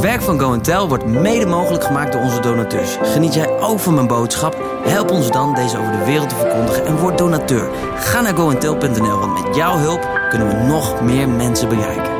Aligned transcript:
Het 0.00 0.08
werk 0.08 0.22
van 0.22 0.40
Go 0.40 0.60
Tell 0.60 0.86
wordt 0.86 1.06
mede 1.06 1.46
mogelijk 1.46 1.84
gemaakt 1.84 2.12
door 2.12 2.20
onze 2.20 2.40
donateurs. 2.40 2.96
Geniet 3.02 3.34
jij 3.34 3.58
ook 3.58 3.80
van 3.80 3.94
mijn 3.94 4.06
boodschap? 4.06 4.80
Help 4.84 5.10
ons 5.10 5.30
dan 5.30 5.54
deze 5.54 5.78
over 5.78 5.92
de 5.92 6.04
wereld 6.04 6.28
te 6.28 6.34
verkondigen 6.34 6.86
en 6.86 6.96
word 6.96 7.18
donateur. 7.18 7.70
Ga 7.96 8.20
naar 8.20 8.34
goentel.nl, 8.34 9.18
want 9.18 9.44
met 9.44 9.56
jouw 9.56 9.78
hulp 9.78 10.08
kunnen 10.30 10.48
we 10.48 10.54
nog 10.54 11.00
meer 11.02 11.28
mensen 11.28 11.68
bereiken. 11.68 12.12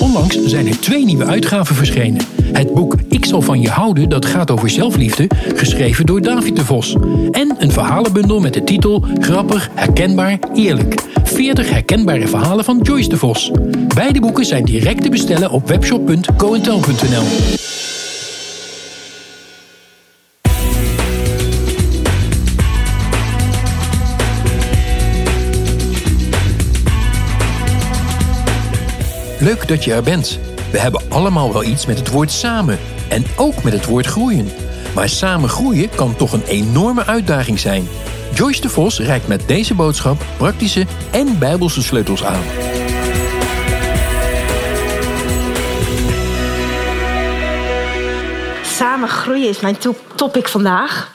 Onlangs 0.00 0.42
zijn 0.44 0.66
er 0.66 0.80
twee 0.80 1.04
nieuwe 1.04 1.24
uitgaven 1.24 1.74
verschenen. 1.74 2.41
Het 2.52 2.74
boek 2.74 2.94
Ik 3.08 3.24
zal 3.24 3.42
van 3.42 3.60
je 3.60 3.68
houden, 3.68 4.08
dat 4.08 4.26
gaat 4.26 4.50
over 4.50 4.70
zelfliefde, 4.70 5.30
geschreven 5.54 6.06
door 6.06 6.20
David 6.20 6.56
de 6.56 6.64
Vos. 6.64 6.96
En 7.30 7.54
een 7.58 7.72
verhalenbundel 7.72 8.40
met 8.40 8.54
de 8.54 8.64
titel 8.64 9.04
Grappig, 9.20 9.70
herkenbaar, 9.74 10.38
eerlijk. 10.54 10.94
40 11.24 11.70
herkenbare 11.70 12.28
verhalen 12.28 12.64
van 12.64 12.80
Joyce 12.82 13.08
de 13.08 13.16
Vos. 13.16 13.50
Beide 13.94 14.20
boeken 14.20 14.44
zijn 14.44 14.64
direct 14.64 15.02
te 15.02 15.08
bestellen 15.08 15.50
op 15.50 15.68
webshop.coentel.nl. 15.68 17.24
Leuk 29.38 29.68
dat 29.68 29.84
je 29.84 29.92
er 29.92 30.02
bent. 30.02 30.51
We 30.72 30.78
hebben 30.78 31.00
allemaal 31.08 31.52
wel 31.52 31.64
iets 31.64 31.86
met 31.86 31.98
het 31.98 32.08
woord 32.08 32.30
samen 32.30 32.78
en 33.08 33.24
ook 33.36 33.62
met 33.62 33.72
het 33.72 33.84
woord 33.84 34.06
groeien. 34.06 34.48
Maar 34.94 35.08
samen 35.08 35.48
groeien 35.48 35.90
kan 35.94 36.16
toch 36.16 36.32
een 36.32 36.44
enorme 36.44 37.06
uitdaging 37.06 37.58
zijn. 37.58 37.88
Joyce 38.34 38.60
de 38.60 38.68
Vos 38.68 38.98
reikt 38.98 39.28
met 39.28 39.48
deze 39.48 39.74
boodschap 39.74 40.24
praktische 40.36 40.86
en 41.10 41.38
bijbelse 41.38 41.82
sleutels 41.82 42.24
aan. 42.24 42.42
Samen 48.64 49.08
groeien 49.08 49.48
is 49.48 49.60
mijn 49.60 49.76
topic 50.14 50.48
vandaag. 50.48 51.12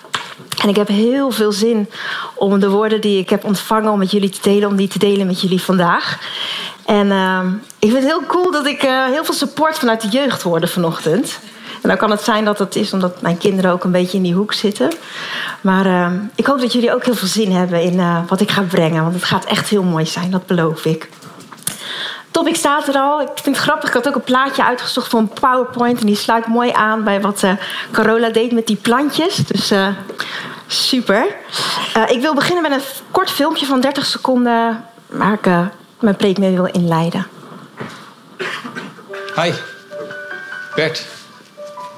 En 0.62 0.70
ik 0.70 0.76
heb 0.76 0.88
heel 0.88 1.31
veel 1.31 1.52
zin 1.52 1.90
om 2.36 2.59
de 2.59 2.70
woorden 2.70 3.02
die 3.02 3.20
ik 3.20 3.30
heb 3.30 3.44
ontvangen 3.44 3.92
om 3.92 4.00
met 4.00 4.12
jullie 4.12 4.30
te 4.30 4.40
delen, 4.42 4.70
om 4.70 4.76
die 4.76 4.88
te 4.88 5.00
delen 5.00 5.28
met 5.28 5.42
jullie 5.42 5.62
vandaag. 5.62 6.20
En 6.88 7.08
uh, 7.08 7.40
ik 7.80 7.92
vind 7.92 8.04
het 8.04 8.12
heel 8.12 8.26
cool 8.28 8.52
dat 8.52 8.66
ik 8.66 8.84
uh, 8.84 9.06
heel 9.06 9.26
veel 9.26 9.34
support 9.34 9.78
vanuit 9.78 10.02
de 10.02 10.08
jeugd 10.08 10.42
hoorde 10.42 10.68
vanochtend. 10.68 11.40
En 11.82 11.90
dan 11.90 11.98
kan 11.98 12.12
het 12.12 12.22
zijn 12.22 12.46
dat 12.46 12.60
het 12.60 12.76
is 12.76 12.94
omdat 12.94 13.22
mijn 13.22 13.38
kinderen 13.38 13.72
ook 13.72 13.84
een 13.84 13.92
beetje 13.92 14.18
in 14.18 14.24
die 14.24 14.34
hoek 14.34 14.54
zitten. 14.54 14.92
Maar 15.62 15.86
uh, 15.86 16.12
ik 16.36 16.46
hoop 16.46 16.60
dat 16.60 16.74
jullie 16.74 16.94
ook 16.94 17.06
heel 17.06 17.16
veel 17.16 17.28
zin 17.28 17.52
hebben 17.52 17.82
in 17.82 17.94
uh, 17.94 18.20
wat 18.28 18.42
ik 18.42 18.52
ga 18.52 18.62
brengen. 18.62 19.02
Want 19.02 19.16
het 19.16 19.24
gaat 19.24 19.46
echt 19.46 19.70
heel 19.70 19.84
mooi 19.84 20.06
zijn, 20.06 20.32
dat 20.32 20.46
beloof 20.46 20.86
ik. 20.86 21.10
Topic 22.32 22.56
staat 22.56 22.88
er 22.88 22.96
al. 22.96 23.22
Ik 23.22 23.30
vind 23.34 23.56
het 23.56 23.66
grappig. 23.66 23.90
Ik 23.90 23.96
had 23.96 24.08
ook 24.08 24.16
een 24.16 24.22
plaatje 24.22 24.66
uitgezocht 24.66 25.08
voor 25.08 25.20
een 25.20 25.34
PowerPoint. 25.40 26.00
En 26.00 26.06
die 26.06 26.16
sluit 26.16 26.48
mooi 26.48 26.72
aan 26.72 27.04
bij 27.04 27.22
wat 27.22 27.44
Carola 27.92 28.30
deed 28.30 28.52
met 28.52 28.68
die 28.68 28.76
plantjes. 28.76 29.36
Dus 29.36 29.74
super. 30.68 31.26
ik 32.08 32.22
wil 32.22 32.34
beginnen 32.34 32.70
met 32.70 32.72
een 32.72 32.88
kort 33.12 33.32
filmpje 33.32 33.66
van 33.66 33.82
30 33.82 34.06
seconden. 34.06 34.86
Ik 35.10 35.46
mijn 36.00 36.16
preek 36.16 36.38
mee 36.38 36.56
wil 36.56 36.66
inleiden. 36.66 37.28
Hi, 39.36 39.52
Bert. 40.76 41.06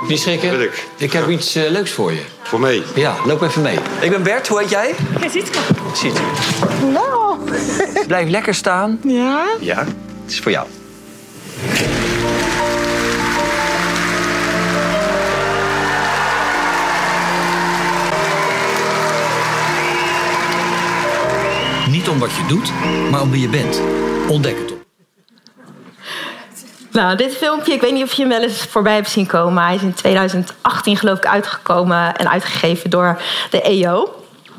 Niet 0.07 0.19
schrikken. 0.19 0.61
Ik. 0.61 0.87
ik 0.97 1.13
heb 1.13 1.29
iets 1.29 1.55
uh, 1.55 1.69
leuks 1.69 1.91
voor 1.91 2.11
je. 2.11 2.21
Voor 2.43 2.59
mij? 2.59 2.83
Ja, 2.95 3.15
loop 3.25 3.41
even 3.41 3.61
mee. 3.61 3.77
Ik 3.99 4.09
ben 4.09 4.23
Bert, 4.23 4.47
hoe 4.47 4.59
heet 4.59 4.69
jij? 4.69 4.95
Ja, 5.21 5.29
Sietke. 5.29 5.57
Sietke. 5.93 6.21
Nou. 6.91 7.37
Blijf 8.07 8.29
lekker 8.29 8.53
staan. 8.53 8.99
Ja? 9.03 9.45
Ja, 9.59 9.77
het 10.23 10.31
is 10.31 10.39
voor 10.39 10.51
jou. 10.51 10.67
Om 22.09 22.19
wat 22.19 22.35
je 22.35 22.45
doet, 22.47 22.71
maar 23.11 23.21
om 23.21 23.31
wie 23.31 23.41
je 23.41 23.49
bent. 23.49 23.81
Ontdek 24.29 24.57
het 24.57 24.71
op. 24.71 24.77
Nou, 26.91 27.15
dit 27.17 27.35
filmpje, 27.35 27.73
ik 27.73 27.81
weet 27.81 27.93
niet 27.93 28.03
of 28.03 28.13
je 28.13 28.21
hem 28.21 28.31
wel 28.31 28.41
eens 28.41 28.61
voorbij 28.61 28.95
hebt 28.95 29.09
zien 29.09 29.25
komen. 29.25 29.63
Hij 29.63 29.75
is 29.75 29.81
in 29.81 29.93
2018 29.93 30.97
geloof 30.97 31.17
ik 31.17 31.25
uitgekomen 31.25 32.15
en 32.15 32.29
uitgegeven 32.29 32.89
door 32.89 33.21
de 33.49 33.61
EO. 33.61 34.13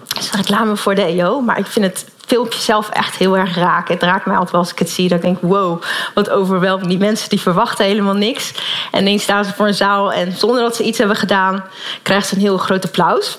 Het 0.09 0.19
is 0.19 0.31
reclame 0.31 0.77
voor 0.77 0.94
de 0.94 1.03
EO, 1.03 1.41
maar 1.41 1.59
ik 1.59 1.66
vind 1.66 1.87
het 1.87 2.05
filmpje 2.27 2.60
zelf 2.60 2.89
echt 2.89 3.16
heel 3.16 3.37
erg 3.37 3.56
raak. 3.56 3.89
Het 3.89 4.03
raakt 4.03 4.27
mij 4.27 4.37
altijd 4.37 4.56
als 4.56 4.71
ik 4.71 4.78
het 4.78 4.91
zie. 4.91 5.09
Dat 5.09 5.19
ik 5.19 5.25
denk, 5.25 5.39
wow, 5.41 5.83
wat 6.15 6.31
overweldigend. 6.31 6.91
Die 6.91 6.99
mensen 6.99 7.28
die 7.28 7.41
verwachten 7.41 7.84
helemaal 7.84 8.15
niks. 8.15 8.53
En 8.91 9.00
ineens 9.00 9.22
staan 9.22 9.44
ze 9.44 9.53
voor 9.53 9.66
een 9.66 9.75
zaal 9.75 10.12
en 10.12 10.33
zonder 10.33 10.62
dat 10.62 10.77
ze 10.77 10.83
iets 10.83 10.99
hebben 10.99 11.16
gedaan... 11.16 11.65
krijgen 12.03 12.27
ze 12.27 12.34
een 12.34 12.41
heel 12.41 12.59
groot 12.59 12.84
applaus. 12.84 13.39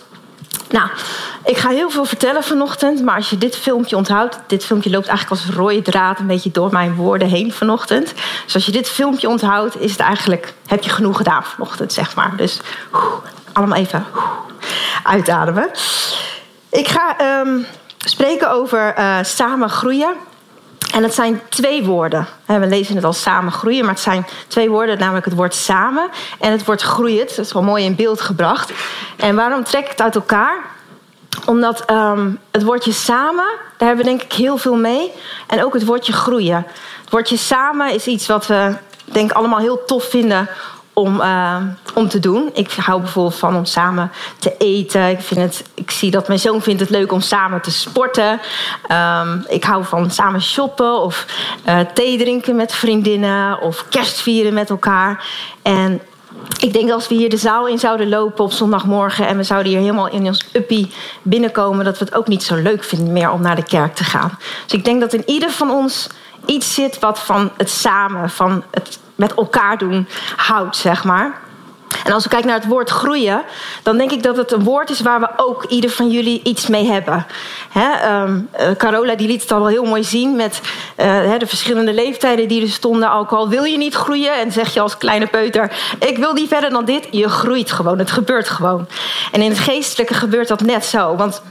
Nou, 0.72 0.90
ik 1.44 1.58
ga 1.58 1.70
heel 1.70 1.90
veel 1.90 2.06
vertellen 2.06 2.44
vanochtend, 2.44 3.04
maar 3.04 3.16
als 3.16 3.30
je 3.30 3.38
dit 3.38 3.56
filmpje 3.56 3.96
onthoudt, 3.96 4.40
dit 4.48 4.66
filmpje 4.66 4.90
loopt 4.90 5.08
eigenlijk 5.08 5.42
als 5.42 5.56
rode 5.56 5.82
draad 5.82 6.20
een 6.20 6.28
beetje 6.28 6.52
door 6.52 6.72
mijn 6.72 6.96
woorden 6.96 7.28
heen 7.28 7.54
vanochtend. 7.54 8.14
Dus 8.46 8.54
als 8.54 8.66
je 8.66 8.72
dit 8.72 8.90
filmpje 8.90 9.30
onthoudt, 9.30 9.80
is 9.80 9.92
het 9.92 10.00
eigenlijk, 10.00 10.54
heb 10.66 10.84
je 10.84 10.90
genoeg 10.90 11.18
gedaan 11.18 11.44
vanochtend, 11.44 11.94
zeg 11.94 12.16
maar. 12.16 12.34
Dus 12.36 12.60
allemaal 13.54 13.78
even 13.78 14.06
uitademen. 15.04 15.72
Ik 16.70 16.88
ga 16.88 17.40
um, 17.40 17.66
spreken 17.98 18.52
over 18.52 18.98
uh, 18.98 19.18
samen 19.22 19.70
groeien. 19.70 20.14
En 20.92 21.04
het 21.04 21.14
zijn 21.14 21.42
twee 21.50 21.84
woorden. 21.84 22.28
We 22.46 22.68
lezen 22.68 22.96
het 22.96 23.04
als 23.04 23.22
samen 23.22 23.52
groeien, 23.52 23.86
maar 23.86 23.94
het 23.94 24.04
zijn 24.04 24.26
twee 24.48 24.70
woorden, 24.70 25.00
namelijk 25.00 25.26
het 25.26 25.36
woord 25.36 25.56
samen 25.56 26.10
en 26.40 26.52
het 26.52 26.66
woord 26.66 26.82
groeien. 26.82 27.28
Dat 27.28 27.38
is 27.38 27.54
wel 27.54 27.64
mooi 27.64 27.86
in 27.86 27.96
beeld 27.96 28.22
gebracht. 28.22 28.72
En 29.18 29.36
waarom 29.36 29.64
trek 29.64 29.84
ik 29.84 29.90
het 29.90 30.02
uit 30.02 30.16
elkaar? 30.16 30.58
Omdat 31.46 31.92
um, 31.92 32.40
het 32.52 32.64
woordje 32.64 32.92
samen, 32.92 33.46
daar 33.78 33.88
hebben 33.88 34.06
we 34.06 34.12
denk 34.12 34.22
ik 34.22 34.34
heel 34.34 34.58
veel 34.58 34.76
mee. 34.76 35.12
En 35.48 35.64
ook 35.64 35.74
het 35.74 35.86
woordje 35.86 36.14
groeien. 36.14 36.66
Het 37.02 37.10
woordje 37.10 37.38
samen 37.38 37.94
is 37.94 38.08
iets 38.08 38.28
wat 38.28 38.48
we 38.48 38.76
denk 39.04 39.32
allemaal 39.32 39.60
heel 39.60 39.86
tof 39.86 40.04
vinden 40.04 40.50
om, 40.94 41.22
uh, 41.22 41.56
om 41.94 42.08
te 42.08 42.20
doen. 42.20 42.50
Ik 42.54 42.72
hou 42.72 43.02
bijvoorbeeld 43.02 43.36
van 43.36 43.56
om 43.56 43.66
samen 43.66 44.12
te 44.40 44.56
eten. 44.58 45.10
Ik, 45.10 45.22
vind 45.22 45.40
het, 45.40 45.64
ik 45.74 45.92
zie 45.92 46.12
dat 46.12 46.28
mijn 46.28 46.40
zoon 46.40 46.62
vindt 46.62 46.80
het 46.80 46.90
leuk 46.90 47.12
om 47.12 47.22
samen 47.22 47.62
te 47.62 47.72
sporten. 47.72 48.40
Um, 48.92 49.46
ik 49.48 49.64
hou 49.64 49.86
van 49.86 50.12
samen 50.12 50.42
shoppen 50.42 51.02
of 51.02 51.26
uh, 51.66 51.80
thee 51.94 52.18
drinken 52.18 52.56
met 52.56 52.74
vriendinnen 52.74 53.62
of 53.62 53.86
kerst 53.90 54.22
vieren 54.22 54.54
met 54.54 54.70
elkaar. 54.70 55.26
En 55.62 56.02
ik 56.60 56.74
denk 56.74 56.86
dat 56.86 56.96
als 56.96 57.08
we 57.08 57.16
hier 57.16 57.30
de 57.30 57.38
zaal 57.38 57.68
in 57.68 57.80
zouden 57.80 58.10
lopen 58.10 58.44
op 58.44 58.52
zondagmorgen 58.52 59.28
en 59.28 59.38
we 59.38 59.44
zouden 59.44 59.72
hier 59.72 59.82
helemaal 59.82 60.10
in 60.10 60.26
ons 60.26 60.46
uppie 60.54 60.92
binnenkomen, 61.22 61.86
dat 61.86 61.98
we 61.98 62.06
het 62.06 62.16
ook 62.16 62.28
niet 62.28 62.44
zo 62.44 62.56
leuk 62.56 62.84
vinden 62.84 63.14
meer 63.14 63.32
om 63.32 63.42
naar 63.42 63.56
de 63.56 63.64
kerk 63.64 63.96
te 63.96 64.04
gaan. 64.04 64.38
Dus 64.66 64.74
ik 64.74 64.86
denk 64.86 65.02
dat 65.02 65.14
in 65.14 65.24
ieder 65.26 65.52
van 65.52 65.72
ons 65.72 66.10
iets 66.46 66.74
zit 66.74 67.00
wat 67.00 67.20
van 67.20 67.52
het 67.58 67.70
samen, 67.70 68.30
van 68.30 68.64
het 68.72 69.00
met 69.22 69.34
elkaar 69.34 69.78
doen 69.78 70.08
houdt, 70.36 70.76
zeg 70.76 71.04
maar. 71.04 71.40
En 72.04 72.14
als 72.14 72.24
we 72.24 72.30
kijken 72.30 72.48
naar 72.48 72.60
het 72.60 72.68
woord 72.68 72.90
groeien, 72.90 73.42
dan 73.84 73.98
denk 73.98 74.12
ik 74.12 74.24
dat 74.24 74.38
het 74.38 74.52
een 74.52 74.64
woord 74.64 74.90
is 74.90 75.00
waar 75.02 75.20
we 75.20 75.30
ook 75.36 75.64
ieder 75.64 75.90
van 75.90 76.10
jullie 76.10 76.42
iets 76.44 76.68
mee 76.68 76.92
hebben. 76.92 77.26
He, 77.70 78.22
um, 78.22 78.50
Carola 78.78 79.16
die 79.16 79.28
liet 79.28 79.42
het 79.42 79.52
al 79.52 79.60
wel 79.60 79.68
heel 79.68 79.86
mooi 79.86 80.04
zien 80.04 80.36
met 80.36 80.62
uh, 80.98 81.38
de 81.38 81.48
verschillende 81.48 81.94
leeftijden 81.94 82.48
die 82.48 82.62
er 82.62 82.70
stonden. 82.70 83.14
Ook 83.14 83.32
al 83.32 83.50
wil 83.50 83.64
je 83.64 83.78
niet 83.78 83.94
groeien 83.94 84.34
en 84.34 84.52
zeg 84.52 84.74
je 84.74 84.80
als 84.80 84.98
kleine 84.98 85.28
peuter: 85.28 85.72
Ik 86.00 86.18
wil 86.18 86.34
niet 86.34 86.48
verder 86.48 86.70
dan 86.70 86.86
dit. 86.86 87.08
Je 87.12 87.30
groeit 87.30 87.72
gewoon, 87.72 88.00
het 88.00 88.12
gebeurt 88.12 88.50
gewoon. 88.50 88.88
En 89.32 89.42
in 89.42 89.50
het 89.50 89.60
geestelijke 89.60 90.14
gebeurt 90.14 90.48
dat 90.48 90.62
net 90.62 90.86
zo. 90.86 91.16
Want 91.16 91.42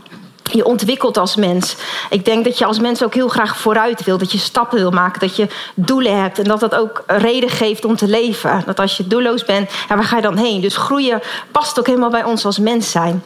je 0.52 0.64
ontwikkelt 0.64 1.18
als 1.18 1.36
mens. 1.36 1.76
Ik 2.10 2.24
denk 2.24 2.44
dat 2.44 2.58
je 2.58 2.64
als 2.64 2.78
mens 2.78 3.02
ook 3.02 3.14
heel 3.14 3.28
graag 3.28 3.56
vooruit 3.56 4.04
wil. 4.04 4.18
Dat 4.18 4.32
je 4.32 4.38
stappen 4.38 4.78
wil 4.78 4.90
maken. 4.90 5.20
Dat 5.20 5.36
je 5.36 5.48
doelen 5.74 6.20
hebt. 6.20 6.38
En 6.38 6.44
dat 6.44 6.60
dat 6.60 6.74
ook 6.74 7.02
reden 7.06 7.50
geeft 7.50 7.84
om 7.84 7.96
te 7.96 8.08
leven. 8.08 8.62
Dat 8.66 8.80
als 8.80 8.96
je 8.96 9.06
doelloos 9.06 9.44
bent, 9.44 9.70
ja, 9.88 9.94
waar 9.94 10.04
ga 10.04 10.16
je 10.16 10.22
dan 10.22 10.36
heen? 10.36 10.60
Dus 10.60 10.76
groeien 10.76 11.22
past 11.50 11.78
ook 11.78 11.86
helemaal 11.86 12.10
bij 12.10 12.24
ons 12.24 12.44
als 12.44 12.58
mens 12.58 12.90
zijn. 12.90 13.22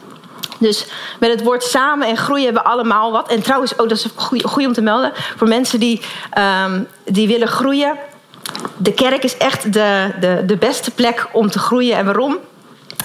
Dus 0.59 0.85
met 1.19 1.29
het 1.29 1.43
woord 1.43 1.63
samen 1.63 2.07
en 2.07 2.17
groeien 2.17 2.43
hebben 2.43 2.63
we 2.63 2.69
allemaal 2.69 3.11
wat. 3.11 3.29
En 3.29 3.41
trouwens, 3.41 3.71
oh, 3.75 3.77
dat 3.77 3.91
is 3.91 4.05
goed 4.45 4.65
om 4.65 4.73
te 4.73 4.81
melden. 4.81 5.11
Voor 5.35 5.47
mensen 5.47 5.79
die, 5.79 6.01
um, 6.65 6.87
die 7.03 7.27
willen 7.27 7.47
groeien. 7.47 7.97
De 8.77 8.93
kerk 8.93 9.23
is 9.23 9.37
echt 9.37 9.73
de, 9.73 10.11
de, 10.19 10.43
de 10.45 10.57
beste 10.57 10.91
plek 10.91 11.27
om 11.31 11.49
te 11.49 11.59
groeien. 11.59 11.97
En 11.97 12.05
waarom? 12.05 12.37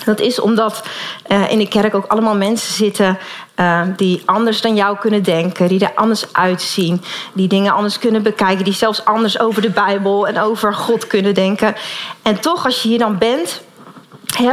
Dat 0.05 0.21
is 0.21 0.41
omdat 0.41 0.83
uh, 1.29 1.51
in 1.51 1.59
de 1.59 1.69
kerk 1.69 1.95
ook 1.95 2.07
allemaal 2.07 2.37
mensen 2.37 2.75
zitten 2.75 3.19
uh, 3.57 3.83
die 3.97 4.23
anders 4.25 4.61
dan 4.61 4.75
jou 4.75 4.99
kunnen 4.99 5.23
denken, 5.23 5.69
die 5.69 5.81
er 5.81 5.93
anders 5.95 6.33
uitzien, 6.33 7.03
die 7.33 7.49
dingen 7.49 7.73
anders 7.73 7.99
kunnen 7.99 8.23
bekijken, 8.23 8.65
die 8.65 8.75
zelfs 8.75 9.05
anders 9.05 9.39
over 9.39 9.63
de 9.63 9.71
Bijbel 9.71 10.29
en 10.29 10.41
over 10.41 10.75
God 10.75 11.07
kunnen 11.07 11.35
denken. 11.35 11.75
En 12.23 12.41
toch, 12.41 12.65
als 12.65 12.83
je 12.83 12.89
hier 12.89 12.99
dan 12.99 13.19
bent, 13.19 13.63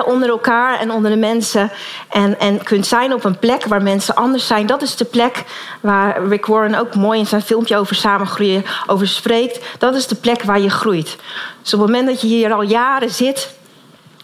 onder 0.05 0.29
elkaar 0.29 0.79
en 0.79 0.91
onder 0.91 1.11
de 1.11 1.17
mensen. 1.17 1.71
En, 2.09 2.39
en 2.39 2.63
kunt 2.63 2.87
zijn 2.87 3.13
op 3.13 3.23
een 3.23 3.39
plek 3.39 3.65
waar 3.65 3.81
mensen 3.81 4.15
anders 4.15 4.47
zijn. 4.47 4.65
Dat 4.65 4.81
is 4.81 4.95
de 4.95 5.05
plek 5.05 5.43
waar 5.81 6.27
Rick 6.27 6.45
Warren 6.45 6.79
ook 6.79 6.95
mooi 6.95 7.19
in 7.19 7.25
zijn 7.25 7.41
filmpje 7.41 7.77
over 7.77 7.95
samengroeien 7.95 8.65
over 8.87 9.07
spreekt. 9.07 9.65
Dat 9.77 9.95
is 9.95 10.07
de 10.07 10.15
plek 10.15 10.43
waar 10.43 10.59
je 10.59 10.69
groeit. 10.69 11.17
Dus 11.61 11.73
op 11.73 11.79
het 11.79 11.89
moment 11.89 12.07
dat 12.07 12.21
je 12.21 12.27
hier 12.27 12.53
al 12.53 12.61
jaren 12.61 13.09
zit. 13.09 13.55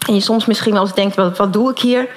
En 0.06 0.14
je 0.14 0.20
soms 0.20 0.46
misschien 0.46 0.72
wel 0.72 0.82
eens 0.82 0.94
denkt, 0.94 1.16
wat, 1.16 1.36
wat 1.36 1.52
doe 1.52 1.70
ik 1.70 1.78
hier? 1.78 2.08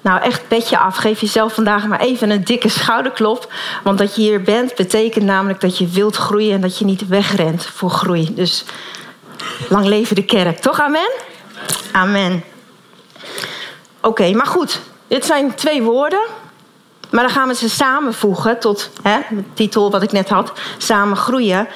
Nou, 0.00 0.22
echt 0.22 0.48
petje 0.48 0.78
af. 0.78 0.96
Geef 0.96 1.20
jezelf 1.20 1.54
vandaag 1.54 1.86
maar 1.86 2.00
even 2.00 2.30
een 2.30 2.44
dikke 2.44 2.68
schouderklop. 2.68 3.52
Want 3.82 3.98
dat 3.98 4.16
je 4.16 4.22
hier 4.22 4.42
bent, 4.42 4.74
betekent 4.74 5.24
namelijk 5.24 5.60
dat 5.60 5.78
je 5.78 5.86
wilt 5.86 6.16
groeien 6.16 6.54
en 6.54 6.60
dat 6.60 6.78
je 6.78 6.84
niet 6.84 7.08
wegrent 7.08 7.66
voor 7.66 7.90
groei. 7.90 8.34
Dus 8.34 8.64
lang 9.68 9.86
leven 9.86 10.16
de 10.16 10.24
kerk, 10.24 10.58
toch? 10.58 10.80
Amen? 10.80 11.10
Amen. 11.92 12.44
Oké, 14.00 14.32
maar 14.32 14.46
goed. 14.46 14.80
Dit 15.06 15.24
zijn 15.24 15.54
twee 15.54 15.82
woorden. 15.82 16.26
Maar 17.10 17.22
dan 17.22 17.32
gaan 17.32 17.48
we 17.48 17.54
ze 17.54 17.68
samenvoegen 17.68 18.60
tot 18.60 18.90
hè, 19.02 19.18
de 19.30 19.44
titel 19.54 19.90
wat 19.90 20.02
ik 20.02 20.12
net 20.12 20.28
had: 20.28 20.52
Samen 20.78 21.16
groeien. 21.16 21.68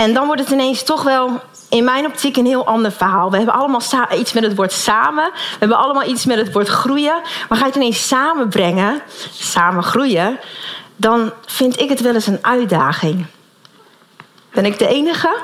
En 0.00 0.14
dan 0.14 0.26
wordt 0.26 0.40
het 0.40 0.50
ineens 0.50 0.82
toch 0.82 1.02
wel 1.02 1.40
in 1.68 1.84
mijn 1.84 2.06
optiek 2.06 2.36
een 2.36 2.46
heel 2.46 2.66
ander 2.66 2.92
verhaal. 2.92 3.30
We 3.30 3.36
hebben 3.36 3.54
allemaal 3.54 3.82
iets 4.14 4.32
met 4.32 4.42
het 4.42 4.54
woord 4.54 4.72
samen. 4.72 5.30
We 5.34 5.56
hebben 5.58 5.78
allemaal 5.78 6.08
iets 6.08 6.24
met 6.24 6.36
het 6.38 6.52
woord 6.52 6.68
groeien. 6.68 7.20
Maar 7.48 7.58
ga 7.58 7.64
je 7.64 7.70
het 7.70 7.74
ineens 7.74 8.08
samenbrengen, 8.08 9.02
samen 9.32 9.82
groeien, 9.82 10.38
dan 10.96 11.32
vind 11.46 11.80
ik 11.80 11.88
het 11.88 12.00
wel 12.00 12.14
eens 12.14 12.26
een 12.26 12.38
uitdaging. 12.42 13.26
Ben 14.52 14.64
ik 14.64 14.78
de 14.78 14.88
enige? 14.88 15.36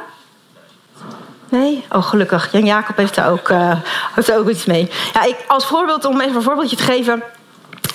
Nee? 1.48 1.84
Oh, 1.90 2.02
gelukkig. 2.02 2.52
Jan 2.52 2.64
Jacob 2.64 2.96
heeft 2.96 3.16
er 3.16 3.30
ook, 3.30 3.48
er 3.48 4.38
ook 4.38 4.48
iets 4.48 4.64
mee. 4.64 4.90
Ja, 5.12 5.22
ik, 5.22 5.36
als 5.46 5.66
voorbeeld, 5.66 6.04
om 6.04 6.20
even 6.20 6.36
een 6.36 6.42
voorbeeldje 6.42 6.76
te 6.76 6.82
geven. 6.82 7.22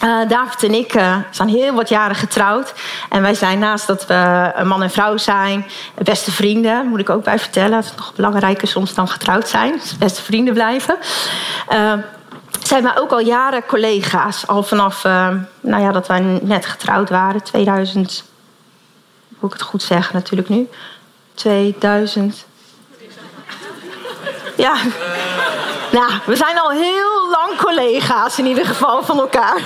Uh, 0.03 0.29
David 0.29 0.63
en 0.63 0.73
ik 0.73 0.95
uh, 0.95 1.17
zijn 1.29 1.49
heel 1.49 1.73
wat 1.73 1.89
jaren 1.89 2.15
getrouwd. 2.15 2.73
En 3.09 3.21
wij 3.21 3.33
zijn 3.33 3.59
naast 3.59 3.87
dat 3.87 4.05
we 4.05 4.51
een 4.55 4.67
man 4.67 4.83
en 4.83 4.89
vrouw 4.89 5.17
zijn, 5.17 5.65
beste 6.03 6.31
vrienden, 6.31 6.87
moet 6.87 6.99
ik 6.99 7.09
ook 7.09 7.23
bij 7.23 7.39
vertellen. 7.39 7.71
Dat 7.71 7.83
is 7.83 7.95
nog 7.95 8.13
belangrijker 8.15 8.67
soms 8.67 8.93
dan 8.93 9.07
getrouwd 9.07 9.47
zijn. 9.47 9.71
Dus 9.71 9.97
beste 9.97 10.21
vrienden 10.21 10.53
blijven. 10.53 10.97
Uh, 11.71 11.93
zijn 12.63 12.83
wij 12.83 12.97
ook 12.97 13.11
al 13.11 13.19
jaren 13.19 13.65
collega's. 13.65 14.47
Al 14.47 14.63
vanaf 14.63 15.03
nou 15.61 15.81
ja, 15.81 15.91
dat 15.91 16.07
wij 16.07 16.39
net 16.41 16.65
getrouwd 16.65 17.09
waren, 17.09 17.43
2000. 17.43 18.23
Moet 19.39 19.53
ik 19.53 19.59
het 19.59 19.67
goed 19.67 19.83
zeggen 19.83 20.15
natuurlijk 20.15 20.49
nu? 20.49 20.67
2000. 21.33 22.45
Ja. 24.55 24.75
Nou, 25.91 26.11
we 26.25 26.35
zijn 26.35 26.59
al 26.59 26.71
heel 26.71 27.29
lang 27.29 27.57
collega's 27.57 28.37
in 28.37 28.45
ieder 28.45 28.65
geval 28.65 29.03
van 29.03 29.19
elkaar. 29.19 29.61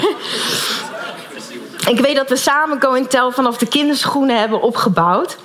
Ik 1.88 2.00
weet 2.00 2.16
dat 2.16 2.30
we 2.30 2.36
samen 2.36 2.82
Go 2.82 3.08
Tell 3.08 3.32
vanaf 3.32 3.58
de 3.58 3.66
kinderschoenen 3.66 4.40
hebben 4.40 4.62
opgebouwd. 4.62 5.38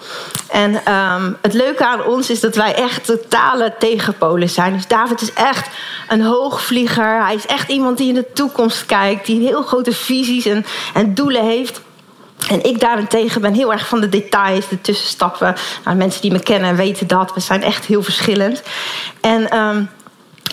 En 0.49 0.93
um, 0.95 1.37
het 1.43 1.53
leuke 1.53 1.87
aan 1.87 2.05
ons 2.05 2.31
is 2.31 2.41
dat 2.41 2.55
wij 2.55 2.75
echt 2.75 3.05
totale 3.05 3.75
tegenpolen 3.79 4.49
zijn. 4.49 4.73
Dus 4.73 4.87
David 4.87 5.21
is 5.21 5.33
echt 5.33 5.69
een 6.09 6.23
hoogvlieger. 6.23 7.25
Hij 7.25 7.35
is 7.35 7.47
echt 7.47 7.69
iemand 7.69 7.99
die 7.99 8.09
in 8.09 8.15
de 8.15 8.33
toekomst 8.33 8.87
kijkt. 8.87 9.27
Die 9.27 9.47
heel 9.47 9.63
grote 9.63 9.93
visies 9.93 10.47
en, 10.47 10.67
en 10.95 11.15
doelen 11.15 11.45
heeft. 11.45 11.81
En 12.49 12.65
ik 12.65 12.81
daarentegen 12.81 13.41
ben 13.41 13.55
heel 13.55 13.73
erg 13.73 13.87
van 13.87 14.01
de 14.01 14.09
details, 14.09 14.69
de 14.69 14.81
tussenstappen. 14.81 15.55
Nou, 15.85 15.97
mensen 15.97 16.21
die 16.21 16.33
me 16.33 16.41
kennen 16.41 16.77
weten 16.77 17.07
dat. 17.07 17.35
We 17.35 17.41
zijn 17.41 17.63
echt 17.63 17.85
heel 17.85 18.03
verschillend. 18.03 18.63
En 19.21 19.59
um, 19.59 19.91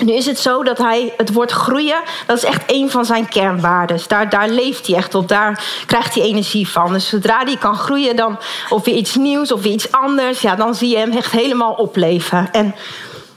nu 0.03 0.13
is 0.13 0.25
het 0.25 0.39
zo 0.39 0.63
dat 0.63 0.77
hij 0.77 1.13
het 1.18 1.33
woord 1.33 1.51
groeien, 1.51 2.01
dat 2.25 2.38
is 2.38 2.44
echt 2.44 2.63
een 2.68 2.92
van 2.92 3.06
zijn 3.06 3.27
kernwaarden. 3.27 4.00
Daar, 4.07 4.30
daar 4.30 4.50
leeft 4.50 4.88
hij 4.88 4.95
echt 4.95 5.15
op, 5.15 5.27
daar 5.27 5.63
krijgt 5.86 6.15
hij 6.15 6.24
energie 6.24 6.68
van. 6.68 6.94
Dus 6.94 7.09
zodra 7.09 7.44
hij 7.44 7.57
kan 7.57 7.75
groeien, 7.75 8.15
dan, 8.15 8.39
of 8.69 8.86
weer 8.86 8.95
iets 8.95 9.15
nieuws 9.15 9.51
of 9.51 9.62
weer 9.62 9.74
iets 9.74 9.92
anders, 9.92 10.42
ja, 10.42 10.56
dan 10.56 10.75
zie 10.75 10.89
je 10.89 10.97
hem 10.97 11.12
echt 11.12 11.31
helemaal 11.31 11.74
opleven. 11.74 12.51
En 12.51 12.75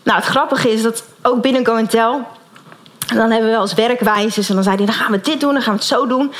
nou, 0.02 0.19
het 0.19 0.28
grappige 0.28 0.72
is 0.72 0.82
dat 0.82 1.05
ook 1.22 1.43
binnen 1.43 1.66
Go 1.66 1.87
Tell, 1.87 2.25
dan 3.14 3.31
hebben 3.31 3.44
we 3.44 3.50
wel 3.50 3.60
eens 3.60 3.75
werkwijzes 3.75 4.49
en 4.49 4.55
dan 4.55 4.64
zei 4.64 4.76
hij, 4.76 4.87
dan 4.87 4.94
gaan 4.94 5.12
we 5.12 5.20
dit 5.20 5.40
doen, 5.40 5.52
dan 5.52 5.62
gaan 5.62 5.72
we 5.72 5.78
het 5.78 5.88
zo 5.88 6.06
doen. 6.06 6.32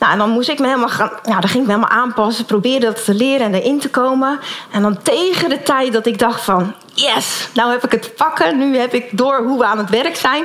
Nou, 0.00 0.12
en 0.12 0.18
dan 0.18 0.30
moest 0.30 0.48
ik 0.48 0.58
me 0.58 0.66
helemaal 0.66 0.88
gaan, 0.88 1.10
nou, 1.22 1.40
dan 1.40 1.50
ging 1.50 1.62
ik 1.62 1.68
me 1.68 1.74
helemaal 1.74 1.98
aanpassen, 1.98 2.44
proberen 2.44 2.80
dat 2.80 3.04
te 3.04 3.14
leren 3.14 3.46
en 3.46 3.54
erin 3.54 3.80
te 3.80 3.90
komen. 3.90 4.40
En 4.70 4.82
dan 4.82 5.02
tegen 5.02 5.48
de 5.48 5.62
tijd 5.62 5.92
dat 5.92 6.06
ik 6.06 6.18
dacht 6.18 6.40
van, 6.40 6.74
yes, 6.94 7.48
nou 7.54 7.70
heb 7.70 7.84
ik 7.84 7.90
het 7.90 8.14
pakken, 8.16 8.58
nu 8.58 8.76
heb 8.76 8.94
ik 8.94 9.18
door 9.18 9.38
hoe 9.38 9.58
we 9.58 9.64
aan 9.64 9.78
het 9.78 9.90
werk 9.90 10.16
zijn. 10.16 10.44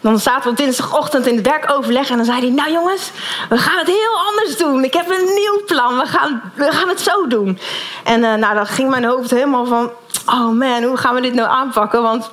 Dan 0.00 0.18
zaten 0.18 0.42
we 0.42 0.48
op 0.50 0.56
dinsdagochtend 0.56 1.26
in 1.26 1.36
het 1.36 1.46
werkoverleg 1.46 2.10
en 2.10 2.16
dan 2.16 2.24
zei 2.24 2.40
hij, 2.40 2.50
nou 2.50 2.72
jongens, 2.72 3.10
we 3.48 3.58
gaan 3.58 3.78
het 3.78 3.86
heel 3.86 4.18
anders 4.30 4.56
doen. 4.56 4.84
Ik 4.84 4.94
heb 4.94 5.08
een 5.08 5.34
nieuw 5.34 5.64
plan, 5.66 5.98
we 5.98 6.06
gaan, 6.06 6.52
we 6.54 6.72
gaan 6.72 6.88
het 6.88 7.00
zo 7.00 7.26
doen. 7.26 7.58
En 8.04 8.20
uh, 8.20 8.34
nou, 8.34 8.54
dan 8.54 8.66
ging 8.66 8.90
mijn 8.90 9.04
hoofd 9.04 9.30
helemaal 9.30 9.66
van, 9.66 9.90
oh 10.26 10.50
man, 10.50 10.82
hoe 10.82 10.96
gaan 10.96 11.14
we 11.14 11.20
dit 11.20 11.34
nou 11.34 11.48
aanpakken? 11.48 12.02
Want 12.02 12.30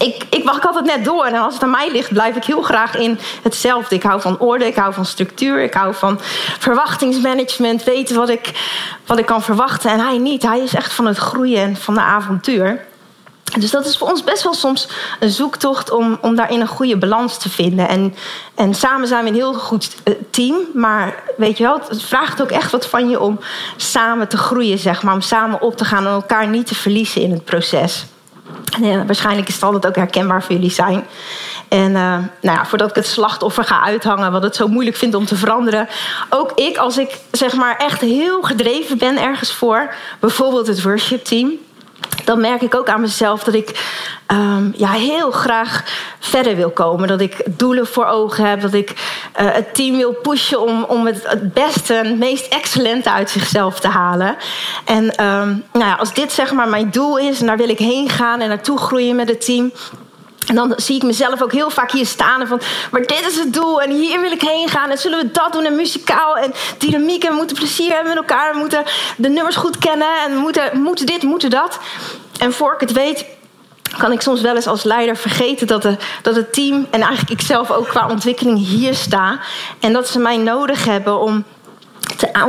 ik, 0.00 0.26
ik, 0.30 0.48
had 0.60 0.74
het 0.74 0.84
net 0.84 1.04
door. 1.04 1.24
En 1.24 1.34
als 1.34 1.54
het 1.54 1.62
aan 1.62 1.70
mij 1.70 1.90
ligt, 1.92 2.12
blijf 2.12 2.36
ik 2.36 2.44
heel 2.44 2.62
graag 2.62 2.96
in 2.96 3.18
hetzelfde. 3.42 3.94
Ik 3.94 4.02
hou 4.02 4.20
van 4.20 4.38
orde, 4.38 4.66
ik 4.66 4.76
hou 4.76 4.94
van 4.94 5.04
structuur, 5.04 5.62
ik 5.62 5.74
hou 5.74 5.94
van 5.94 6.18
verwachtingsmanagement. 6.58 7.84
Weten 7.84 8.16
wat 8.16 8.28
ik, 8.28 8.52
wat 9.06 9.18
ik 9.18 9.26
kan 9.26 9.42
verwachten. 9.42 9.90
En 9.90 10.00
hij 10.00 10.18
niet. 10.18 10.42
Hij 10.42 10.60
is 10.60 10.74
echt 10.74 10.92
van 10.92 11.06
het 11.06 11.16
groeien 11.16 11.62
en 11.62 11.76
van 11.76 11.94
de 11.94 12.00
avontuur. 12.00 12.88
Dus 13.58 13.70
dat 13.70 13.86
is 13.86 13.98
voor 13.98 14.08
ons 14.08 14.24
best 14.24 14.42
wel 14.42 14.54
soms 14.54 14.88
een 15.20 15.30
zoektocht 15.30 15.90
om, 15.90 16.18
om 16.20 16.36
daarin 16.36 16.60
een 16.60 16.66
goede 16.66 16.96
balans 16.96 17.38
te 17.38 17.50
vinden. 17.50 17.88
En, 17.88 18.14
en 18.54 18.74
samen 18.74 19.08
zijn 19.08 19.22
we 19.22 19.28
een 19.28 19.34
heel 19.34 19.54
goed 19.54 19.96
eh, 20.04 20.14
team. 20.30 20.56
Maar 20.74 21.22
weet 21.36 21.56
je 21.56 21.64
wel, 21.64 21.80
het 21.88 22.02
vraagt 22.02 22.42
ook 22.42 22.50
echt 22.50 22.70
wat 22.70 22.86
van 22.86 23.08
je 23.08 23.20
om 23.20 23.40
samen 23.76 24.28
te 24.28 24.36
groeien, 24.36 24.78
zeg 24.78 25.02
maar. 25.02 25.14
Om 25.14 25.20
samen 25.20 25.62
op 25.62 25.76
te 25.76 25.84
gaan 25.84 26.06
en 26.06 26.12
elkaar 26.12 26.48
niet 26.48 26.66
te 26.66 26.74
verliezen 26.74 27.22
in 27.22 27.30
het 27.30 27.44
proces. 27.44 28.06
Ja, 28.80 29.04
waarschijnlijk 29.04 29.48
is 29.48 29.60
het 29.60 29.86
ook 29.86 29.96
herkenbaar 29.96 30.42
voor 30.42 30.54
jullie 30.54 30.70
zijn. 30.70 31.04
En 31.68 31.90
uh, 31.90 32.18
nou 32.40 32.58
ja, 32.58 32.66
voordat 32.66 32.88
ik 32.88 32.94
het 32.94 33.06
slachtoffer 33.06 33.64
ga 33.64 33.82
uithangen, 33.82 34.32
wat 34.32 34.42
het 34.42 34.56
zo 34.56 34.68
moeilijk 34.68 34.96
vind 34.96 35.14
om 35.14 35.24
te 35.24 35.36
veranderen. 35.36 35.88
Ook 36.30 36.52
ik, 36.54 36.76
als 36.76 36.98
ik 36.98 37.18
zeg 37.30 37.54
maar 37.54 37.76
echt 37.76 38.00
heel 38.00 38.42
gedreven 38.42 38.98
ben 38.98 39.22
ergens 39.22 39.52
voor, 39.52 39.94
bijvoorbeeld 40.20 40.66
het 40.66 40.82
worship 40.82 41.24
team 41.24 41.50
dan 42.24 42.40
merk 42.40 42.62
ik 42.62 42.74
ook 42.74 42.88
aan 42.88 43.00
mezelf 43.00 43.44
dat 43.44 43.54
ik 43.54 43.98
um, 44.32 44.72
ja, 44.76 44.90
heel 44.90 45.30
graag 45.30 45.84
verder 46.18 46.56
wil 46.56 46.70
komen. 46.70 47.08
Dat 47.08 47.20
ik 47.20 47.42
doelen 47.46 47.86
voor 47.86 48.06
ogen 48.06 48.44
heb. 48.44 48.60
Dat 48.60 48.72
ik 48.72 48.90
uh, 48.90 48.96
het 49.52 49.74
team 49.74 49.96
wil 49.96 50.12
pushen 50.12 50.60
om, 50.60 50.84
om 50.84 51.06
het, 51.06 51.20
het 51.22 51.54
beste 51.54 51.94
en 51.94 52.06
het 52.06 52.18
meest 52.18 52.46
excellente 52.46 53.10
uit 53.10 53.30
zichzelf 53.30 53.80
te 53.80 53.88
halen. 53.88 54.36
En 54.84 55.04
um, 55.04 55.64
nou 55.72 55.84
ja, 55.84 55.94
als 55.94 56.14
dit 56.14 56.32
zeg 56.32 56.52
maar 56.52 56.68
mijn 56.68 56.90
doel 56.90 57.18
is 57.18 57.40
en 57.40 57.46
daar 57.46 57.56
wil 57.56 57.68
ik 57.68 57.78
heen 57.78 58.08
gaan 58.08 58.40
en 58.40 58.48
naartoe 58.48 58.78
groeien 58.78 59.16
met 59.16 59.28
het 59.28 59.44
team 59.44 59.72
en 60.50 60.56
dan 60.56 60.72
zie 60.76 60.96
ik 60.96 61.02
mezelf 61.02 61.42
ook 61.42 61.52
heel 61.52 61.70
vaak 61.70 61.90
hier 61.90 62.06
staan. 62.06 62.40
En 62.40 62.46
van, 62.46 62.60
maar 62.90 63.00
dit 63.00 63.26
is 63.26 63.36
het 63.36 63.52
doel 63.52 63.82
en 63.82 63.90
hier 63.90 64.20
wil 64.20 64.30
ik 64.30 64.40
heen 64.40 64.68
gaan. 64.68 64.90
En 64.90 64.98
zullen 64.98 65.18
we 65.18 65.30
dat 65.30 65.52
doen 65.52 65.64
en 65.64 65.74
muzikaal 65.74 66.36
en 66.36 66.52
dynamiek. 66.78 67.24
En 67.24 67.30
we 67.30 67.36
moeten 67.36 67.56
plezier 67.56 67.90
hebben 67.90 68.08
met 68.08 68.16
elkaar. 68.16 68.52
We 68.52 68.58
moeten 68.58 68.84
de 69.16 69.28
nummers 69.28 69.56
goed 69.56 69.78
kennen. 69.78 70.20
En 70.26 70.34
we 70.34 70.38
moeten, 70.38 70.80
moeten 70.82 71.06
dit, 71.06 71.22
moeten 71.22 71.50
dat. 71.50 71.78
En 72.38 72.52
voor 72.52 72.74
ik 72.74 72.80
het 72.80 72.92
weet 72.92 73.24
kan 73.98 74.12
ik 74.12 74.20
soms 74.20 74.40
wel 74.40 74.54
eens 74.54 74.66
als 74.66 74.82
leider 74.82 75.16
vergeten 75.16 75.66
dat, 75.66 75.82
de, 75.82 75.96
dat 76.22 76.36
het 76.36 76.52
team... 76.52 76.86
en 76.90 77.00
eigenlijk 77.00 77.40
ikzelf 77.40 77.70
ook 77.70 77.88
qua 77.88 78.08
ontwikkeling 78.08 78.66
hier 78.66 78.94
sta. 78.94 79.40
En 79.80 79.92
dat 79.92 80.08
ze 80.08 80.18
mij 80.18 80.36
nodig 80.36 80.84
hebben 80.84 81.20
om 81.20 81.44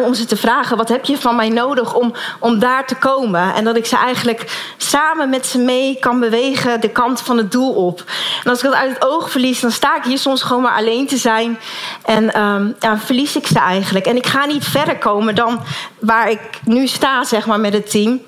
om 0.06 0.14
ze 0.14 0.26
te 0.26 0.38
vragen: 0.38 0.78
wat 0.78 0.90
heb 0.90 1.06
je 1.06 1.18
van 1.18 1.36
mij 1.36 1.50
nodig 1.50 1.94
om, 1.94 2.14
om 2.40 2.60
daar 2.60 2.88
te 2.88 2.96
komen? 2.96 3.54
En 3.54 3.64
dat 3.64 3.76
ik 3.76 3.86
ze 3.86 3.98
eigenlijk 3.98 4.72
samen 4.78 5.30
met 5.30 5.46
ze 5.46 5.58
mee 5.58 5.98
kan 6.00 6.20
bewegen 6.20 6.82
de 6.82 6.90
kant 6.90 7.22
van 7.22 7.38
het 7.38 7.52
doel 7.52 7.74
op. 7.74 8.04
En 8.44 8.50
als 8.50 8.60
ik 8.60 8.66
dat 8.66 8.74
uit 8.74 8.94
het 8.94 9.06
oog 9.06 9.32
verlies, 9.32 9.60
dan 9.60 9.72
sta 9.72 9.96
ik 9.96 10.04
hier 10.04 10.18
soms 10.18 10.42
gewoon 10.42 10.62
maar 10.62 10.76
alleen 10.76 11.08
te 11.08 11.18
zijn. 11.18 11.60
En 12.06 12.42
um, 12.42 12.76
ja, 12.80 12.98
verlies 12.98 13.36
ik 13.36 13.48
ze 13.48 13.60
eigenlijk. 13.60 14.06
En 14.06 14.16
ik 14.16 14.26
ga 14.26 14.46
niet 14.46 14.66
verder 14.66 14.98
komen 14.98 15.36
dan 15.36 15.60
waar 16.00 16.32
ik 16.32 16.40
nu 16.66 16.88
sta, 16.88 17.24
zeg 17.24 17.46
maar, 17.46 17.60
met 17.60 17.74
het 17.74 17.90
team. 17.90 18.22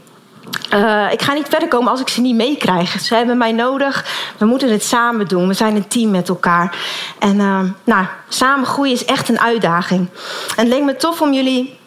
Uh, 0.74 1.12
ik 1.12 1.22
ga 1.22 1.34
niet 1.34 1.48
verder 1.50 1.68
komen 1.68 1.92
als 1.92 2.00
ik 2.00 2.10
ze 2.10 2.22
niet 2.22 2.36
meekrijg. 2.36 3.00
Ze 3.00 3.16
hebben 3.16 3.38
mij 3.38 3.52
nodig. 3.52 4.06
We 4.38 4.46
moeten 4.46 4.72
het 4.72 4.84
samen 4.84 5.28
doen. 5.28 5.48
We 5.48 5.54
zijn 5.54 5.76
een 5.76 5.88
team 5.88 6.12
met 6.12 6.30
elkaar. 6.30 6.76
En 7.20 7.36
uh, 7.36 7.60
nou, 7.84 8.06
samen 8.28 8.66
groeien 8.66 8.94
is 8.94 9.06
echt 9.06 9.30
een 9.30 9.40
uitdaging. 9.40 10.10
En 10.56 10.66
het 10.66 10.68
leek 10.68 10.84
me 10.84 10.96
tof 10.96 11.22
om 11.22 11.34
jullie 11.34 11.78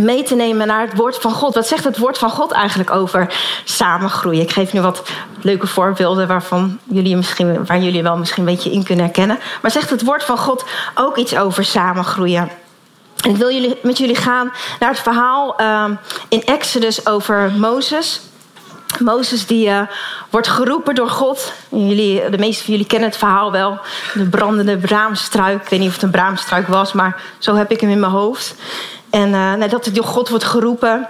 mee 0.00 0.22
te 0.22 0.34
nemen 0.34 0.66
naar 0.66 0.80
het 0.80 0.96
woord 0.96 1.18
van 1.18 1.32
God. 1.32 1.54
Wat 1.54 1.66
zegt 1.66 1.84
het 1.84 1.98
woord 1.98 2.18
van 2.18 2.30
God 2.30 2.52
eigenlijk 2.52 2.90
over 2.90 3.34
samen 3.64 4.10
groeien? 4.10 4.42
Ik 4.42 4.52
geef 4.52 4.72
nu 4.72 4.80
wat 4.80 5.02
leuke 5.40 5.66
voorbeelden 5.66 6.26
waarvan 6.28 6.78
jullie 6.84 7.16
misschien, 7.16 7.66
waar 7.66 7.80
jullie 7.80 8.02
wel 8.02 8.16
misschien 8.16 8.46
een 8.46 8.54
beetje 8.54 8.72
in 8.72 8.84
kunnen 8.84 9.04
herkennen. 9.04 9.38
Maar 9.62 9.70
zegt 9.70 9.90
het 9.90 10.04
woord 10.04 10.24
van 10.24 10.38
God 10.38 10.64
ook 10.94 11.16
iets 11.16 11.36
over 11.36 11.64
samen 11.64 12.04
groeien? 12.04 12.40
En 12.40 12.50
ik 13.22 13.36
wil 13.36 13.50
jullie, 13.50 13.78
met 13.82 13.98
jullie 13.98 14.16
gaan 14.16 14.52
naar 14.80 14.88
het 14.88 14.98
verhaal 14.98 15.60
uh, 15.60 15.84
in 16.28 16.44
Exodus 16.44 17.06
over 17.06 17.52
Mozes. 17.52 18.20
Mozes 18.98 19.46
die 19.46 19.68
uh, 19.68 19.80
wordt 20.30 20.48
geroepen 20.48 20.94
door 20.94 21.08
God. 21.08 21.52
Jullie, 21.68 22.30
de 22.30 22.38
meeste 22.38 22.64
van 22.64 22.72
jullie 22.72 22.88
kennen 22.88 23.08
het 23.08 23.18
verhaal 23.18 23.52
wel. 23.52 23.78
De 24.14 24.28
brandende 24.28 24.76
braamstruik. 24.76 25.62
Ik 25.62 25.68
weet 25.68 25.78
niet 25.78 25.88
of 25.88 25.94
het 25.94 26.02
een 26.02 26.10
braamstruik 26.10 26.66
was, 26.66 26.92
maar 26.92 27.22
zo 27.38 27.54
heb 27.54 27.70
ik 27.70 27.80
hem 27.80 27.90
in 27.90 28.00
mijn 28.00 28.12
hoofd. 28.12 28.54
En 29.10 29.28
uh, 29.28 29.54
nadat 29.54 29.84
hij 29.84 29.94
door 29.94 30.04
God 30.04 30.28
wordt 30.28 30.44
geroepen. 30.44 31.08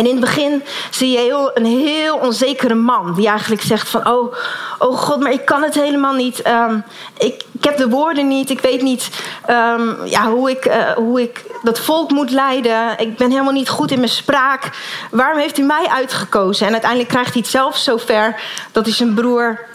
En 0.00 0.06
in 0.06 0.12
het 0.12 0.20
begin 0.20 0.62
zie 0.90 1.10
je 1.10 1.18
heel, 1.18 1.50
een 1.54 1.64
heel 1.64 2.16
onzekere 2.16 2.74
man 2.74 3.14
die 3.14 3.28
eigenlijk 3.28 3.62
zegt 3.62 3.88
van... 3.88 4.08
oh, 4.08 4.34
oh 4.78 4.98
God, 4.98 5.20
maar 5.20 5.32
ik 5.32 5.44
kan 5.44 5.62
het 5.62 5.74
helemaal 5.74 6.14
niet. 6.14 6.46
Um, 6.46 6.84
ik, 7.18 7.44
heb 7.60 7.76
de 7.76 7.88
woorden 7.88 8.28
niet. 8.28 8.50
Ik 8.50 8.60
weet 8.60 8.82
niet 8.82 9.10
um, 9.50 9.96
ja, 10.04 10.30
hoe, 10.30 10.50
ik, 10.50 10.66
uh, 10.66 10.90
hoe 10.90 11.22
ik 11.22 11.44
dat 11.62 11.78
volk 11.78 12.10
moet 12.10 12.30
leiden. 12.30 12.98
Ik 12.98 13.16
ben 13.16 13.30
helemaal 13.30 13.52
niet 13.52 13.68
goed 13.68 13.90
in 13.90 13.98
mijn 13.98 14.10
spraak. 14.10 14.70
Waarom 15.10 15.38
heeft 15.38 15.58
u 15.58 15.62
mij 15.62 15.86
uitgekozen? 15.86 16.66
En 16.66 16.72
uiteindelijk 16.72 17.10
krijgt 17.10 17.32
hij 17.32 17.40
het 17.42 17.50
zelf 17.50 17.76
zover 17.76 18.42
dat 18.72 18.84
hij 18.84 18.94
zijn 18.94 19.14
broer... 19.14 19.68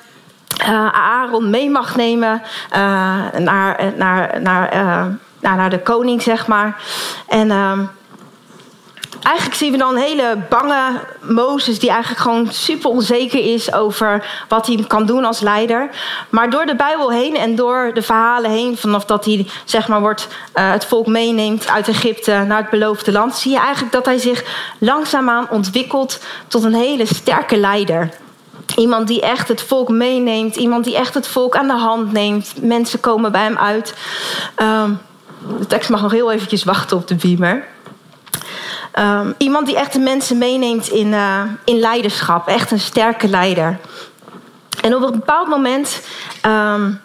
Uh, 0.62 0.88
Aaron 0.92 1.50
mee 1.50 1.70
mag 1.70 1.96
nemen 1.96 2.42
uh, 2.72 2.78
naar, 3.38 3.94
naar, 3.96 4.42
naar, 4.42 5.20
naar 5.40 5.70
de 5.70 5.82
koning, 5.82 6.22
zeg 6.22 6.48
maar. 6.48 6.82
En... 7.28 7.52
Eigenlijk 9.24 9.56
zien 9.56 9.72
we 9.72 9.78
dan 9.78 9.96
een 9.96 10.02
hele 10.02 10.38
bange 10.50 11.00
Mozes 11.22 11.80
die 11.80 11.90
eigenlijk 11.90 12.22
gewoon 12.22 12.52
super 12.52 12.90
onzeker 12.90 13.54
is 13.54 13.74
over 13.74 14.44
wat 14.48 14.68
hij 14.68 14.86
kan 14.88 15.06
doen 15.06 15.26
als 15.26 15.40
leider. 15.40 15.90
Maar 16.30 16.50
door 16.50 16.66
de 16.66 16.76
Bijbel 16.76 17.12
heen 17.12 17.36
en 17.36 17.56
door 17.56 17.92
de 17.94 18.02
verhalen 18.02 18.52
heen, 18.52 18.78
vanaf 18.78 19.06
dat 19.06 19.26
hij 19.26 19.48
zeg 19.66 19.88
maar 19.88 20.00
wordt, 20.00 20.28
uh, 20.56 20.72
het 20.72 20.86
volk 20.86 21.08
meeneemt 21.08 21.68
uit 21.68 21.88
Egypte 21.88 22.44
naar 22.48 22.62
het 22.62 22.70
beloofde 22.70 23.12
land, 23.12 23.36
zie 23.36 23.52
je 23.52 23.60
eigenlijk 23.60 23.94
dat 23.94 24.06
hij 24.06 24.18
zich 24.18 24.44
langzaamaan 24.80 25.50
ontwikkelt 25.50 26.20
tot 26.48 26.64
een 26.64 26.74
hele 26.74 27.06
sterke 27.06 27.58
leider. 27.58 28.10
Iemand 28.76 29.08
die 29.08 29.22
echt 29.22 29.48
het 29.48 29.62
volk 29.62 29.90
meeneemt, 29.90 30.56
iemand 30.56 30.84
die 30.84 30.96
echt 30.96 31.14
het 31.14 31.28
volk 31.28 31.56
aan 31.56 31.68
de 31.68 31.74
hand 31.74 32.12
neemt. 32.12 32.54
Mensen 32.62 33.00
komen 33.00 33.32
bij 33.32 33.44
hem 33.44 33.58
uit. 33.58 33.94
Um, 34.58 35.00
de 35.60 35.68
tekst 35.68 35.90
mag 35.90 36.02
nog 36.02 36.12
heel 36.12 36.32
eventjes 36.32 36.64
wachten 36.64 36.98
op 36.98 37.08
de 37.08 37.16
beamer. 37.16 37.74
Um, 39.00 39.34
iemand 39.38 39.66
die 39.66 39.78
echt 39.78 39.94
de 39.94 40.00
mensen 40.00 40.38
meeneemt 40.38 40.88
in, 40.88 41.08
uh, 41.08 41.42
in 41.64 41.80
leiderschap. 41.80 42.48
Echt 42.48 42.72
een 42.72 42.80
sterke 42.80 43.28
leider. 43.28 43.80
En 44.82 44.96
op 44.96 45.02
een 45.02 45.12
bepaald 45.12 45.48
moment 45.48 46.02
um, 46.46 47.02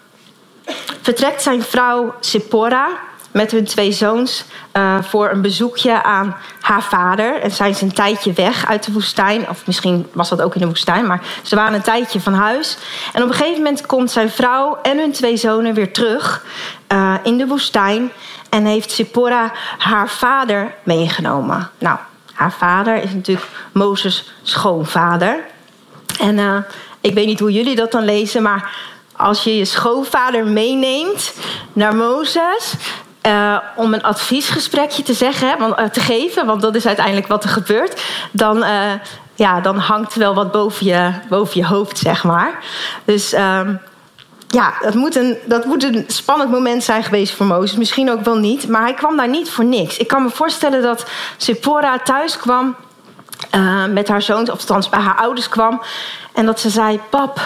vertrekt 1.01 1.41
zijn 1.41 1.63
vrouw 1.63 2.13
Sephora 2.19 2.87
met 3.31 3.51
hun 3.51 3.65
twee 3.65 3.91
zoons 3.91 4.43
uh, 4.73 4.95
voor 5.01 5.29
een 5.29 5.41
bezoekje 5.41 6.03
aan 6.03 6.35
haar 6.61 6.83
vader. 6.83 7.41
En 7.41 7.51
zijn 7.51 7.75
ze 7.75 7.83
een 7.83 7.93
tijdje 7.93 8.33
weg 8.33 8.67
uit 8.67 8.85
de 8.85 8.91
woestijn. 8.91 9.49
Of 9.49 9.65
misschien 9.65 10.07
was 10.13 10.29
dat 10.29 10.41
ook 10.41 10.53
in 10.53 10.61
de 10.61 10.67
woestijn, 10.67 11.07
maar 11.07 11.23
ze 11.41 11.55
waren 11.55 11.73
een 11.73 11.81
tijdje 11.81 12.21
van 12.21 12.33
huis. 12.33 12.77
En 13.13 13.23
op 13.23 13.29
een 13.29 13.35
gegeven 13.35 13.57
moment 13.57 13.85
komt 13.85 14.11
zijn 14.11 14.29
vrouw 14.29 14.79
en 14.81 14.97
hun 14.97 15.11
twee 15.11 15.37
zonen 15.37 15.73
weer 15.73 15.93
terug 15.93 16.45
uh, 16.93 17.15
in 17.23 17.37
de 17.37 17.47
woestijn. 17.47 18.11
En 18.51 18.65
heeft 18.65 18.91
Sipporah 18.91 19.51
haar 19.77 20.09
vader 20.09 20.73
meegenomen. 20.83 21.69
Nou, 21.77 21.97
haar 22.33 22.51
vader 22.51 23.03
is 23.03 23.13
natuurlijk 23.13 23.47
Mozes 23.71 24.31
schoonvader. 24.41 25.39
En 26.19 26.37
uh, 26.37 26.57
ik 27.01 27.13
weet 27.13 27.25
niet 27.25 27.39
hoe 27.39 27.51
jullie 27.51 27.75
dat 27.75 27.91
dan 27.91 28.05
lezen, 28.05 28.41
maar 28.41 28.75
als 29.15 29.43
je 29.43 29.57
je 29.57 29.65
schoonvader 29.65 30.45
meeneemt 30.45 31.33
naar 31.73 31.95
Mozes. 31.95 32.73
Uh, 33.27 33.57
om 33.75 33.93
een 33.93 34.03
adviesgesprekje 34.03 35.03
te, 35.03 35.13
zeggen, 35.13 35.59
uh, 35.59 35.83
te 35.85 35.99
geven, 35.99 36.45
want 36.45 36.61
dat 36.61 36.75
is 36.75 36.85
uiteindelijk 36.85 37.27
wat 37.27 37.43
er 37.43 37.49
gebeurt, 37.49 38.01
dan, 38.31 38.63
ja, 39.35 39.61
dan 39.61 39.77
hangt 39.77 40.15
wel 40.15 40.33
wat 40.33 40.51
boven 40.51 40.85
je, 40.85 41.13
boven 41.29 41.59
je 41.59 41.65
hoofd, 41.65 41.97
zeg 41.97 42.23
maar. 42.23 42.63
Dus 43.05 43.33
ehm, 43.33 43.75
ja, 44.51 44.73
dat 44.81 44.93
moet, 44.93 45.15
een, 45.15 45.37
dat 45.45 45.65
moet 45.65 45.83
een 45.83 46.03
spannend 46.07 46.51
moment 46.51 46.83
zijn 46.83 47.03
geweest 47.03 47.33
voor 47.33 47.45
Mozes. 47.45 47.77
Misschien 47.77 48.11
ook 48.11 48.23
wel 48.23 48.37
niet. 48.37 48.67
Maar 48.67 48.81
hij 48.81 48.93
kwam 48.93 49.17
daar 49.17 49.29
niet 49.29 49.49
voor 49.49 49.65
niks. 49.65 49.97
Ik 49.97 50.07
kan 50.07 50.23
me 50.23 50.29
voorstellen 50.29 50.81
dat 50.81 51.05
Sephora 51.37 51.99
thuis 51.99 52.37
kwam 52.37 52.75
uh, 53.55 53.85
met 53.85 54.07
haar 54.07 54.21
zoons, 54.21 54.49
of 54.49 54.59
althans 54.59 54.89
bij 54.89 54.99
haar 54.99 55.15
ouders 55.15 55.49
kwam. 55.49 55.81
En 56.33 56.45
dat 56.45 56.59
ze 56.59 56.69
zei: 56.69 56.99
Pap, 57.09 57.41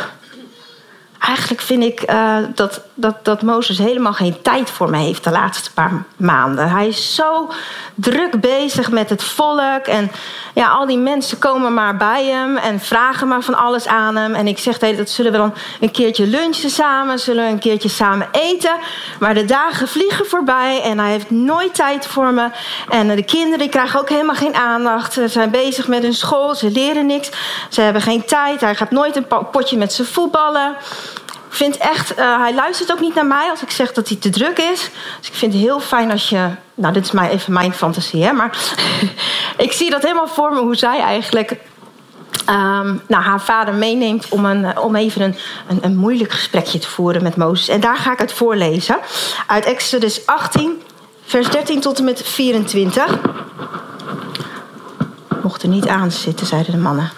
eigenlijk 1.28 1.62
vind 1.62 1.84
ik 1.84 2.12
uh, 2.12 2.38
dat, 2.56 2.82
dat, 2.94 3.26
dat 3.26 3.42
Mozes 3.42 3.78
helemaal 3.78 4.14
geen 4.14 4.42
tijd 4.42 4.70
voor 4.70 4.90
me 4.90 4.98
heeft 4.98 5.24
de 5.24 5.32
laatste 5.32 5.74
paar 5.74 6.04
maanden. 6.18 6.70
Hij 6.70 6.88
is 6.88 7.16
zo 7.16 7.52
druk 7.96 8.42
bezig 8.42 8.92
met 8.92 9.10
het 9.10 9.24
volk. 9.24 9.86
En 9.86 10.12
ja, 10.54 10.68
al 10.68 10.86
die 10.86 10.98
mensen 10.98 11.40
komen 11.40 11.74
maar 11.74 11.98
bij 11.98 12.26
hem 12.26 12.58
en 12.58 12.80
vragen 12.80 13.28
maar 13.28 13.42
van 13.42 13.56
alles 13.56 13.88
aan 13.88 14.16
hem. 14.16 14.34
En 14.34 14.48
ik 14.48 14.58
zeg 14.58 14.80
hey, 14.80 14.96
dat 14.96 15.10
zullen 15.10 15.32
we 15.32 15.38
dan 15.38 15.54
een 15.80 15.92
keertje 15.92 16.28
lunchen 16.28 16.70
samen, 16.70 17.20
zullen 17.20 17.46
we 17.46 17.52
een 17.52 17.60
keertje 17.60 17.90
samen 17.90 18.28
eten. 18.32 18.76
Maar 19.20 19.34
de 19.34 19.46
dagen 19.46 19.88
vliegen 19.88 20.26
voorbij 20.26 20.82
en 20.82 21.00
hij 21.00 21.12
heeft 21.12 21.30
nooit 21.30 21.74
tijd 21.74 22.08
voor 22.08 22.34
me. 22.34 22.50
En 22.90 23.08
de 23.08 23.24
kinderen 23.24 23.70
krijgen 23.70 24.00
ook 24.00 24.10
helemaal 24.10 24.36
geen 24.36 24.56
aandacht. 24.56 25.14
Ze 25.14 25.28
zijn 25.28 25.50
bezig 25.50 25.88
met 25.88 26.04
hun 26.04 26.14
school, 26.14 26.56
ze 26.56 26.72
leren 26.72 27.06
niks. 27.06 27.30
Ze 27.70 27.82
hebben 27.82 28.02
geen 28.02 28.26
tijd. 28.26 28.62
Hij 28.62 28.76
gaat 28.76 28.92
nooit 28.92 29.16
een 29.16 29.28
potje 29.52 29.78
met 29.78 29.94
ze 29.94 30.06
voetballen 30.06 30.76
vind 31.56 31.78
echt, 31.78 32.20
uh, 32.20 32.40
hij 32.40 32.54
luistert 32.54 32.92
ook 32.92 33.00
niet 33.00 33.16
naar 33.16 33.26
mij 33.26 33.50
als 33.50 33.62
ik 33.62 33.72
zeg 33.72 33.94
dat 33.94 34.08
hij 34.08 34.18
te 34.18 34.30
druk 34.30 34.58
is. 34.58 34.90
Dus 35.20 35.28
ik 35.28 35.34
vind 35.34 35.54
het 35.54 35.62
heel 35.62 35.80
fijn 35.80 36.12
als 36.12 36.30
je. 36.30 36.50
Nou, 36.74 36.94
dit 36.94 37.06
is 37.06 37.12
maar 37.12 37.30
even 37.30 37.54
mijn 37.54 37.74
fantasie, 37.74 38.24
hè. 38.24 38.32
Maar 38.32 38.58
ik 39.58 39.72
zie 39.72 39.90
dat 39.90 40.02
helemaal 40.02 40.28
voor 40.28 40.54
me 40.54 40.60
hoe 40.60 40.76
zij 40.76 41.00
eigenlijk. 41.00 41.52
Um, 42.50 43.02
nou, 43.08 43.24
haar 43.24 43.42
vader 43.42 43.74
meeneemt 43.74 44.30
om, 44.30 44.46
een, 44.46 44.78
om 44.80 44.96
even 44.96 45.22
een, 45.22 45.36
een, 45.68 45.80
een 45.82 45.96
moeilijk 45.96 46.32
gesprekje 46.32 46.80
te 46.80 46.88
voeren 46.88 47.24
met 47.24 47.36
Mozes. 47.36 47.68
En 47.68 47.80
daar 47.80 47.98
ga 47.98 48.12
ik 48.12 48.20
het 48.20 48.34
voorlezen. 48.34 48.98
Uit 49.48 49.66
Exodus 49.66 50.26
18, 50.26 50.82
vers 51.26 51.50
13 51.50 51.80
tot 51.80 51.98
en 51.98 52.04
met 52.04 52.22
24. 52.22 53.18
Mocht 55.42 55.64
er 55.64 55.70
niet 55.70 55.88
aan 55.88 56.12
zitten, 56.12 56.48
zeiden 56.48 56.72
de 56.72 56.78
mannen. 56.78 57.12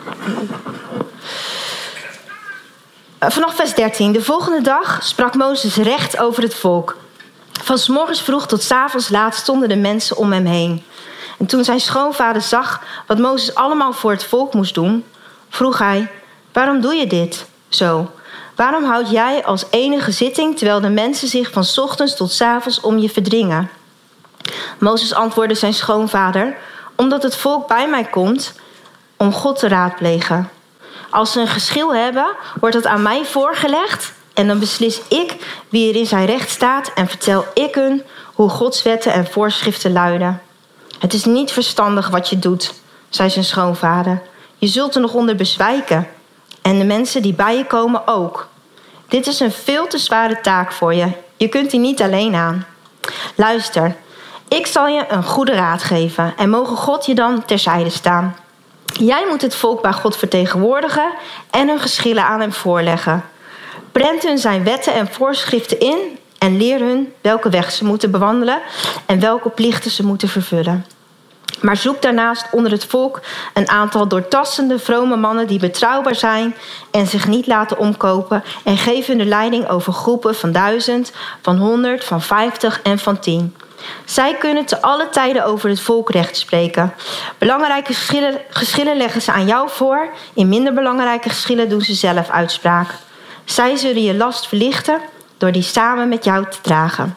Eh, 3.20 3.30
vanaf 3.30 3.56
vers 3.56 3.74
13. 3.74 4.12
De 4.12 4.22
volgende 4.22 4.62
dag 4.62 5.04
sprak 5.04 5.36
Mozes 5.36 5.76
recht 5.76 6.20
over 6.20 6.44
het 6.44 6.56
volk. 6.56 6.98
Van 7.64 7.78
s 7.78 7.88
morgens 7.88 8.22
vroeg 8.22 8.48
tot 8.48 8.64
s 8.64 8.72
avonds 8.72 9.10
laat 9.10 9.36
stonden 9.36 9.70
de 9.70 9.76
mensen 9.76 10.18
om 10.18 10.32
hem 10.32 10.46
heen. 10.46 10.84
En 11.40 11.46
toen 11.46 11.64
zijn 11.64 11.80
schoonvader 11.80 12.42
zag 12.42 12.84
wat 13.08 13.18
Mozes 13.18 13.56
allemaal 13.56 13.94
voor 13.94 14.12
het 14.12 14.24
volk 14.24 14.54
moest 14.54 14.74
doen, 14.74 15.06
vroeg 15.50 15.78
hij: 15.78 16.08
Waarom 16.54 16.82
doe 16.82 16.94
je 16.94 17.08
dit 17.08 17.46
zo? 17.70 18.12
Waarom 18.56 18.84
houd 18.84 19.10
jij 19.10 19.46
als 19.46 19.66
enige 19.70 20.12
zitting 20.12 20.58
terwijl 20.58 20.82
de 20.82 20.90
mensen 20.90 21.28
zich 21.28 21.52
van 21.52 21.66
ochtends 21.76 22.16
tot 22.16 22.32
s 22.32 22.42
avonds 22.42 22.82
om 22.82 22.98
je 22.98 23.10
verdringen? 23.10 23.70
Mozes 24.80 25.14
antwoordde 25.14 25.56
zijn 25.56 25.74
schoonvader: 25.74 26.58
Omdat 26.96 27.24
het 27.24 27.36
volk 27.36 27.68
bij 27.68 27.90
mij 27.90 28.04
komt 28.04 28.54
om 29.16 29.34
God 29.34 29.60
te 29.60 29.68
raadplegen. 29.68 30.50
Als 31.10 31.32
ze 31.32 31.40
een 31.40 31.48
geschil 31.48 31.96
hebben, 31.96 32.36
wordt 32.60 32.76
dat 32.76 32.86
aan 32.86 33.02
mij 33.02 33.26
voorgelegd. 33.26 34.14
En 34.34 34.48
dan 34.48 34.60
beslis 34.60 35.02
ik 35.08 35.36
wie 35.70 35.90
er 35.90 35.96
in 35.96 36.06
zijn 36.06 36.26
recht 36.26 36.50
staat 36.50 36.92
en 36.96 37.08
vertel 37.08 37.46
ik 37.54 37.76
hun 37.76 38.04
hoe 38.34 38.50
Gods 38.50 38.84
wetten 38.84 39.14
en 39.14 39.28
voorschriften 39.28 39.92
luiden. 39.92 40.42
Het 41.00 41.14
is 41.14 41.26
niet 41.26 41.52
verstandig 41.52 42.10
wat 42.10 42.30
je 42.30 42.40
doet, 42.40 42.74
zei 43.10 43.30
zijn 43.30 43.46
schoonvader. 43.46 44.22
Je 44.58 44.68
zult 44.68 44.96
er 44.96 45.02
nog 45.02 45.14
onder 45.14 45.36
bezwijken. 45.36 46.08
En 46.62 46.80
de 46.80 46.86
mensen 46.86 47.22
die 47.22 47.34
bij 47.34 47.58
je 47.58 47.66
komen 47.66 48.08
ook. 48.08 48.48
Dit 49.08 49.28
is 49.28 49.40
een 49.40 49.52
veel 49.52 49.88
te 49.88 49.98
zware 49.98 50.42
taak 50.42 50.72
voor 50.72 50.94
je. 50.94 51.12
Je 51.38 51.48
kunt 51.48 51.72
die 51.72 51.80
niet 51.80 52.02
alleen 52.02 52.36
aan. 52.36 52.66
Luister, 53.36 53.96
ik 54.48 54.68
zal 54.68 54.88
je 54.88 55.06
een 55.10 55.24
goede 55.24 55.54
raad 55.54 55.84
geven 55.84 56.34
en 56.38 56.50
mogen 56.50 56.78
God 56.78 57.06
je 57.06 57.16
dan 57.16 57.46
terzijde 57.46 57.90
staan. 57.90 58.36
Jij 59.00 59.26
moet 59.30 59.42
het 59.42 59.56
volk 59.56 59.82
bij 59.82 59.94
God 59.94 60.18
vertegenwoordigen 60.18 61.14
en 61.50 61.68
hun 61.68 61.80
geschillen 61.80 62.24
aan 62.24 62.40
hem 62.40 62.54
voorleggen. 62.54 63.24
Prent 63.92 64.24
hun 64.24 64.38
zijn 64.38 64.64
wetten 64.64 64.94
en 64.94 65.08
voorschriften 65.08 65.80
in 65.80 66.18
en 66.38 66.58
leer 66.58 66.80
hun 66.80 67.14
welke 67.22 67.50
weg 67.50 67.72
ze 67.72 67.86
moeten 67.86 68.12
bewandelen 68.12 68.60
en 69.06 69.20
welke 69.20 69.50
plichten 69.50 69.92
ze 69.92 70.06
moeten 70.06 70.30
vervullen. 70.30 70.86
Maar 71.62 71.78
zoek 71.78 72.02
daarnaast 72.02 72.46
onder 72.52 72.72
het 72.72 72.86
volk 72.86 73.22
een 73.54 73.70
aantal 73.70 74.08
doortastende, 74.08 74.80
vrome 74.80 75.16
mannen 75.16 75.48
die 75.48 75.60
betrouwbaar 75.60 76.16
zijn 76.16 76.56
en 76.92 77.08
zich 77.08 77.28
niet 77.28 77.48
laten 77.48 77.78
omkopen. 77.78 78.44
En 78.64 78.78
geef 78.78 79.08
hun 79.08 79.18
de 79.18 79.26
leiding 79.26 79.70
over 79.70 79.94
groepen 79.94 80.36
van 80.36 80.52
duizend, 80.52 81.12
van 81.42 81.58
honderd, 81.58 82.04
van 82.04 82.22
vijftig 82.22 82.82
en 82.82 83.00
van 83.00 83.20
tien. 83.20 83.56
Zij 84.06 84.36
kunnen 84.36 84.66
te 84.66 84.82
alle 84.82 85.10
tijden 85.10 85.46
over 85.46 85.70
het 85.70 85.82
volk 85.82 86.10
recht 86.10 86.38
spreken. 86.38 86.94
Belangrijke 87.38 87.94
geschillen, 87.94 88.42
geschillen 88.50 88.98
leggen 88.98 89.22
ze 89.22 89.32
aan 89.32 89.46
jou 89.46 89.70
voor. 89.70 90.10
In 90.34 90.50
minder 90.50 90.74
belangrijke 90.74 91.30
geschillen 91.30 91.70
doen 91.70 91.82
ze 91.82 91.94
zelf 91.94 92.30
uitspraak. 92.30 92.90
Zij 93.46 93.76
zullen 93.76 94.04
je 94.04 94.16
last 94.16 94.48
verlichten 94.48 95.00
door 95.38 95.52
die 95.52 95.62
samen 95.62 96.10
met 96.10 96.24
jou 96.24 96.46
te 96.50 96.58
dragen. 96.62 97.16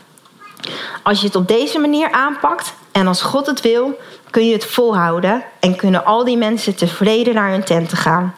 Als 1.03 1.21
je 1.21 1.27
het 1.27 1.37
op 1.37 1.49
deze 1.49 1.79
manier 1.79 2.11
aanpakt 2.11 2.75
en 2.93 3.07
als 3.07 3.23
God 3.23 3.47
het 3.47 3.61
wil, 3.61 3.99
kun 4.31 4.47
je 4.47 4.53
het 4.53 4.65
volhouden 4.65 5.45
en 5.61 5.77
kunnen 5.77 6.05
al 6.05 6.25
die 6.25 6.37
mensen 6.37 6.77
tevreden 6.77 7.35
naar 7.35 7.51
hun 7.51 7.65
tenten 7.65 7.97
gaan. 7.97 8.35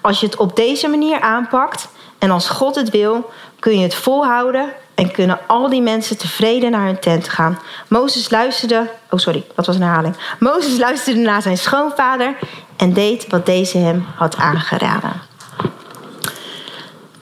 Als 0.00 0.20
je 0.20 0.26
het 0.26 0.36
op 0.36 0.56
deze 0.56 0.88
manier 0.88 1.20
aanpakt 1.20 1.88
en 2.18 2.30
als 2.30 2.48
God 2.48 2.74
het 2.74 2.90
wil, 2.90 3.30
kun 3.58 3.78
je 3.78 3.82
het 3.82 3.94
volhouden 3.94 4.72
en 4.94 5.10
kunnen 5.10 5.38
al 5.46 5.68
die 5.68 5.82
mensen 5.82 6.18
tevreden 6.18 6.70
naar 6.70 6.86
hun 6.86 6.98
tent 6.98 7.28
gaan. 7.28 7.58
Mozes 7.88 8.30
luisterde. 8.30 8.90
Oh, 9.10 9.18
sorry, 9.18 9.44
dat 9.54 9.66
was 9.66 9.76
een 9.76 9.82
herhaling. 9.82 10.16
Mozes 10.38 10.78
luisterde 10.78 11.20
naar 11.20 11.42
zijn 11.42 11.58
schoonvader 11.58 12.36
en 12.76 12.92
deed 12.92 13.26
wat 13.28 13.46
deze 13.46 13.78
hem 13.78 14.06
had 14.16 14.36
aangeraden. 14.36 15.12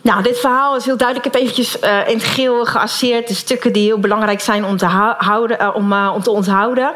Nou, 0.00 0.22
dit 0.22 0.38
verhaal 0.38 0.76
is 0.76 0.84
heel 0.84 0.96
duidelijk. 0.96 1.26
Ik 1.26 1.32
heb 1.32 1.42
eventjes 1.42 1.76
uh, 1.82 2.08
in 2.08 2.16
het 2.16 2.24
geel 2.24 2.64
geasseerd 2.64 3.28
de 3.28 3.34
stukken 3.34 3.72
die 3.72 3.84
heel 3.84 3.98
belangrijk 3.98 4.40
zijn 4.40 4.64
om 4.64 4.76
te, 4.76 4.86
houden, 5.18 5.56
uh, 5.60 5.70
om, 5.74 5.92
uh, 5.92 6.12
om 6.14 6.22
te 6.22 6.30
onthouden. 6.30 6.92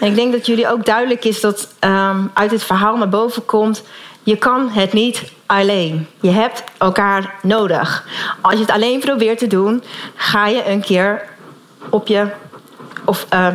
En 0.00 0.06
ik 0.06 0.14
denk 0.14 0.32
dat 0.32 0.46
jullie 0.46 0.68
ook 0.68 0.84
duidelijk 0.84 1.24
is 1.24 1.40
dat 1.40 1.68
um, 1.80 2.30
uit 2.34 2.50
dit 2.50 2.64
verhaal 2.64 2.96
naar 2.96 3.08
boven 3.08 3.44
komt 3.44 3.82
je 4.22 4.36
kan 4.36 4.68
het 4.68 4.92
niet 4.92 5.22
alleen. 5.52 6.06
Je 6.20 6.30
hebt 6.30 6.64
elkaar 6.78 7.34
nodig. 7.42 8.06
Als 8.40 8.54
je 8.54 8.60
het 8.60 8.70
alleen 8.70 9.00
probeert 9.00 9.38
te 9.38 9.46
doen, 9.46 9.82
ga 10.14 10.46
je 10.46 10.68
een 10.68 10.80
keer 10.80 11.22
op 11.88 12.06
je. 12.06 12.26
Of 13.04 13.26
uh, 13.34 13.46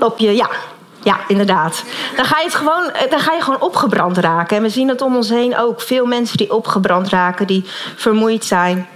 op 0.00 0.18
je. 0.18 0.34
Ja, 0.34 0.50
ja, 1.02 1.20
inderdaad. 1.28 1.84
Dan 2.16 2.24
ga, 2.24 2.38
je 2.38 2.44
het 2.44 2.54
gewoon, 2.54 2.90
dan 3.10 3.20
ga 3.20 3.32
je 3.32 3.42
gewoon 3.42 3.60
opgebrand 3.60 4.18
raken. 4.18 4.56
En 4.56 4.62
we 4.62 4.68
zien 4.68 4.88
het 4.88 5.02
om 5.02 5.16
ons 5.16 5.28
heen 5.28 5.56
ook. 5.56 5.80
Veel 5.80 6.06
mensen 6.06 6.36
die 6.36 6.52
opgebrand 6.52 7.08
raken, 7.08 7.46
die 7.46 7.64
vermoeid 7.96 8.44
zijn. 8.44 8.88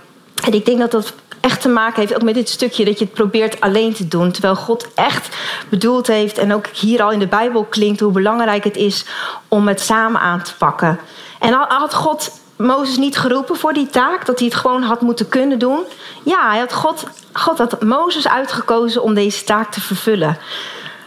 En 0.45 0.53
ik 0.53 0.65
denk 0.65 0.79
dat 0.79 0.91
dat 0.91 1.15
echt 1.41 1.61
te 1.61 1.69
maken 1.69 2.01
heeft 2.01 2.15
ook 2.15 2.23
met 2.23 2.35
dit 2.35 2.49
stukje 2.49 2.85
dat 2.85 2.99
je 2.99 3.05
het 3.05 3.15
probeert 3.15 3.61
alleen 3.61 3.95
te 3.95 4.09
doen. 4.09 4.33
Terwijl 4.33 4.57
God 4.57 4.89
echt 4.95 5.37
bedoeld 5.69 6.07
heeft 6.07 6.39
en 6.39 6.55
ook 6.55 6.67
hier 6.67 7.03
al 7.03 7.11
in 7.11 7.19
de 7.19 7.27
Bijbel 7.27 7.65
klinkt 7.65 8.01
hoe 8.01 8.13
belangrijk 8.13 8.65
het 8.65 8.77
is 8.77 9.05
om 9.49 9.69
het 9.69 9.81
samen 9.81 10.21
aan 10.21 10.43
te 10.43 10.57
pakken. 10.57 10.99
En 11.45 11.53
had 11.69 11.95
God 11.95 12.31
Mozes 12.57 12.97
niet 12.97 13.17
geroepen 13.17 13.57
voor 13.57 13.73
die 13.73 13.87
taak, 13.87 14.27
dat 14.27 14.39
hij 14.39 14.49
het 14.49 14.57
gewoon 14.57 14.83
had 14.83 15.01
moeten 15.01 15.29
kunnen 15.29 15.59
doen? 15.59 15.81
Ja, 16.23 16.51
hij 16.51 16.59
had 16.59 16.73
God, 16.73 17.05
God 17.33 17.59
had 17.59 17.83
Mozes 17.83 18.29
uitgekozen 18.29 19.03
om 19.03 19.15
deze 19.15 19.45
taak 19.45 19.73
te 19.73 19.81
vervullen. 19.81 20.39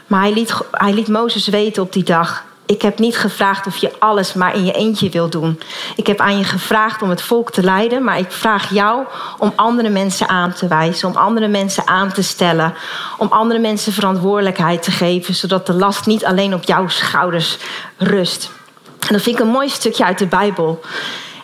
Maar 0.08 0.22
hij 0.22 0.34
liet, 0.34 0.54
hij 0.72 0.94
liet 0.94 1.08
Mozes 1.08 1.48
weten 1.48 1.84
op 1.84 1.94
die 1.94 2.04
dag: 2.04 2.44
ik 2.66 2.82
heb 2.82 3.00
niet 3.00 3.18
gevraagd 3.18 3.68
of 3.68 3.78
je 3.78 3.92
alles 4.00 4.34
maar 4.34 4.56
in 4.56 4.66
je 4.66 4.72
eentje 4.72 5.10
wil 5.10 5.30
doen. 5.30 5.60
Ik 5.96 6.08
heb 6.08 6.20
aan 6.20 6.38
je 6.38 6.44
gevraagd 6.44 7.02
om 7.02 7.10
het 7.10 7.22
volk 7.22 7.52
te 7.52 7.64
leiden, 7.64 8.04
maar 8.04 8.20
ik 8.20 8.32
vraag 8.32 8.74
jou 8.74 9.06
om 9.38 9.54
andere 9.56 9.90
mensen 9.90 10.30
aan 10.30 10.54
te 10.54 10.68
wijzen, 10.68 11.10
om 11.10 11.16
andere 11.16 11.48
mensen 11.48 11.88
aan 11.88 12.12
te 12.12 12.24
stellen, 12.24 12.74
om 13.18 13.28
andere 13.32 13.60
mensen 13.60 13.94
verantwoordelijkheid 13.94 14.84
te 14.84 14.92
geven, 14.92 15.36
zodat 15.36 15.66
de 15.66 15.74
last 15.74 16.06
niet 16.06 16.26
alleen 16.26 16.54
op 16.54 16.64
jouw 16.64 16.88
schouders 16.88 17.58
rust. 17.98 18.56
En 19.00 19.14
dat 19.14 19.22
vind 19.22 19.36
ik 19.36 19.42
een 19.42 19.52
mooi 19.52 19.70
stukje 19.70 20.06
uit 20.06 20.20
de 20.20 20.28
Bijbel. 20.28 20.82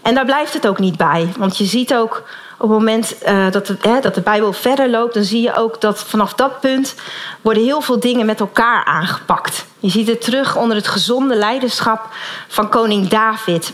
En 0.02 0.16
daar 0.16 0.26
blijft 0.26 0.54
het 0.54 0.68
ook 0.68 0.80
niet 0.80 0.98
bij, 0.98 1.34
want 1.38 1.58
je 1.58 1.66
ziet 1.66 1.94
ook 1.94 2.24
op 2.58 2.70
het 2.70 2.78
moment 2.78 3.16
uh, 3.28 3.52
dat, 3.52 3.74
hè, 3.82 4.00
dat 4.00 4.16
de 4.16 4.22
Bijbel 4.22 4.54
verder 4.54 4.90
loopt, 4.90 5.14
dan 5.14 5.24
zie 5.24 5.42
je 5.42 5.56
ook 5.56 5.82
dat 5.82 6.04
vanaf 6.04 6.34
dat 6.34 6.60
punt 6.60 6.96
worden 7.42 7.64
heel 7.64 7.82
veel 7.82 8.00
dingen 8.00 8.26
met 8.26 8.40
elkaar 8.40 8.86
aangepakt. 8.86 9.66
Je 9.80 9.90
ziet 9.90 10.08
het 10.08 10.22
terug 10.22 10.56
onder 10.58 10.78
het 10.78 10.88
gezonde 10.88 11.36
leiderschap 11.36 12.10
van 12.48 12.70
koning 12.70 13.08
David. 13.08 13.74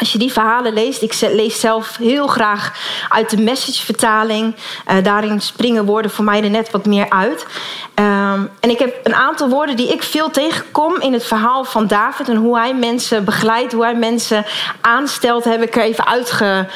Als 0.00 0.12
je 0.12 0.18
die 0.18 0.32
verhalen 0.32 0.72
leest, 0.72 1.02
ik 1.02 1.20
lees 1.20 1.60
zelf 1.60 1.96
heel 1.96 2.26
graag 2.26 2.72
uit 3.08 3.30
de 3.30 3.36
message-vertaling. 3.36 4.54
Uh, 4.88 5.02
daarin 5.02 5.40
springen 5.40 5.84
woorden 5.84 6.10
voor 6.10 6.24
mij 6.24 6.42
er 6.42 6.50
net 6.50 6.70
wat 6.70 6.86
meer 6.86 7.10
uit. 7.10 7.46
Um, 7.94 8.50
en 8.60 8.70
ik 8.70 8.78
heb 8.78 9.00
een 9.02 9.14
aantal 9.14 9.48
woorden 9.48 9.76
die 9.76 9.92
ik 9.92 10.02
veel 10.02 10.30
tegenkom 10.30 11.00
in 11.00 11.12
het 11.12 11.24
verhaal 11.24 11.64
van 11.64 11.86
David 11.86 12.28
en 12.28 12.36
hoe 12.36 12.58
hij 12.58 12.74
mensen 12.74 13.24
begeleidt, 13.24 13.72
hoe 13.72 13.82
hij 13.82 13.94
mensen 13.94 14.44
aanstelt, 14.80 15.44
heb 15.44 15.62
ik 15.62 15.76
er 15.76 15.82
even 15.82 16.06
uitge 16.06 16.68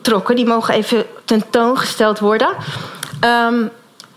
trokken. 0.00 0.36
Die 0.36 0.46
mogen 0.46 0.74
even 0.74 1.06
tentoongesteld 1.24 2.18
worden. 2.18 2.48
Um, 3.48 3.70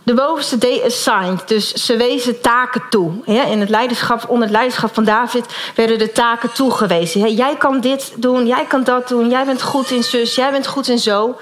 de 0.06 0.14
bovenste 0.14 0.58
day 0.58 0.82
assigned. 0.86 1.48
Dus 1.48 1.72
ze 1.74 1.98
wezen 1.98 2.42
taken 2.42 2.82
toe. 2.90 3.12
in 3.26 3.60
het 3.60 3.70
leiderschap, 3.70 4.26
onder 4.28 4.44
het 4.44 4.56
leiderschap 4.56 4.94
van 4.94 5.04
David 5.04 5.46
werden 5.76 6.00
de 6.00 6.12
taken 6.12 6.52
toegewezen. 6.54 7.34
jij 7.34 7.56
kan 7.56 7.80
dit 7.80 8.14
doen, 8.16 8.48
jij 8.48 8.66
kan 8.66 8.84
dat 8.84 9.08
doen. 9.08 9.30
Jij 9.30 9.46
bent 9.46 9.62
goed 9.62 9.92
in 9.92 10.04
zus, 10.04 10.36
jij 10.36 10.52
bent 10.52 10.68
goed 10.68 10.88
in 10.88 11.00
zo. 11.00 11.38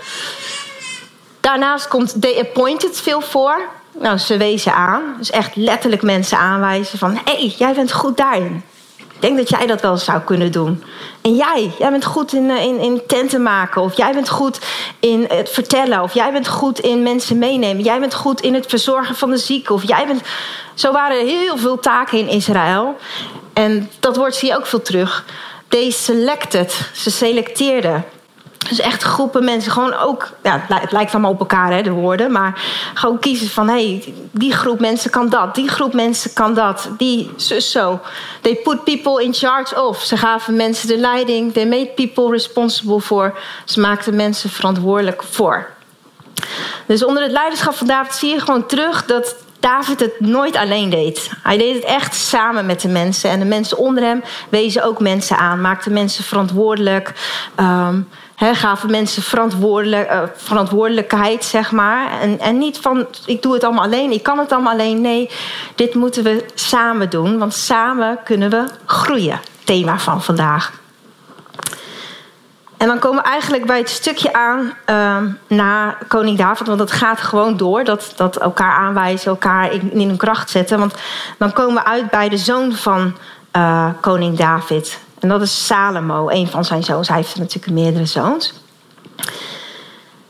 Daarnaast 1.40 1.88
komt 1.88 2.22
they 2.22 2.40
appointed 2.40 3.02
veel 3.02 3.22
voor. 3.22 3.62
Nou, 3.92 4.18
ze 4.18 4.38
wezen 4.38 4.74
aan. 4.74 5.16
Dus 5.18 5.32
echt 5.32 5.56
letterlijk 5.56 6.02
mensen 6.02 6.38
aanwijzen 6.38 6.98
van... 6.98 7.12
hé, 7.12 7.22
hey, 7.24 7.54
jij 7.58 7.74
bent 7.74 7.92
goed 7.92 8.18
daarin 8.18 8.64
denk 9.24 9.38
dat 9.38 9.50
jij 9.50 9.66
dat 9.66 9.82
wel 9.82 9.98
zou 9.98 10.22
kunnen 10.22 10.52
doen. 10.52 10.84
En 11.22 11.36
jij, 11.36 11.72
jij 11.80 11.90
bent 11.90 12.06
goed 12.06 12.34
in, 12.34 12.50
eh, 12.50 12.66
in, 12.66 13.02
tenten 13.08 13.44
maken. 13.44 13.82
Of 13.82 13.98
jij 13.98 14.14
bent 14.14 14.30
goed 14.30 14.60
in 15.00 15.26
het 15.28 15.50
vertellen. 15.50 16.02
Of 16.02 16.14
jij 16.14 16.32
bent 16.32 16.48
goed 16.48 16.80
in 16.80 17.04
mensen 17.04 17.38
meenemen. 17.38 17.84
Jij 17.84 18.00
bent 18.00 18.14
goed 18.14 18.42
in 18.42 18.54
het 18.54 18.66
verzorgen 18.66 19.16
van 19.16 19.30
de 19.30 19.38
zieken. 19.38 19.76
Of 19.76 19.88
jij 19.88 20.08
bent... 20.08 20.22
Zo 20.74 20.92
waren 20.92 21.20
er 21.20 21.26
heel 21.26 21.58
veel 21.58 21.80
taken 21.80 22.18
in 22.18 22.28
Israël. 22.28 22.96
En 23.54 23.90
dat 24.00 24.16
woord 24.16 24.36
zie 24.36 24.50
je 24.50 24.58
ook 24.58 24.66
veel 24.66 24.82
terug. 24.82 25.26
They 25.68 25.92
selected. 25.92 26.90
Ze 26.94 27.12
selecteerden. 27.12 28.06
Dus 28.70 28.80
echt 28.80 29.04
groepen 29.04 29.44
mensen, 29.44 29.72
gewoon 29.72 29.94
ook, 29.94 30.32
ja, 30.44 30.66
het 30.68 30.92
lijkt 30.92 31.14
allemaal 31.14 31.32
op 31.32 31.40
elkaar, 31.40 31.72
hè, 31.72 31.82
de 31.82 31.92
woorden, 31.92 32.32
maar 32.32 32.62
gewoon 32.94 33.20
kiezen 33.20 33.50
van, 33.50 33.68
hé, 33.68 33.74
hey, 33.74 34.14
die 34.32 34.54
groep 34.54 34.80
mensen 34.80 35.12
kan 35.12 35.30
dat, 35.30 35.56
die 35.56 35.70
groep 35.70 35.94
mensen 35.94 36.34
kan 36.34 36.54
dat, 36.54 36.90
die, 36.98 37.32
zo. 37.60 38.00
They 38.42 38.56
put 38.56 38.84
people 38.84 39.24
in 39.24 39.34
charge 39.34 39.84
of. 39.84 40.02
Ze 40.02 40.18
gaven 40.18 40.56
mensen 40.56 40.88
de 40.88 40.98
leiding, 40.98 41.54
they 41.54 41.68
made 41.68 41.92
people 41.96 42.32
responsible 42.32 43.02
for. 43.02 43.40
Ze 43.66 43.80
maakten 43.80 44.16
mensen 44.16 44.50
verantwoordelijk 44.50 45.24
voor. 45.24 45.72
Dus 46.86 47.06
onder 47.06 47.24
het 47.24 47.32
leiderschap 47.32 47.76
van 47.76 47.88
David 47.88 48.14
zie 48.14 48.30
je 48.30 48.40
gewoon 48.40 48.66
terug 48.66 49.06
dat 49.06 49.36
David 49.60 50.00
het 50.00 50.20
nooit 50.20 50.56
alleen 50.56 50.90
deed. 50.90 51.30
Hij 51.44 51.58
deed 51.58 51.76
het 51.76 51.84
echt 51.84 52.16
samen 52.16 52.66
met 52.66 52.82
de 52.82 52.88
mensen. 52.88 53.30
En 53.30 53.40
de 53.40 53.46
mensen 53.46 53.78
onder 53.78 54.04
hem 54.04 54.24
wezen 54.50 54.84
ook 54.84 55.00
mensen 55.00 55.38
aan, 55.38 55.62
maakten 55.62 55.94
mensen 55.94 56.24
verantwoordelijk. 56.24 57.14
Um, 57.60 58.10
Gaven 58.36 58.92
mensen 58.92 59.24
uh, 59.86 60.22
verantwoordelijkheid, 60.36 61.44
zeg 61.44 61.72
maar. 61.72 62.22
En, 62.22 62.40
en 62.40 62.58
niet 62.58 62.78
van, 62.78 63.08
ik 63.26 63.42
doe 63.42 63.54
het 63.54 63.64
allemaal 63.64 63.84
alleen, 63.84 64.12
ik 64.12 64.24
kan 64.24 64.38
het 64.38 64.52
allemaal 64.52 64.74
alleen. 64.74 65.02
Nee, 65.02 65.30
dit 65.76 65.94
moeten 65.94 66.24
we 66.24 66.46
samen 66.54 67.10
doen, 67.10 67.38
want 67.38 67.54
samen 67.54 68.18
kunnen 68.24 68.50
we 68.50 68.66
groeien. 68.86 69.40
Thema 69.64 70.00
van 70.00 70.24
vandaag. 70.24 70.82
En 72.84 72.90
dan 72.90 73.00
komen 73.00 73.24
we 73.24 73.30
eigenlijk 73.30 73.66
bij 73.66 73.78
het 73.78 73.90
stukje 73.90 74.34
aan 74.34 74.74
uh, 74.90 75.18
na 75.48 75.98
koning 76.08 76.38
David. 76.38 76.68
Want 76.68 76.80
dat 76.80 76.92
gaat 76.92 77.20
gewoon 77.20 77.58
door. 77.58 77.84
Dat, 77.84 78.14
dat 78.16 78.38
elkaar 78.38 78.72
aanwijzen, 78.72 79.32
elkaar 79.32 79.72
in, 79.72 79.94
in 79.94 80.08
hun 80.08 80.18
kracht 80.18 80.50
zetten. 80.50 80.80
Want 80.80 80.94
dan 81.38 81.54
komen 81.54 81.74
we 81.74 81.86
uit 81.86 82.10
bij 82.10 82.30
de 82.30 82.38
zoon 82.38 82.74
van 82.74 83.16
uh, 83.58 83.90
koning 84.02 84.38
David. 84.38 85.00
En 85.24 85.30
dat 85.30 85.42
is 85.42 85.66
Salomo, 85.66 86.30
een 86.30 86.48
van 86.48 86.66
zijn 86.66 86.84
zoons. 86.84 87.08
Hij 87.08 87.18
heeft 87.18 87.38
natuurlijk 87.38 87.74
meerdere 87.74 88.06
zoons. 88.06 88.54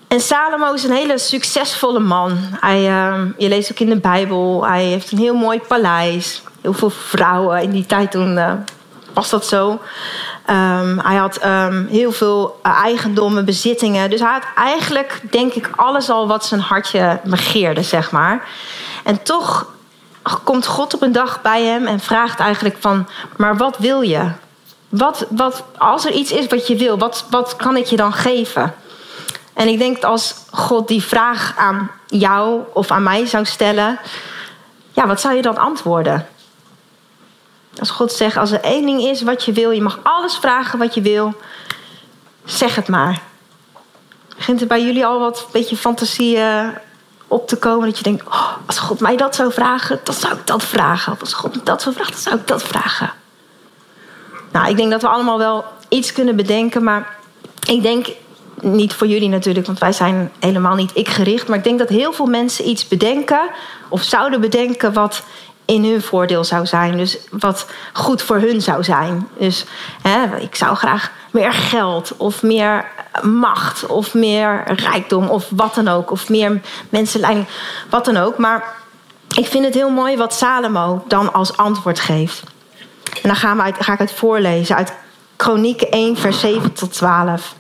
En 0.08 0.19
Salomo 0.19 0.73
is 0.73 0.84
een 0.84 0.91
hele 0.91 1.17
succesvolle 1.17 1.99
man. 1.99 2.38
Hij, 2.60 2.89
uh, 2.89 3.21
je 3.38 3.49
leest 3.49 3.71
ook 3.71 3.79
in 3.79 3.89
de 3.89 3.99
Bijbel. 3.99 4.65
Hij 4.65 4.84
heeft 4.84 5.12
een 5.12 5.17
heel 5.17 5.36
mooi 5.36 5.62
paleis. 5.67 6.41
Heel 6.62 6.73
veel 6.73 6.89
vrouwen. 6.89 7.62
In 7.62 7.71
die 7.71 7.86
tijd 7.86 8.12
toen 8.12 8.38
uh, 8.38 8.53
was 9.13 9.29
dat 9.29 9.45
zo. 9.45 9.69
Um, 10.49 10.99
hij 10.99 11.15
had 11.15 11.45
um, 11.45 11.88
heel 11.89 12.12
veel 12.12 12.60
uh, 12.65 12.82
eigendommen, 12.84 13.45
bezittingen. 13.45 14.10
Dus 14.10 14.19
hij 14.19 14.32
had 14.32 14.45
eigenlijk, 14.56 15.21
denk 15.32 15.53
ik, 15.53 15.69
alles 15.75 16.10
al 16.10 16.27
wat 16.27 16.45
zijn 16.45 16.62
hartje 16.62 17.19
begeerde, 17.23 17.84
zeg 17.84 18.12
maar. 18.12 18.47
En 19.03 19.23
toch 19.23 19.67
komt 20.43 20.65
God 20.65 20.93
op 20.93 21.01
een 21.01 21.12
dag 21.12 21.41
bij 21.41 21.63
hem 21.63 21.88
en 21.88 21.99
vraagt 21.99 22.39
eigenlijk 22.39 22.77
van... 22.79 23.08
maar 23.36 23.58
wat 23.58 23.77
wil 23.77 24.01
je? 24.01 24.32
Wat, 24.93 25.25
wat, 25.29 25.63
als 25.77 26.06
er 26.06 26.12
iets 26.12 26.32
is 26.32 26.47
wat 26.47 26.67
je 26.67 26.75
wil, 26.75 26.97
wat, 26.97 27.25
wat 27.29 27.56
kan 27.56 27.77
ik 27.77 27.86
je 27.86 27.95
dan 27.95 28.13
geven? 28.13 28.75
En 29.53 29.67
ik 29.67 29.77
denk 29.77 30.01
dat 30.01 30.12
als 30.12 30.36
God 30.51 30.88
die 30.88 31.03
vraag 31.03 31.53
aan 31.58 31.91
jou 32.08 32.62
of 32.73 32.91
aan 32.91 33.03
mij 33.03 33.25
zou 33.25 33.45
stellen, 33.45 33.99
ja, 34.91 35.08
wat 35.08 35.21
zou 35.21 35.36
je 35.36 35.41
dan 35.41 35.58
antwoorden? 35.58 36.27
Als 37.79 37.89
God 37.89 38.12
zegt, 38.12 38.38
als 38.38 38.51
er 38.51 38.62
één 38.62 38.86
ding 38.86 39.01
is 39.01 39.21
wat 39.21 39.45
je 39.45 39.51
wil, 39.51 39.71
je 39.71 39.82
mag 39.82 39.99
alles 40.03 40.38
vragen 40.38 40.79
wat 40.79 40.93
je 40.93 41.01
wil, 41.01 41.34
zeg 42.45 42.75
het 42.75 42.88
maar. 42.88 43.21
Begint 44.36 44.62
er 44.62 44.67
bij 44.67 44.84
jullie 44.84 45.06
al 45.06 45.19
wat 45.19 45.39
een 45.39 45.51
beetje 45.51 45.77
fantasie 45.77 46.39
op 47.27 47.47
te 47.47 47.58
komen 47.58 47.88
dat 47.88 47.97
je 47.97 48.03
denkt, 48.03 48.27
oh, 48.27 48.53
als 48.65 48.79
God 48.79 48.99
mij 48.99 49.17
dat 49.17 49.36
zou 49.36 49.53
vragen, 49.53 49.99
dan 50.03 50.15
zou 50.15 50.34
ik 50.34 50.47
dat 50.47 50.63
vragen. 50.63 51.13
Of 51.13 51.19
als 51.19 51.34
God 51.34 51.56
me 51.56 51.63
dat 51.63 51.82
zou 51.82 51.95
vragen, 51.95 52.13
dan 52.13 52.21
zou 52.21 52.36
ik 52.36 52.47
dat 52.47 52.63
vragen. 52.63 53.23
Nou, 54.54 54.70
ik 54.70 54.78
denk 54.78 54.92
dat 54.92 55.02
we 55.02 55.08
allemaal 55.08 55.38
wel 55.38 55.66
iets 55.89 56.12
kunnen 56.12 56.36
bedenken, 56.36 56.84
maar 56.84 57.18
ik 57.68 57.82
denk 57.82 58.08
niet 58.62 58.94
voor 58.94 59.08
jullie 59.08 59.30
natuurlijk, 59.30 59.66
want 59.66 59.80
wij 59.80 59.92
zijn 59.92 60.32
helemaal 60.39 60.76
niet 60.76 60.92
ik 60.94 61.10
gericht. 61.10 61.48
Maar 61.48 61.58
ik 61.58 61.63
denk 61.63 61.80
dat 61.80 61.89
heel 61.89 62.13
veel 62.13 62.26
mensen 62.26 62.70
iets 62.70 62.88
bedenken 62.88 63.50
of 63.89 64.04
zouden 64.04 64.42
bedenken 64.42 64.94
wat 64.94 65.24
in 65.66 65.86
hun 65.86 66.02
voordeel 66.02 66.44
zou 66.44 66.66
zijn. 66.66 66.98
Dus 66.98 67.18
wat 67.30 67.66
goed 67.94 68.22
voor 68.22 68.38
hun 68.38 68.62
zou 68.62 68.84
zijn. 68.84 69.28
Dus 69.38 69.66
hè, 70.02 70.38
ik 70.38 70.56
zou 70.56 70.76
graag 70.76 71.12
meer 71.32 71.54
geld 71.54 72.13
of 72.18 72.44
meer 72.44 72.86
macht 73.22 73.86
of 73.86 74.13
meer 74.13 74.63
rijkdom 74.76 75.30
of 75.30 75.46
wat 75.50 75.76
dan 75.76 75.88
ook. 75.88 76.12
Of 76.12 76.30
meer 76.30 76.62
mensenleiding, 76.89 77.48
wat 77.89 78.06
dan 78.06 78.18
ook. 78.18 78.38
Maar 78.38 78.76
ik 79.38 79.48
vind 79.48 79.66
het 79.66 79.74
heel 79.74 79.89
mooi 79.89 80.18
wat 80.18 80.34
Salomo 80.34 81.04
dan 81.08 81.34
als 81.34 81.58
antwoord 81.58 82.00
geeft. 82.00 82.53
En 83.21 83.30
dan 83.30 83.36
gaan 83.36 83.58
we 83.58 83.73
ga 83.80 83.93
ik 83.93 83.99
het 83.99 84.12
voorlezen 84.12 84.76
uit 84.76 84.93
Kronieken 85.36 85.91
1, 85.91 86.17
vers 86.17 86.39
7 86.39 86.73
tot 86.73 86.93
12. 86.93 87.56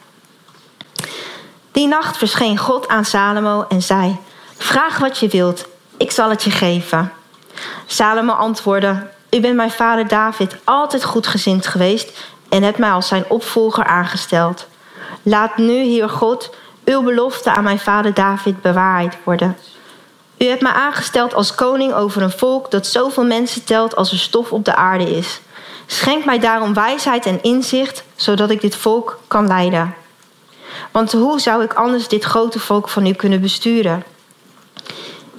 Die 1.71 1.87
nacht 1.87 2.17
verscheen 2.17 2.57
God 2.57 2.87
aan 2.87 3.05
Salomo 3.05 3.65
en 3.69 3.81
zei: 3.81 4.17
Vraag 4.57 4.97
wat 4.97 5.17
je 5.17 5.27
wilt, 5.27 5.67
ik 5.97 6.11
zal 6.11 6.29
het 6.29 6.43
je 6.43 6.51
geven. 6.51 7.11
Salomo 7.85 8.31
antwoordde: 8.31 9.07
U 9.29 9.39
bent 9.39 9.55
mijn 9.55 9.71
vader 9.71 10.07
David 10.07 10.55
altijd 10.63 11.03
goedgezind 11.03 11.67
geweest 11.67 12.11
en 12.49 12.63
hebt 12.63 12.77
mij 12.77 12.91
als 12.91 13.07
zijn 13.07 13.29
opvolger 13.29 13.83
aangesteld. 13.83 14.67
Laat 15.21 15.57
nu, 15.57 15.73
Heer 15.73 16.09
God, 16.09 16.55
uw 16.85 17.01
belofte 17.01 17.51
aan 17.51 17.63
mijn 17.63 17.79
vader 17.79 18.13
David 18.13 18.61
bewaarheid 18.61 19.17
worden. 19.23 19.57
U 20.43 20.45
hebt 20.45 20.61
mij 20.61 20.71
aangesteld 20.71 21.33
als 21.33 21.55
koning 21.55 21.93
over 21.93 22.21
een 22.21 22.31
volk 22.31 22.71
dat 22.71 22.87
zoveel 22.87 23.23
mensen 23.23 23.63
telt 23.63 23.95
als 23.95 24.11
er 24.11 24.17
stof 24.17 24.51
op 24.51 24.65
de 24.65 24.75
aarde 24.75 25.15
is. 25.17 25.41
Schenk 25.85 26.25
mij 26.25 26.39
daarom 26.39 26.73
wijsheid 26.73 27.25
en 27.25 27.43
inzicht, 27.43 28.03
zodat 28.15 28.49
ik 28.49 28.61
dit 28.61 28.75
volk 28.75 29.19
kan 29.27 29.47
leiden. 29.47 29.95
Want 30.91 31.11
hoe 31.11 31.39
zou 31.39 31.63
ik 31.63 31.73
anders 31.73 32.07
dit 32.07 32.23
grote 32.23 32.59
volk 32.59 32.89
van 32.89 33.05
u 33.05 33.13
kunnen 33.13 33.41
besturen? 33.41 34.03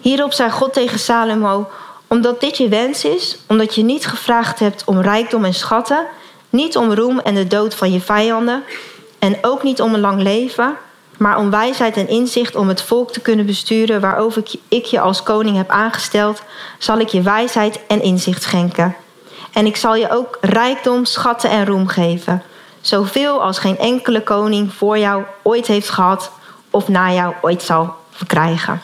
Hierop 0.01 0.33
zei 0.33 0.51
God 0.51 0.73
tegen 0.73 0.99
Salomo: 0.99 1.71
Omdat 2.07 2.41
dit 2.41 2.57
je 2.57 2.69
wens 2.69 3.05
is, 3.05 3.39
omdat 3.47 3.75
je 3.75 3.83
niet 3.83 4.07
gevraagd 4.07 4.59
hebt 4.59 4.85
om 4.85 5.01
rijkdom 5.01 5.45
en 5.45 5.55
schatten, 5.55 6.07
niet 6.51 6.77
om 6.77 6.93
roem 6.93 7.19
en 7.19 7.35
de 7.35 7.47
dood 7.47 7.75
van 7.75 7.93
je 7.93 8.01
vijanden, 8.01 8.65
en 9.19 9.39
ook 9.43 9.63
niet 9.63 9.81
om 9.81 9.95
een 9.95 10.01
lang 10.01 10.23
leven, 10.23 10.77
maar 11.19 11.39
om 11.39 11.51
wijsheid 11.51 11.97
en 11.97 12.09
inzicht 12.09 12.57
om 12.57 12.69
het 12.69 12.83
volk 12.83 13.13
te 13.13 13.21
kunnen 13.21 13.47
besturen 13.47 14.01
waarover 14.01 14.43
ik 14.69 14.85
je 14.85 15.01
als 15.01 15.23
koning 15.23 15.57
heb 15.57 15.71
aangesteld, 15.71 16.43
zal 16.79 16.99
ik 16.99 17.09
je 17.09 17.23
wijsheid 17.23 17.81
en 17.87 18.03
inzicht 18.03 18.43
schenken. 18.43 18.97
En 19.53 19.67
ik 19.67 19.77
zal 19.77 19.95
je 19.95 20.11
ook 20.11 20.39
rijkdom, 20.41 21.05
schatten 21.05 21.51
en 21.51 21.67
roem 21.67 21.87
geven. 21.87 22.43
Zoveel 22.81 23.43
als 23.43 23.59
geen 23.59 23.79
enkele 23.79 24.23
koning 24.23 24.75
voor 24.75 24.99
jou 24.99 25.25
ooit 25.43 25.67
heeft 25.67 25.91
gehad 25.91 26.31
of 26.71 26.89
na 26.89 27.13
jou 27.13 27.35
ooit 27.43 27.63
zal 27.63 27.95
verkrijgen. 28.11 28.83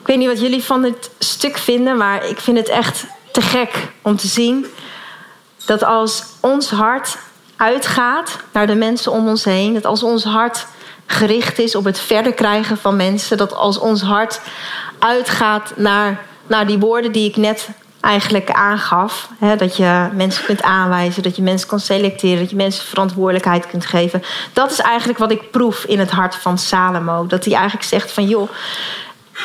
Ik 0.00 0.14
weet 0.14 0.16
niet 0.16 0.28
wat 0.28 0.40
jullie 0.40 0.64
van 0.64 0.82
dit 0.82 1.10
stuk 1.18 1.58
vinden, 1.58 1.96
maar 1.96 2.24
ik 2.24 2.40
vind 2.40 2.56
het 2.56 2.68
echt 2.68 3.06
te 3.32 3.40
gek 3.40 3.88
om 4.02 4.16
te 4.16 4.26
zien 4.26 4.66
dat 5.64 5.84
als 5.84 6.24
ons 6.40 6.70
hart 6.70 7.18
uitgaat 7.58 8.38
naar 8.52 8.66
de 8.66 8.74
mensen 8.74 9.12
om 9.12 9.28
ons 9.28 9.44
heen, 9.44 9.74
dat 9.74 9.86
als 9.86 10.02
ons 10.02 10.24
hart 10.24 10.66
gericht 11.06 11.58
is 11.58 11.74
op 11.74 11.84
het 11.84 12.00
verder 12.00 12.32
krijgen 12.32 12.78
van 12.78 12.96
mensen, 12.96 13.36
dat 13.36 13.54
als 13.54 13.78
ons 13.78 14.02
hart 14.02 14.40
uitgaat 14.98 15.72
naar, 15.76 16.20
naar 16.46 16.66
die 16.66 16.78
woorden 16.78 17.12
die 17.12 17.28
ik 17.28 17.36
net 17.36 17.68
eigenlijk 18.00 18.50
aangaf. 18.50 19.28
Hè, 19.38 19.56
dat 19.56 19.76
je 19.76 20.08
mensen 20.12 20.44
kunt 20.44 20.62
aanwijzen, 20.62 21.22
dat 21.22 21.36
je 21.36 21.42
mensen 21.42 21.68
kan 21.68 21.80
selecteren, 21.80 22.38
dat 22.38 22.50
je 22.50 22.56
mensen 22.56 22.86
verantwoordelijkheid 22.86 23.66
kunt 23.66 23.86
geven. 23.86 24.22
Dat 24.52 24.70
is 24.70 24.78
eigenlijk 24.78 25.18
wat 25.18 25.30
ik 25.30 25.50
proef 25.50 25.84
in 25.84 25.98
het 25.98 26.10
hart 26.10 26.34
van 26.34 26.58
Salomo. 26.58 27.26
Dat 27.26 27.44
hij 27.44 27.54
eigenlijk 27.54 27.86
zegt 27.86 28.12
van 28.12 28.28
joh, 28.28 28.50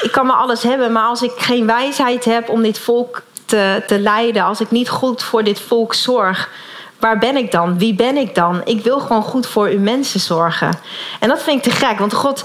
ik 0.02 0.12
kan 0.12 0.26
maar 0.26 0.36
alles 0.36 0.63
hebben, 0.63 0.91
maar 0.91 1.08
als 1.08 1.21
ik 1.21 1.34
geen 1.38 1.65
wijsheid 1.65 2.26
heb 2.26 2.49
om 2.49 2.62
dit 2.62 2.80
volk 2.80 3.21
te, 3.45 3.84
te 3.88 3.99
leiden, 3.99 4.43
als 4.43 4.62
ik 4.62 4.71
niet 4.71 4.89
goed 4.89 5.23
voor 5.23 5.43
dit 5.43 5.60
volk 5.60 5.93
zorg, 5.93 6.49
waar 7.04 7.18
ben 7.18 7.38
ik 7.38 7.52
dan? 7.52 7.78
Wie 7.78 7.94
ben 7.94 8.18
ik 8.18 8.36
dan? 8.36 8.62
Ik 8.66 8.84
wil 8.84 9.00
gewoon 9.00 9.22
goed 9.22 9.48
voor 9.48 9.68
uw 9.68 9.80
mensen 9.80 10.20
zorgen. 10.20 10.78
En 11.20 11.30
dat 11.30 11.44
vind 11.44 11.58
ik 11.58 11.72
te 11.72 11.86
gek, 11.86 12.00
want 12.00 12.13
God, 12.13 12.44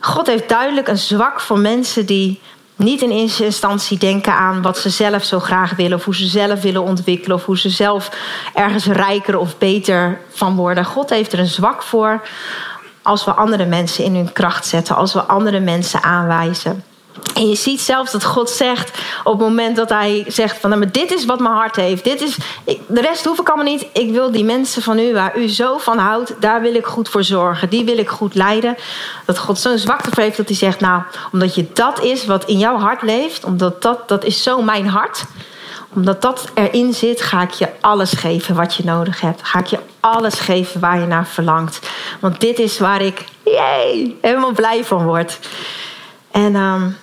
God 0.00 0.26
heeft 0.26 0.48
duidelijk 0.48 0.88
een 0.88 0.98
zwak 0.98 1.40
voor 1.40 1.58
mensen 1.58 2.06
die 2.06 2.40
niet 2.76 3.02
in 3.02 3.10
eerste 3.10 3.44
instantie 3.44 3.98
denken 3.98 4.32
aan 4.32 4.62
wat 4.62 4.78
ze 4.78 4.90
zelf 4.90 5.24
zo 5.24 5.40
graag 5.40 5.76
willen, 5.76 5.96
of 5.96 6.04
hoe 6.04 6.14
ze 6.14 6.26
zelf 6.26 6.62
willen 6.62 6.82
ontwikkelen, 6.82 7.36
of 7.36 7.44
hoe 7.44 7.58
ze 7.58 7.68
zelf 7.68 8.10
ergens 8.54 8.86
rijker 8.86 9.38
of 9.38 9.58
beter 9.58 10.20
van 10.32 10.56
worden. 10.56 10.84
God 10.84 11.10
heeft 11.10 11.32
er 11.32 11.38
een 11.38 11.46
zwak 11.46 11.82
voor 11.82 12.22
als 13.02 13.24
we 13.24 13.30
andere 13.30 13.66
mensen 13.66 14.04
in 14.04 14.14
hun 14.14 14.32
kracht 14.32 14.66
zetten, 14.66 14.96
als 14.96 15.12
we 15.12 15.22
andere 15.22 15.60
mensen 15.60 16.02
aanwijzen. 16.02 16.84
En 17.34 17.48
je 17.48 17.54
ziet 17.54 17.80
zelfs 17.80 18.12
dat 18.12 18.24
God 18.24 18.50
zegt 18.50 18.98
op 19.24 19.32
het 19.32 19.48
moment 19.48 19.76
dat 19.76 19.88
hij 19.88 20.24
zegt 20.28 20.58
van 20.58 20.70
nou, 20.70 20.82
maar 20.82 20.92
dit 20.92 21.14
is 21.14 21.24
wat 21.24 21.40
mijn 21.40 21.54
hart 21.54 21.76
heeft. 21.76 22.04
Dit 22.04 22.20
is, 22.20 22.36
de 22.86 23.00
rest 23.00 23.24
hoef 23.24 23.40
ik 23.40 23.48
allemaal 23.48 23.72
niet. 23.72 23.86
Ik 23.92 24.10
wil 24.10 24.30
die 24.30 24.44
mensen 24.44 24.82
van 24.82 24.98
u 24.98 25.12
waar 25.12 25.38
u 25.38 25.48
zo 25.48 25.78
van 25.78 25.98
houdt, 25.98 26.34
daar 26.40 26.60
wil 26.60 26.74
ik 26.74 26.84
goed 26.84 27.08
voor 27.08 27.24
zorgen. 27.24 27.68
Die 27.68 27.84
wil 27.84 27.98
ik 27.98 28.08
goed 28.08 28.34
leiden. 28.34 28.76
Dat 29.24 29.38
God 29.38 29.58
zo'n 29.58 29.78
zwakte 29.78 30.10
voor 30.10 30.22
heeft 30.22 30.36
dat 30.36 30.48
hij 30.48 30.56
zegt 30.56 30.80
nou, 30.80 31.02
omdat 31.32 31.54
je 31.54 31.66
dat 31.72 32.02
is 32.02 32.26
wat 32.26 32.44
in 32.44 32.58
jouw 32.58 32.78
hart 32.78 33.02
leeft. 33.02 33.44
Omdat 33.44 33.82
dat, 33.82 34.08
dat 34.08 34.24
is 34.24 34.42
zo 34.42 34.62
mijn 34.62 34.88
hart. 34.88 35.24
Omdat 35.94 36.22
dat 36.22 36.50
erin 36.54 36.94
zit, 36.94 37.22
ga 37.22 37.42
ik 37.42 37.50
je 37.50 37.68
alles 37.80 38.12
geven 38.12 38.54
wat 38.54 38.74
je 38.74 38.84
nodig 38.84 39.20
hebt. 39.20 39.40
Ga 39.42 39.58
ik 39.58 39.66
je 39.66 39.78
alles 40.00 40.40
geven 40.40 40.80
waar 40.80 41.00
je 41.00 41.06
naar 41.06 41.26
verlangt. 41.26 41.88
Want 42.20 42.40
dit 42.40 42.58
is 42.58 42.78
waar 42.78 43.02
ik 43.02 43.24
jee, 43.44 44.18
helemaal 44.20 44.52
blij 44.52 44.84
van 44.84 45.04
word. 45.04 45.38
En 46.30 46.54
um, 46.54 46.96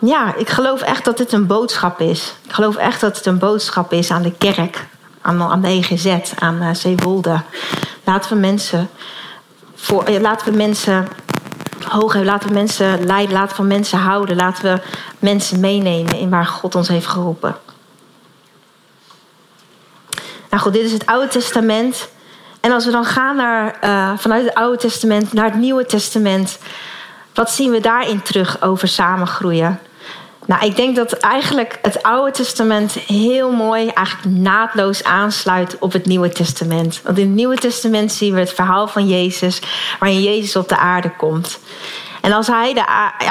ja, 0.00 0.34
ik 0.34 0.48
geloof 0.48 0.80
echt 0.80 1.04
dat 1.04 1.16
dit 1.16 1.32
een 1.32 1.46
boodschap 1.46 2.00
is. 2.00 2.34
Ik 2.44 2.52
geloof 2.52 2.76
echt 2.76 3.00
dat 3.00 3.16
het 3.16 3.26
een 3.26 3.38
boodschap 3.38 3.92
is 3.92 4.10
aan 4.10 4.22
de 4.22 4.32
kerk, 4.32 4.86
aan, 5.20 5.42
aan 5.42 5.60
de 5.60 5.68
EGZ, 5.68 6.32
aan 6.38 6.62
uh, 6.62 6.74
Zeewolde. 6.74 7.40
Laten 8.04 8.32
we 8.32 8.38
mensen, 8.38 8.90
voor, 9.74 10.04
eh, 10.04 10.20
laten 10.20 10.50
we 10.50 10.56
mensen 10.56 11.08
hoog 11.88 12.12
hebben, 12.12 12.32
laten 12.32 12.48
we 12.48 12.54
mensen 12.54 13.04
leiden, 13.04 13.34
laten 13.34 13.56
we 13.56 13.62
mensen 13.62 13.98
houden, 13.98 14.36
laten 14.36 14.62
we 14.62 14.80
mensen 15.18 15.60
meenemen 15.60 16.16
in 16.16 16.30
waar 16.30 16.46
God 16.46 16.74
ons 16.74 16.88
heeft 16.88 17.06
geroepen. 17.06 17.56
Nou 20.50 20.62
goed, 20.62 20.72
dit 20.72 20.84
is 20.84 20.92
het 20.92 21.06
Oude 21.06 21.28
Testament. 21.28 22.08
En 22.60 22.72
als 22.72 22.84
we 22.84 22.90
dan 22.90 23.04
gaan 23.04 23.36
naar, 23.36 23.78
uh, 23.84 24.18
vanuit 24.18 24.44
het 24.44 24.54
Oude 24.54 24.78
Testament 24.78 25.32
naar 25.32 25.44
het 25.44 25.54
Nieuwe 25.54 25.86
Testament, 25.86 26.58
wat 27.34 27.50
zien 27.50 27.70
we 27.70 27.80
daarin 27.80 28.22
terug 28.22 28.62
over 28.62 28.88
samengroeien? 28.88 29.80
Nou, 30.50 30.64
ik 30.64 30.76
denk 30.76 30.96
dat 30.96 31.12
eigenlijk 31.12 31.78
het 31.82 32.02
Oude 32.02 32.30
Testament 32.30 32.92
heel 32.92 33.52
mooi, 33.52 33.88
eigenlijk 33.88 34.36
naadloos 34.36 35.04
aansluit 35.04 35.76
op 35.78 35.92
het 35.92 36.06
Nieuwe 36.06 36.28
Testament. 36.28 37.00
Want 37.04 37.18
in 37.18 37.26
het 37.26 37.34
Nieuwe 37.34 37.56
Testament 37.56 38.12
zien 38.12 38.34
we 38.34 38.40
het 38.40 38.52
verhaal 38.52 38.88
van 38.88 39.08
Jezus, 39.08 39.60
waarin 39.98 40.22
Jezus 40.22 40.56
op 40.56 40.68
de 40.68 40.76
aarde 40.76 41.10
komt. 41.16 41.58
En 42.20 42.32
als 42.32 42.46
hij, 42.46 42.74
de, 42.74 42.84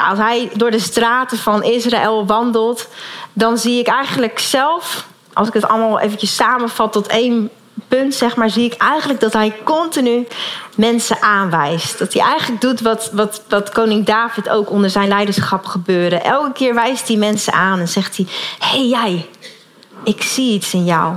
als 0.08 0.18
hij 0.18 0.50
door 0.54 0.70
de 0.70 0.78
straten 0.78 1.38
van 1.38 1.62
Israël 1.62 2.26
wandelt, 2.26 2.88
dan 3.32 3.58
zie 3.58 3.78
ik 3.78 3.86
eigenlijk 3.86 4.38
zelf, 4.38 5.06
als 5.32 5.48
ik 5.48 5.54
het 5.54 5.68
allemaal 5.68 6.00
eventjes 6.00 6.34
samenvat 6.34 6.92
tot 6.92 7.06
één 7.06 7.50
punt, 7.90 8.14
zeg 8.14 8.36
maar, 8.36 8.50
zie 8.50 8.64
ik 8.64 8.74
eigenlijk 8.74 9.20
dat 9.20 9.32
hij 9.32 9.56
continu 9.64 10.26
mensen 10.76 11.22
aanwijst. 11.22 11.98
Dat 11.98 12.12
hij 12.12 12.22
eigenlijk 12.22 12.60
doet 12.60 12.80
wat, 12.80 13.10
wat, 13.48 13.70
koning 13.72 14.06
David 14.06 14.48
ook 14.48 14.70
onder 14.70 14.90
zijn 14.90 15.08
leiderschap 15.08 15.64
gebeurde. 15.66 16.16
Elke 16.16 16.52
keer 16.52 16.74
wijst 16.74 17.08
hij 17.08 17.16
mensen 17.16 17.52
aan 17.52 17.78
en 17.78 17.88
zegt 17.88 18.16
hij: 18.16 18.26
hey 18.58 18.86
jij, 18.86 19.28
ik 20.04 20.22
zie 20.22 20.52
iets 20.52 20.74
in 20.74 20.84
jou. 20.84 21.16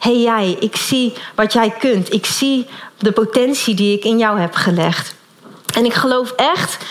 hey 0.00 0.20
jij, 0.20 0.56
ik 0.60 0.76
zie 0.76 1.12
wat 1.34 1.52
jij 1.52 1.70
kunt. 1.70 2.12
Ik 2.12 2.26
zie 2.26 2.66
de 2.98 3.12
potentie 3.12 3.74
die 3.74 3.96
ik 3.96 4.04
in 4.04 4.18
jou 4.18 4.40
heb 4.40 4.54
gelegd. 4.54 5.14
En 5.74 5.84
ik 5.84 5.94
geloof 5.94 6.30
echt 6.30 6.84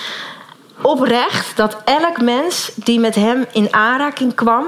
oprecht 0.81 1.57
dat 1.57 1.77
elk 1.85 2.21
mens 2.21 2.71
die 2.75 2.99
met 2.99 3.15
hem 3.15 3.45
in 3.51 3.73
aanraking 3.73 4.35
kwam, 4.35 4.65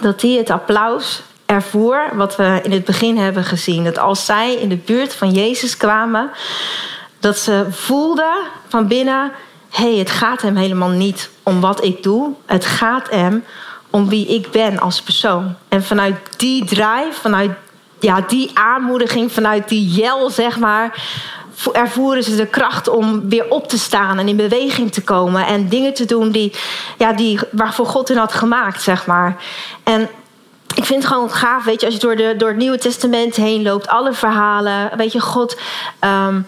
dat 0.00 0.22
hij 0.22 0.30
het 0.30 0.50
applaus 0.50 1.22
ervoor 1.52 2.10
wat 2.12 2.36
we 2.36 2.60
in 2.62 2.72
het 2.72 2.84
begin 2.84 3.16
hebben 3.16 3.44
gezien. 3.44 3.84
Dat 3.84 3.98
als 3.98 4.24
zij 4.24 4.54
in 4.54 4.68
de 4.68 4.76
buurt 4.76 5.14
van 5.14 5.30
Jezus 5.30 5.76
kwamen, 5.76 6.30
dat 7.20 7.38
ze 7.38 7.66
voelden 7.70 8.34
van 8.68 8.86
binnen: 8.86 9.32
hé, 9.70 9.90
hey, 9.90 9.98
het 9.98 10.10
gaat 10.10 10.42
hem 10.42 10.56
helemaal 10.56 10.88
niet 10.88 11.30
om 11.42 11.60
wat 11.60 11.84
ik 11.84 12.02
doe. 12.02 12.32
Het 12.46 12.64
gaat 12.64 13.10
hem 13.10 13.44
om 13.90 14.08
wie 14.08 14.26
ik 14.26 14.50
ben 14.50 14.78
als 14.78 15.02
persoon. 15.02 15.54
En 15.68 15.84
vanuit 15.84 16.16
die 16.36 16.64
drive, 16.64 17.12
vanuit 17.20 17.50
ja, 18.00 18.20
die 18.20 18.50
aanmoediging, 18.54 19.32
vanuit 19.32 19.68
die 19.68 19.88
jel, 19.88 20.30
zeg 20.30 20.58
maar, 20.58 21.02
ervoeren 21.72 22.22
ze 22.22 22.36
de 22.36 22.46
kracht 22.46 22.88
om 22.88 23.28
weer 23.28 23.48
op 23.48 23.68
te 23.68 23.78
staan 23.78 24.18
en 24.18 24.28
in 24.28 24.36
beweging 24.36 24.92
te 24.92 25.02
komen 25.02 25.46
en 25.46 25.68
dingen 25.68 25.94
te 25.94 26.04
doen 26.04 26.30
die, 26.30 26.52
ja, 26.98 27.12
die, 27.12 27.38
waarvoor 27.50 27.86
God 27.86 28.08
hen 28.08 28.16
had 28.16 28.32
gemaakt, 28.32 28.82
zeg 28.82 29.06
maar. 29.06 29.36
En 29.82 30.08
ik 30.74 30.84
vind 30.84 31.02
het 31.02 31.12
gewoon 31.12 31.30
gaaf, 31.30 31.64
weet 31.64 31.80
je, 31.80 31.86
als 31.86 31.94
je 31.94 32.00
door, 32.00 32.16
de, 32.16 32.34
door 32.36 32.48
het 32.48 32.56
Nieuwe 32.56 32.78
Testament 32.78 33.36
heen 33.36 33.62
loopt, 33.62 33.88
alle 33.88 34.12
verhalen, 34.12 34.96
weet 34.96 35.12
je, 35.12 35.20
God. 35.20 35.60
Um, 36.00 36.46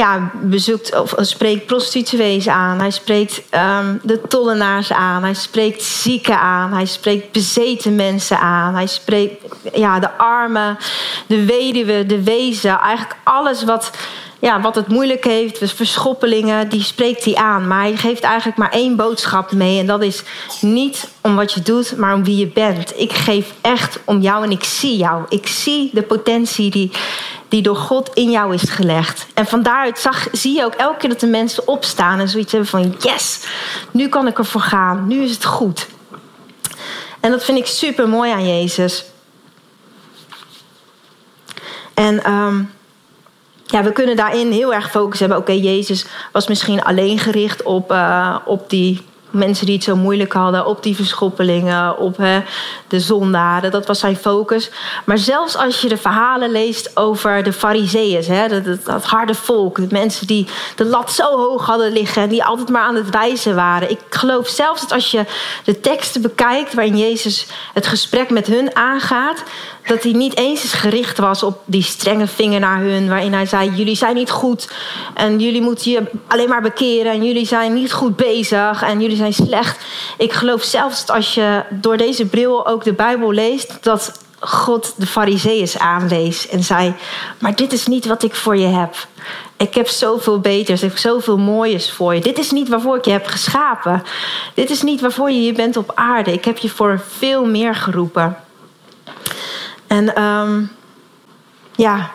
ja, 0.00 0.30
bezoekt 0.42 1.00
of 1.00 1.14
spreekt 1.16 1.66
prostituees 1.66 2.48
aan. 2.48 2.78
Hij 2.78 2.90
spreekt 2.90 3.42
um, 3.54 4.00
de 4.02 4.20
tollenaars 4.28 4.92
aan. 4.92 5.22
Hij 5.22 5.34
spreekt 5.34 5.82
zieken 5.82 6.38
aan. 6.38 6.72
Hij 6.72 6.86
spreekt 6.86 7.32
bezeten 7.32 7.94
mensen 7.94 8.38
aan. 8.38 8.74
Hij 8.74 8.86
spreekt 8.86 9.44
ja, 9.74 9.98
de 9.98 10.10
armen, 10.10 10.78
de 11.26 11.44
weduwe, 11.44 12.06
de 12.06 12.22
wezen. 12.22 12.78
Eigenlijk 12.78 13.16
alles 13.24 13.64
wat, 13.64 13.90
ja, 14.38 14.60
wat 14.60 14.74
het 14.74 14.88
moeilijk 14.88 15.24
heeft, 15.24 15.58
de 15.58 15.68
verschoppelingen, 15.68 16.68
die 16.68 16.82
spreekt 16.82 17.24
hij 17.24 17.34
aan. 17.34 17.66
Maar 17.66 17.80
hij 17.80 17.96
geeft 17.96 18.22
eigenlijk 18.22 18.58
maar 18.58 18.72
één 18.72 18.96
boodschap 18.96 19.52
mee. 19.52 19.78
En 19.78 19.86
dat 19.86 20.02
is 20.02 20.22
niet 20.60 21.08
om 21.20 21.36
wat 21.36 21.52
je 21.52 21.62
doet, 21.62 21.96
maar 21.96 22.14
om 22.14 22.24
wie 22.24 22.36
je 22.36 22.48
bent. 22.48 22.92
Ik 22.96 23.12
geef 23.12 23.52
echt 23.60 23.98
om 24.04 24.20
jou 24.20 24.44
en 24.44 24.50
ik 24.50 24.64
zie 24.64 24.96
jou. 24.96 25.24
Ik 25.28 25.46
zie 25.46 25.90
de 25.92 26.02
potentie 26.02 26.70
die 26.70 26.90
die 27.50 27.62
door 27.62 27.76
God 27.76 28.10
in 28.14 28.30
jou 28.30 28.54
is 28.54 28.70
gelegd. 28.70 29.26
En 29.34 29.46
van 29.46 29.62
daaruit 29.62 29.98
zag, 29.98 30.28
zie 30.32 30.56
je 30.56 30.64
ook 30.64 30.74
elke 30.74 30.96
keer 30.96 31.08
dat 31.08 31.20
de 31.20 31.26
mensen 31.26 31.68
opstaan 31.68 32.18
en 32.18 32.28
zoiets 32.28 32.52
hebben 32.52 32.70
van: 32.70 32.94
yes, 32.98 33.46
nu 33.90 34.08
kan 34.08 34.26
ik 34.26 34.38
ervoor 34.38 34.60
gaan, 34.60 35.06
nu 35.06 35.22
is 35.22 35.30
het 35.30 35.44
goed. 35.44 35.86
En 37.20 37.30
dat 37.30 37.44
vind 37.44 37.58
ik 37.58 37.66
super 37.66 38.08
mooi 38.08 38.32
aan 38.32 38.48
Jezus. 38.48 39.04
En 41.94 42.32
um, 42.32 42.70
ja, 43.64 43.82
we 43.82 43.92
kunnen 43.92 44.16
daarin 44.16 44.52
heel 44.52 44.74
erg 44.74 44.90
focus 44.90 45.20
hebben. 45.20 45.38
Oké, 45.38 45.52
Jezus 45.52 46.04
was 46.32 46.48
misschien 46.48 46.82
alleen 46.82 47.18
gericht 47.18 47.62
op, 47.62 47.92
uh, 47.92 48.36
op 48.44 48.70
die 48.70 49.02
mensen 49.30 49.66
die 49.66 49.74
het 49.74 49.84
zo 49.84 49.96
moeilijk 49.96 50.32
hadden, 50.32 50.66
op 50.66 50.82
die 50.82 50.96
verschoppelingen, 50.96 51.98
op 51.98 52.16
hè, 52.16 52.42
de 52.88 53.00
zondaren. 53.00 53.70
Dat 53.70 53.86
was 53.86 53.98
zijn 53.98 54.16
focus. 54.16 54.70
Maar 55.04 55.18
zelfs 55.18 55.56
als 55.56 55.80
je 55.80 55.88
de 55.88 55.96
verhalen 55.96 56.50
leest 56.50 56.96
over 56.96 57.42
de 57.42 57.52
fariseeën, 57.52 58.48
dat, 58.48 58.64
dat, 58.64 58.84
dat, 58.84 59.04
harde 59.04 59.34
volk, 59.34 59.76
de 59.76 59.86
mensen 59.90 60.26
die 60.26 60.46
de 60.76 60.84
lat 60.84 61.12
zo 61.12 61.36
hoog 61.36 61.66
hadden 61.66 61.92
liggen 61.92 62.22
en 62.22 62.28
die 62.28 62.44
altijd 62.44 62.68
maar 62.68 62.82
aan 62.82 62.94
het 62.94 63.10
wijzen 63.10 63.54
waren. 63.54 63.90
Ik 63.90 64.00
geloof 64.10 64.48
zelfs 64.48 64.80
dat 64.80 64.92
als 64.92 65.10
je 65.10 65.24
de 65.64 65.80
teksten 65.80 66.22
bekijkt 66.22 66.74
waarin 66.74 66.98
Jezus 66.98 67.46
het 67.74 67.86
gesprek 67.86 68.30
met 68.30 68.46
hun 68.46 68.76
aangaat, 68.76 69.42
dat 69.86 70.02
hij 70.02 70.12
niet 70.12 70.36
eens 70.36 70.64
is 70.64 70.72
gericht 70.72 71.18
was 71.18 71.42
op 71.42 71.62
die 71.64 71.82
strenge 71.82 72.26
vinger 72.26 72.60
naar 72.60 72.80
hun, 72.80 73.08
waarin 73.08 73.32
hij 73.32 73.46
zei: 73.46 73.70
Jullie 73.70 73.96
zijn 73.96 74.14
niet 74.14 74.30
goed 74.30 74.70
en 75.14 75.40
jullie 75.40 75.62
moeten 75.62 75.90
je 75.90 76.02
alleen 76.26 76.48
maar 76.48 76.62
bekeren 76.62 77.12
en 77.12 77.24
jullie 77.24 77.46
zijn 77.46 77.72
niet 77.72 77.92
goed 77.92 78.16
bezig 78.16 78.82
en 78.82 79.00
jullie 79.00 79.16
zijn 79.16 79.32
slecht. 79.32 79.84
Ik 80.18 80.32
geloof 80.32 80.62
zelfs 80.62 81.08
als 81.08 81.34
je 81.34 81.62
door 81.70 81.96
deze 81.96 82.26
bril 82.26 82.66
ook 82.66 82.84
de 82.84 82.92
Bijbel 82.92 83.32
leest, 83.32 83.78
dat 83.80 84.12
God 84.40 84.94
de 84.96 85.06
Fariseeërs 85.06 85.78
aanwees 85.78 86.48
en 86.48 86.64
zei: 86.64 86.94
Maar 87.38 87.54
dit 87.56 87.72
is 87.72 87.86
niet 87.86 88.06
wat 88.06 88.22
ik 88.22 88.34
voor 88.34 88.56
je 88.56 88.66
heb. 88.66 88.94
Ik 89.56 89.74
heb 89.74 89.88
zoveel 89.88 90.40
beters, 90.40 90.82
ik 90.82 90.88
heb 90.88 90.98
zoveel 90.98 91.38
moois 91.38 91.92
voor 91.92 92.14
je. 92.14 92.20
Dit 92.20 92.38
is 92.38 92.50
niet 92.50 92.68
waarvoor 92.68 92.96
ik 92.96 93.04
je 93.04 93.10
heb 93.10 93.26
geschapen. 93.26 94.02
Dit 94.54 94.70
is 94.70 94.82
niet 94.82 95.00
waarvoor 95.00 95.30
je 95.30 95.38
hier 95.38 95.54
bent 95.54 95.76
op 95.76 95.92
aarde. 95.94 96.32
Ik 96.32 96.44
heb 96.44 96.58
je 96.58 96.68
voor 96.68 97.02
veel 97.18 97.44
meer 97.44 97.74
geroepen. 97.74 98.36
En 99.90 100.22
um, 100.22 100.70
ja, 101.76 102.10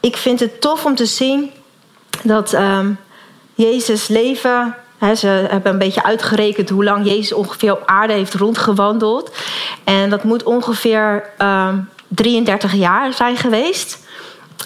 ik 0.00 0.16
vind 0.16 0.40
het 0.40 0.60
tof 0.60 0.84
om 0.84 0.94
te 0.94 1.06
zien 1.06 1.50
dat 2.22 2.52
um, 2.52 2.98
Jezus 3.54 4.08
leven. 4.08 4.74
Ze 5.16 5.26
hebben 5.26 5.72
een 5.72 5.78
beetje 5.78 6.04
uitgerekend 6.04 6.68
hoe 6.68 6.84
lang 6.84 7.06
Jezus 7.06 7.32
ongeveer 7.32 7.72
op 7.72 7.82
aarde 7.86 8.12
heeft 8.12 8.34
rondgewandeld. 8.34 9.34
En 9.84 10.10
dat 10.10 10.24
moet 10.24 10.42
ongeveer 10.42 11.14
um, 11.14 11.46
ehm, 11.46 11.78
33 12.08 12.72
jaar 12.72 13.12
zijn 13.12 13.36
geweest. 13.36 14.01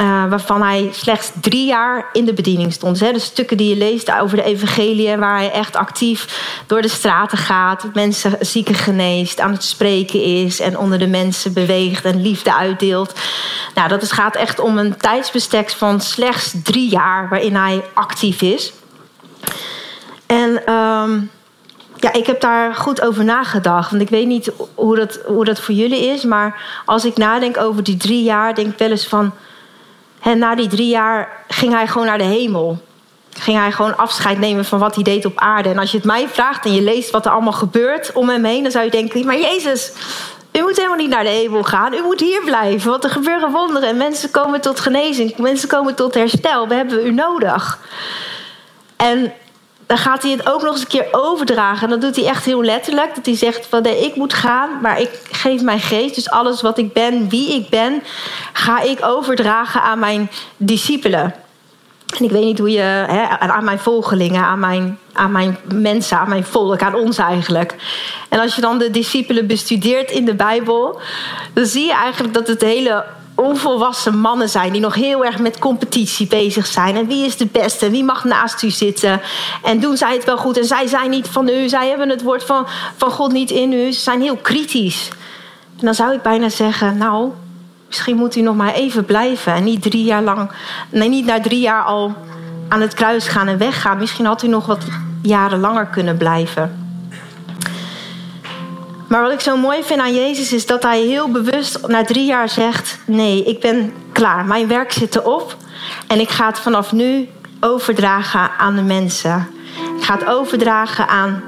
Uh, 0.00 0.28
waarvan 0.28 0.62
hij 0.62 0.88
slechts 0.92 1.30
drie 1.40 1.66
jaar 1.66 2.08
in 2.12 2.24
de 2.24 2.32
bediening 2.32 2.72
stond. 2.72 3.00
Hè? 3.00 3.12
De 3.12 3.18
stukken 3.18 3.56
die 3.56 3.68
je 3.68 3.76
leest 3.76 4.12
over 4.12 4.36
de 4.36 4.42
evangelie, 4.42 5.16
waar 5.16 5.36
hij 5.36 5.52
echt 5.52 5.76
actief 5.76 6.26
door 6.66 6.82
de 6.82 6.88
straten 6.88 7.38
gaat, 7.38 7.86
mensen 7.94 8.36
zieken 8.40 8.74
geneest, 8.74 9.40
aan 9.40 9.52
het 9.52 9.64
spreken 9.64 10.22
is 10.22 10.60
en 10.60 10.78
onder 10.78 10.98
de 10.98 11.06
mensen 11.06 11.52
beweegt 11.52 12.04
en 12.04 12.22
liefde 12.22 12.54
uitdeelt. 12.54 13.14
Nou, 13.74 13.88
dat 13.88 14.12
gaat 14.12 14.36
echt 14.36 14.60
om 14.60 14.78
een 14.78 14.96
tijdsbestek 14.96 15.70
van 15.70 16.00
slechts 16.00 16.54
drie 16.62 16.90
jaar 16.90 17.28
waarin 17.28 17.54
hij 17.54 17.84
actief 17.94 18.42
is. 18.42 18.72
En 20.26 20.72
um, 20.72 21.30
ja, 21.96 22.12
ik 22.12 22.26
heb 22.26 22.40
daar 22.40 22.74
goed 22.74 23.00
over 23.00 23.24
nagedacht. 23.24 23.90
Want 23.90 24.02
ik 24.02 24.08
weet 24.08 24.26
niet 24.26 24.52
hoe 24.74 24.96
dat, 24.96 25.20
hoe 25.26 25.44
dat 25.44 25.60
voor 25.60 25.74
jullie 25.74 26.06
is. 26.06 26.24
Maar 26.24 26.62
als 26.84 27.04
ik 27.04 27.16
nadenk 27.16 27.56
over 27.56 27.82
die 27.82 27.96
drie 27.96 28.22
jaar, 28.22 28.54
denk 28.54 28.72
ik 28.72 28.78
wel 28.78 28.90
eens 28.90 29.06
van 29.06 29.32
en 30.26 30.38
na 30.38 30.54
die 30.54 30.68
drie 30.68 30.88
jaar 30.88 31.28
ging 31.48 31.72
hij 31.72 31.86
gewoon 31.86 32.06
naar 32.06 32.18
de 32.18 32.24
hemel. 32.24 32.78
Ging 33.38 33.58
hij 33.58 33.72
gewoon 33.72 33.96
afscheid 33.96 34.38
nemen 34.38 34.64
van 34.64 34.78
wat 34.78 34.94
hij 34.94 35.04
deed 35.04 35.24
op 35.24 35.38
aarde. 35.38 35.68
En 35.68 35.78
als 35.78 35.90
je 35.90 35.96
het 35.96 36.06
mij 36.06 36.28
vraagt 36.28 36.64
en 36.64 36.74
je 36.74 36.82
leest 36.82 37.10
wat 37.10 37.26
er 37.26 37.32
allemaal 37.32 37.52
gebeurt 37.52 38.12
om 38.12 38.28
hem 38.28 38.44
heen, 38.44 38.62
dan 38.62 38.72
zou 38.72 38.84
je 38.84 38.90
denken: 38.90 39.26
Maar 39.26 39.38
Jezus, 39.38 39.92
u 40.52 40.60
moet 40.60 40.76
helemaal 40.76 40.96
niet 40.96 41.08
naar 41.08 41.22
de 41.22 41.28
hemel 41.28 41.62
gaan. 41.62 41.94
U 41.94 42.02
moet 42.02 42.20
hier 42.20 42.42
blijven. 42.44 42.90
Want 42.90 43.04
er 43.04 43.10
gebeuren 43.10 43.50
wonderen. 43.50 43.88
En 43.88 43.96
mensen 43.96 44.30
komen 44.30 44.60
tot 44.60 44.80
genezing. 44.80 45.36
Mensen 45.36 45.68
komen 45.68 45.94
tot 45.94 46.14
herstel. 46.14 46.68
We 46.68 46.74
hebben 46.74 47.06
u 47.06 47.12
nodig. 47.12 47.78
En 48.96 49.32
dan 49.86 49.98
gaat 49.98 50.22
hij 50.22 50.32
het 50.32 50.50
ook 50.50 50.62
nog 50.62 50.72
eens 50.72 50.80
een 50.80 50.86
keer 50.86 51.08
overdragen. 51.10 51.82
En 51.82 51.90
dat 51.90 52.00
doet 52.00 52.16
hij 52.16 52.26
echt 52.26 52.44
heel 52.44 52.62
letterlijk. 52.62 53.14
Dat 53.14 53.26
hij 53.26 53.36
zegt 53.36 53.66
van 53.66 53.82
nee, 53.82 54.04
ik 54.04 54.16
moet 54.16 54.34
gaan, 54.34 54.68
maar 54.82 55.00
ik 55.00 55.10
geef 55.30 55.62
mijn 55.62 55.80
geest. 55.80 56.14
Dus 56.14 56.30
alles 56.30 56.62
wat 56.62 56.78
ik 56.78 56.92
ben, 56.92 57.28
wie 57.28 57.54
ik 57.54 57.68
ben, 57.68 58.02
ga 58.52 58.80
ik 58.80 59.04
overdragen 59.04 59.82
aan 59.82 59.98
mijn 59.98 60.30
discipelen. 60.56 61.34
En 62.18 62.24
ik 62.24 62.30
weet 62.30 62.44
niet 62.44 62.58
hoe 62.58 62.70
je, 62.70 62.80
hè, 62.80 63.38
aan 63.38 63.64
mijn 63.64 63.78
volgelingen, 63.78 64.42
aan 64.42 64.58
mijn, 64.58 64.98
aan 65.12 65.32
mijn 65.32 65.58
mensen, 65.74 66.18
aan 66.18 66.28
mijn 66.28 66.44
volk, 66.44 66.82
aan 66.82 66.94
ons 66.94 67.18
eigenlijk. 67.18 67.74
En 68.28 68.40
als 68.40 68.54
je 68.54 68.60
dan 68.60 68.78
de 68.78 68.90
discipelen 68.90 69.46
bestudeert 69.46 70.10
in 70.10 70.24
de 70.24 70.34
Bijbel, 70.34 71.00
dan 71.52 71.66
zie 71.66 71.84
je 71.84 71.94
eigenlijk 71.94 72.34
dat 72.34 72.46
het 72.46 72.60
hele 72.60 73.04
onvolwassen 73.36 74.18
mannen 74.18 74.48
zijn 74.48 74.72
die 74.72 74.80
nog 74.80 74.94
heel 74.94 75.24
erg 75.24 75.38
met 75.38 75.58
competitie 75.58 76.26
bezig 76.26 76.66
zijn. 76.66 76.96
En 76.96 77.06
wie 77.06 77.24
is 77.24 77.36
de 77.36 77.46
beste? 77.46 77.90
Wie 77.90 78.04
mag 78.04 78.24
naast 78.24 78.62
u 78.62 78.70
zitten? 78.70 79.20
En 79.62 79.80
doen 79.80 79.96
zij 79.96 80.14
het 80.14 80.24
wel 80.24 80.36
goed? 80.36 80.58
En 80.58 80.64
zij 80.64 80.86
zijn 80.86 81.10
niet 81.10 81.28
van 81.28 81.48
u. 81.48 81.68
Zij 81.68 81.88
hebben 81.88 82.08
het 82.08 82.22
woord 82.22 82.44
van, 82.44 82.66
van 82.96 83.10
God 83.10 83.32
niet 83.32 83.50
in 83.50 83.72
u. 83.72 83.92
Ze 83.92 84.00
zijn 84.00 84.20
heel 84.20 84.36
kritisch. 84.36 85.08
En 85.78 85.84
dan 85.84 85.94
zou 85.94 86.14
ik 86.14 86.22
bijna 86.22 86.48
zeggen, 86.48 86.96
nou, 86.96 87.30
misschien 87.86 88.16
moet 88.16 88.36
u 88.36 88.40
nog 88.40 88.56
maar 88.56 88.74
even 88.74 89.04
blijven. 89.04 89.52
En 89.52 89.64
niet 89.64 89.82
drie 89.82 90.04
jaar 90.04 90.22
lang, 90.22 90.50
nee, 90.90 91.08
niet 91.08 91.26
na 91.26 91.40
drie 91.40 91.60
jaar 91.60 91.82
al 91.82 92.14
aan 92.68 92.80
het 92.80 92.94
kruis 92.94 93.28
gaan 93.28 93.48
en 93.48 93.58
weggaan. 93.58 93.98
Misschien 93.98 94.26
had 94.26 94.42
u 94.42 94.48
nog 94.48 94.66
wat 94.66 94.84
jaren 95.22 95.60
langer 95.60 95.86
kunnen 95.86 96.16
blijven. 96.16 96.85
Maar 99.08 99.22
wat 99.22 99.32
ik 99.32 99.40
zo 99.40 99.56
mooi 99.56 99.82
vind 99.82 100.00
aan 100.00 100.14
Jezus 100.14 100.52
is 100.52 100.66
dat 100.66 100.82
hij 100.82 101.00
heel 101.00 101.30
bewust 101.30 101.86
na 101.86 102.04
drie 102.04 102.26
jaar 102.26 102.48
zegt: 102.48 102.98
Nee, 103.06 103.44
ik 103.44 103.60
ben 103.60 103.92
klaar. 104.12 104.44
Mijn 104.44 104.68
werk 104.68 104.92
zit 104.92 105.16
erop. 105.16 105.56
En 106.06 106.20
ik 106.20 106.28
ga 106.28 106.46
het 106.46 106.58
vanaf 106.58 106.92
nu 106.92 107.28
overdragen 107.60 108.50
aan 108.58 108.76
de 108.76 108.82
mensen. 108.82 109.48
Ik 109.98 110.04
ga 110.04 110.14
het 110.14 110.26
overdragen 110.26 111.08
aan 111.08 111.42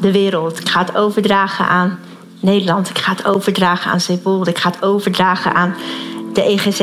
de 0.00 0.12
wereld. 0.12 0.60
Ik 0.60 0.68
ga 0.68 0.80
het 0.80 0.96
overdragen 0.96 1.66
aan 1.66 1.98
Nederland. 2.40 2.88
Ik 2.90 2.98
ga 2.98 3.12
het 3.12 3.24
overdragen 3.24 3.90
aan 3.90 4.00
Zeebolde. 4.00 4.50
Ik 4.50 4.58
ga 4.58 4.70
het 4.70 4.82
overdragen 4.82 5.54
aan 5.54 5.74
de 6.32 6.42
EGZ. 6.42 6.80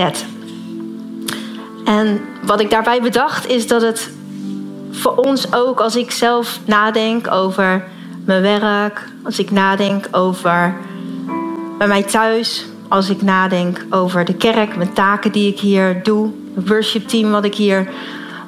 En 1.86 2.22
wat 2.44 2.60
ik 2.60 2.70
daarbij 2.70 3.02
bedacht 3.02 3.48
is 3.48 3.68
dat 3.68 3.82
het 3.82 4.12
voor 4.92 5.16
ons 5.16 5.54
ook, 5.54 5.80
als 5.80 5.96
ik 5.96 6.12
zelf 6.12 6.60
nadenk 6.66 7.32
over 7.32 7.84
mijn 8.26 8.42
werk, 8.42 9.10
als 9.24 9.40
ik 9.40 9.52
nadenk 9.52 10.08
over 10.12 10.76
bij 11.78 11.88
mij 11.88 12.04
thuis, 12.04 12.66
als 12.88 13.10
ik 13.10 13.22
nadenk 13.22 13.86
over 13.90 14.26
de 14.26 14.34
kerk, 14.34 14.76
mijn 14.76 14.94
taken 14.94 15.32
die 15.32 15.52
ik 15.52 15.60
hier 15.60 16.04
doe, 16.04 16.32
het 16.56 16.68
worshipteam 16.68 17.32
wat 17.32 17.44
ik 17.44 17.56
hier 17.56 17.90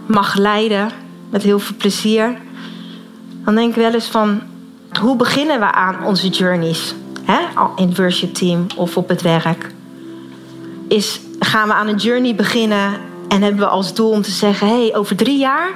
mag 0.06 0.38
leiden, 0.38 0.90
met 1.30 1.44
heel 1.44 1.60
veel 1.60 1.76
plezier, 1.78 2.38
dan 3.46 3.56
denk 3.56 3.70
ik 3.70 3.76
wel 3.76 3.94
eens 3.94 4.08
van 4.08 4.42
hoe 5.00 5.16
beginnen 5.16 5.60
we 5.60 5.72
aan 5.72 6.06
onze 6.06 6.30
journeys? 6.30 6.96
Hè? 7.24 7.40
In 7.76 7.88
het 7.88 7.98
worshipteam 7.98 8.66
of 8.76 8.98
op 8.98 9.08
het 9.10 9.22
werk. 9.22 9.72
Is, 10.88 11.20
gaan 11.40 11.68
we 11.68 11.74
aan 11.74 11.88
een 11.88 11.98
journey 11.98 12.36
beginnen 12.36 12.94
en 13.28 13.42
hebben 13.42 13.62
we 13.62 13.68
als 13.68 13.94
doel 13.94 14.10
om 14.10 14.22
te 14.22 14.32
zeggen: 14.32 14.68
hé, 14.68 14.82
hey, 14.82 14.96
over 14.96 15.16
drie 15.16 15.38
jaar 15.38 15.70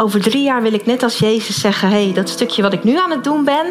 over 0.00 0.20
drie 0.20 0.42
jaar 0.42 0.62
wil 0.62 0.72
ik 0.72 0.86
net 0.86 1.02
als 1.02 1.18
Jezus 1.18 1.60
zeggen: 1.60 1.88
hé, 1.88 2.04
hey, 2.04 2.12
dat 2.12 2.28
stukje 2.28 2.62
wat 2.62 2.72
ik 2.72 2.84
nu 2.84 2.98
aan 2.98 3.10
het 3.10 3.24
doen 3.24 3.44
ben, 3.44 3.66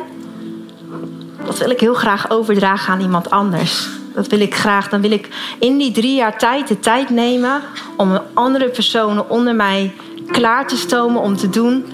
dat 1.46 1.58
wil 1.58 1.70
ik 1.70 1.80
heel 1.80 1.94
graag 1.94 2.30
overdragen 2.30 2.94
aan 2.94 3.02
iemand 3.02 3.30
anders. 3.30 3.90
Dat 4.14 4.28
wil 4.28 4.40
ik 4.40 4.56
graag. 4.56 4.90
Dan 4.90 5.02
wil 5.02 5.12
ik 5.12 5.30
in 5.60 5.78
die 5.78 5.92
drie 5.92 6.16
jaar 6.16 6.38
tijd 6.38 6.68
de 6.68 6.80
tijd 6.80 7.10
nemen 7.10 7.62
om 7.98 8.20
andere 8.34 8.70
personen 8.70 9.30
onder 9.30 9.56
mij 9.56 9.94
klaar 10.32 10.68
te 10.68 10.78
stomen 10.78 11.22
om 11.22 11.38
te 11.38 11.50
doen 11.50 11.86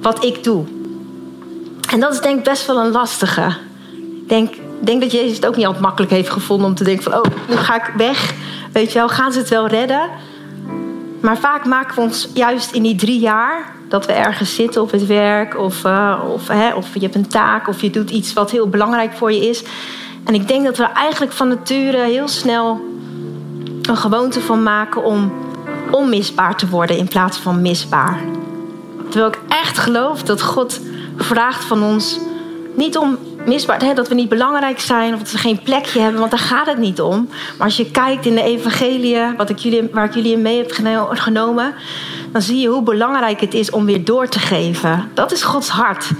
wat 0.00 0.24
ik 0.24 0.44
doe. 0.44 0.64
En 1.92 2.00
dat 2.00 2.12
is 2.12 2.20
denk 2.20 2.38
ik 2.38 2.44
best 2.44 2.66
wel 2.66 2.78
een 2.78 2.90
lastige. 2.90 3.56
Ik 4.22 4.28
denk, 4.28 4.54
denk 4.80 5.00
dat 5.00 5.12
Jezus 5.12 5.36
het 5.36 5.46
ook 5.46 5.56
niet 5.56 5.66
altijd 5.66 5.84
makkelijk 5.84 6.12
heeft 6.12 6.30
gevonden 6.30 6.66
om 6.66 6.74
te 6.74 6.84
denken 6.84 7.02
van... 7.02 7.14
oh, 7.14 7.24
nu 7.48 7.56
ga 7.56 7.74
ik 7.74 7.92
weg 7.96 8.34
Weet 8.72 8.92
je 8.92 8.98
wel, 8.98 9.08
gaan 9.08 9.32
ze 9.32 9.38
het 9.38 9.48
wel 9.48 9.66
redden? 9.66 10.10
Maar 11.22 11.38
vaak 11.38 11.64
maken 11.64 11.94
we 11.94 12.00
ons 12.00 12.28
juist 12.34 12.72
in 12.72 12.82
die 12.82 12.96
drie 12.96 13.20
jaar 13.20 13.74
dat 13.88 14.06
we 14.06 14.12
ergens 14.12 14.54
zitten 14.54 14.82
op 14.82 14.90
het 14.90 15.06
werk, 15.06 15.58
of, 15.58 15.84
uh, 15.84 16.22
of, 16.32 16.48
hè, 16.48 16.74
of 16.74 16.94
je 16.94 17.00
hebt 17.00 17.14
een 17.14 17.28
taak, 17.28 17.68
of 17.68 17.80
je 17.80 17.90
doet 17.90 18.10
iets 18.10 18.32
wat 18.32 18.50
heel 18.50 18.68
belangrijk 18.68 19.12
voor 19.12 19.32
je 19.32 19.48
is. 19.48 19.62
En 20.24 20.34
ik 20.34 20.48
denk 20.48 20.64
dat 20.64 20.76
we 20.76 20.84
eigenlijk 20.84 21.32
van 21.32 21.48
nature 21.48 21.98
heel 21.98 22.28
snel 22.28 22.80
een 23.82 23.96
gewoonte 23.96 24.40
van 24.40 24.62
maken 24.62 25.04
om 25.04 25.32
onmisbaar 25.90 26.56
te 26.56 26.68
worden 26.68 26.96
in 26.96 27.08
plaats 27.08 27.38
van 27.38 27.62
misbaar. 27.62 28.20
Terwijl 29.08 29.32
ik 29.32 29.40
echt 29.48 29.78
geloof 29.78 30.22
dat 30.22 30.42
God 30.42 30.80
vraagt 31.16 31.64
van 31.64 31.82
ons 31.82 32.18
niet 32.74 32.98
om 32.98 33.18
misbaar, 33.46 33.82
hè, 33.82 33.94
dat 33.94 34.08
we 34.08 34.14
niet 34.14 34.28
belangrijk 34.28 34.80
zijn 34.80 35.12
of 35.12 35.18
dat 35.18 35.30
we 35.30 35.38
geen 35.38 35.60
plekje 35.62 36.00
hebben, 36.00 36.18
want 36.18 36.30
daar 36.30 36.40
gaat 36.40 36.66
het 36.66 36.78
niet 36.78 37.00
om. 37.00 37.28
Maar 37.58 37.66
als 37.66 37.76
je 37.76 37.90
kijkt 37.90 38.26
in 38.26 38.34
de 38.34 38.42
evangelie, 38.42 39.16
wat 39.36 39.50
ik 39.50 39.58
jullie, 39.58 39.88
waar 39.92 40.04
ik 40.04 40.14
jullie 40.14 40.32
in 40.32 40.42
mee 40.42 40.56
heb 40.56 40.72
genomen, 41.08 41.74
dan 42.32 42.42
zie 42.42 42.60
je 42.60 42.68
hoe 42.68 42.82
belangrijk 42.82 43.40
het 43.40 43.54
is 43.54 43.70
om 43.70 43.84
weer 43.84 44.04
door 44.04 44.28
te 44.28 44.38
geven. 44.38 45.10
Dat 45.14 45.32
is 45.32 45.42
Gods 45.42 45.68
hart. 45.68 46.10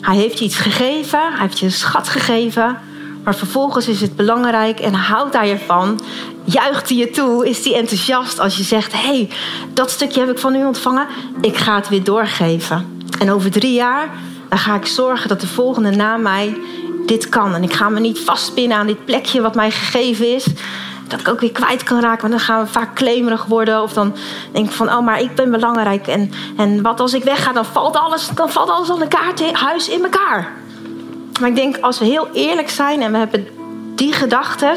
Hij 0.00 0.16
heeft 0.16 0.38
je 0.38 0.44
iets 0.44 0.56
gegeven, 0.56 1.20
hij 1.20 1.40
heeft 1.40 1.58
je 1.58 1.66
een 1.66 1.72
schat 1.72 2.08
gegeven. 2.08 2.78
Maar 3.24 3.34
vervolgens 3.34 3.88
is 3.88 4.00
het 4.00 4.16
belangrijk 4.16 4.80
en 4.80 4.94
houdt 4.94 5.34
hij 5.34 5.50
ervan. 5.50 6.00
Juicht 6.44 6.88
hij 6.88 6.98
je 6.98 7.10
toe, 7.10 7.48
is 7.48 7.64
hij 7.64 7.74
enthousiast 7.74 8.38
als 8.38 8.56
je 8.56 8.62
zegt: 8.62 8.92
hé, 8.92 8.98
hey, 8.98 9.28
dat 9.72 9.90
stukje 9.90 10.20
heb 10.20 10.30
ik 10.30 10.38
van 10.38 10.54
u 10.54 10.64
ontvangen, 10.64 11.06
ik 11.40 11.56
ga 11.56 11.74
het 11.74 11.88
weer 11.88 12.04
doorgeven. 12.04 13.04
En 13.18 13.30
over 13.30 13.50
drie 13.50 13.74
jaar 13.74 14.10
dan 14.52 14.60
ga 14.60 14.74
ik 14.74 14.86
zorgen 14.86 15.28
dat 15.28 15.40
de 15.40 15.46
volgende 15.46 15.90
na 15.90 16.16
mij 16.16 16.56
dit 17.06 17.28
kan. 17.28 17.54
En 17.54 17.62
ik 17.62 17.72
ga 17.72 17.88
me 17.88 18.00
niet 18.00 18.18
vastpinnen 18.18 18.76
aan 18.76 18.86
dit 18.86 19.04
plekje 19.04 19.40
wat 19.40 19.54
mij 19.54 19.70
gegeven 19.70 20.34
is. 20.34 20.46
Dat 21.08 21.20
ik 21.20 21.28
ook 21.28 21.40
weer 21.40 21.52
kwijt 21.52 21.82
kan 21.82 22.00
raken. 22.00 22.20
Want 22.20 22.32
dan 22.32 22.40
gaan 22.40 22.64
we 22.64 22.70
vaak 22.70 22.94
klemerig 22.94 23.44
worden. 23.44 23.82
Of 23.82 23.92
dan 23.92 24.14
denk 24.52 24.66
ik 24.66 24.72
van, 24.72 24.88
oh, 24.88 25.04
maar 25.04 25.20
ik 25.20 25.34
ben 25.34 25.50
belangrijk. 25.50 26.06
En, 26.06 26.32
en 26.56 26.82
wat 26.82 27.00
als 27.00 27.14
ik 27.14 27.24
wegga, 27.24 27.52
dan 27.52 27.64
valt 27.64 27.96
alles, 27.96 28.28
dan 28.34 28.50
valt 28.50 28.70
alles 28.70 28.90
aan 28.90 29.02
elkaar, 29.02 29.32
huis 29.52 29.88
in 29.88 30.02
elkaar. 30.02 30.52
Maar 31.40 31.48
ik 31.48 31.56
denk, 31.56 31.76
als 31.80 31.98
we 31.98 32.04
heel 32.04 32.28
eerlijk 32.32 32.70
zijn 32.70 33.02
en 33.02 33.12
we 33.12 33.18
hebben 33.18 33.46
die 33.94 34.12
gedachten... 34.12 34.76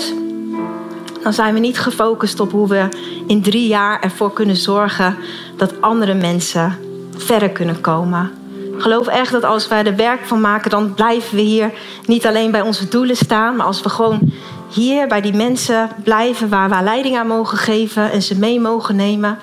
dan 1.23 1.33
zijn 1.33 1.53
we 1.53 1.59
niet 1.59 1.79
gefocust 1.79 2.39
op 2.39 2.51
hoe 2.51 2.67
we 2.67 2.87
in 3.27 3.41
drie 3.41 3.67
jaar 3.67 4.01
ervoor 4.01 4.33
kunnen 4.33 4.55
zorgen... 4.55 5.15
dat 5.57 5.81
andere 5.81 6.13
mensen 6.13 6.77
verder 7.17 7.49
kunnen 7.49 7.81
komen. 7.81 8.44
Geloof 8.77 9.07
echt 9.07 9.31
dat 9.31 9.43
als 9.43 9.67
wij 9.67 9.83
er 9.83 9.95
werk 9.95 10.25
van 10.25 10.41
maken, 10.41 10.69
dan 10.69 10.93
blijven 10.93 11.35
we 11.35 11.41
hier 11.41 11.71
niet 12.05 12.25
alleen 12.25 12.51
bij 12.51 12.61
onze 12.61 12.87
doelen 12.87 13.15
staan, 13.15 13.55
maar 13.55 13.65
als 13.65 13.81
we 13.81 13.89
gewoon 13.89 14.31
hier 14.69 15.07
bij 15.07 15.21
die 15.21 15.33
mensen 15.33 15.89
blijven 16.03 16.49
waar 16.49 16.69
we 16.69 16.83
leiding 16.83 17.17
aan 17.17 17.27
mogen 17.27 17.57
geven 17.57 18.11
en 18.11 18.21
ze 18.21 18.39
mee 18.39 18.59
mogen 18.59 18.95
nemen, 18.95 19.39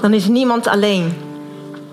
dan 0.00 0.12
is 0.12 0.26
niemand 0.26 0.66
alleen. 0.66 1.04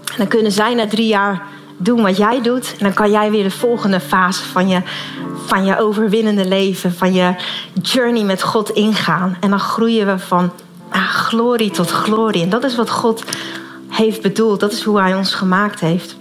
En 0.06 0.17
dan 0.17 0.28
kunnen 0.28 0.51
zij 0.51 0.73
na 0.73 0.88
drie 0.88 1.08
jaar 1.08 1.41
doen 1.78 2.01
wat 2.01 2.17
jij 2.17 2.41
doet 2.41 2.71
en 2.78 2.84
dan 2.84 2.93
kan 2.93 3.12
jij 3.12 3.32
weer 3.32 3.43
de 3.43 3.51
volgende 3.51 3.99
fase 3.99 4.43
van 4.43 4.67
je, 4.67 4.82
van 5.45 5.65
je 5.65 5.80
overwinnende 5.80 6.45
leven, 6.47 6.93
van 6.93 7.13
je 7.13 7.36
journey 7.82 8.23
met 8.23 8.43
God 8.43 8.69
ingaan. 8.69 9.38
En 9.39 9.49
dan 9.49 9.60
groeien 9.60 10.08
we 10.08 10.19
van 10.19 10.51
ah, 10.89 11.10
glorie 11.10 11.71
tot 11.71 11.91
glorie. 11.91 12.43
En 12.43 12.49
dat 12.49 12.63
is 12.63 12.75
wat 12.75 12.89
God 12.89 13.23
heeft 13.89 14.21
bedoeld, 14.21 14.60
dat 14.60 14.71
is 14.71 14.84
hoe 14.84 14.99
Hij 14.99 15.15
ons 15.15 15.34
gemaakt 15.34 15.80
heeft. 15.80 16.15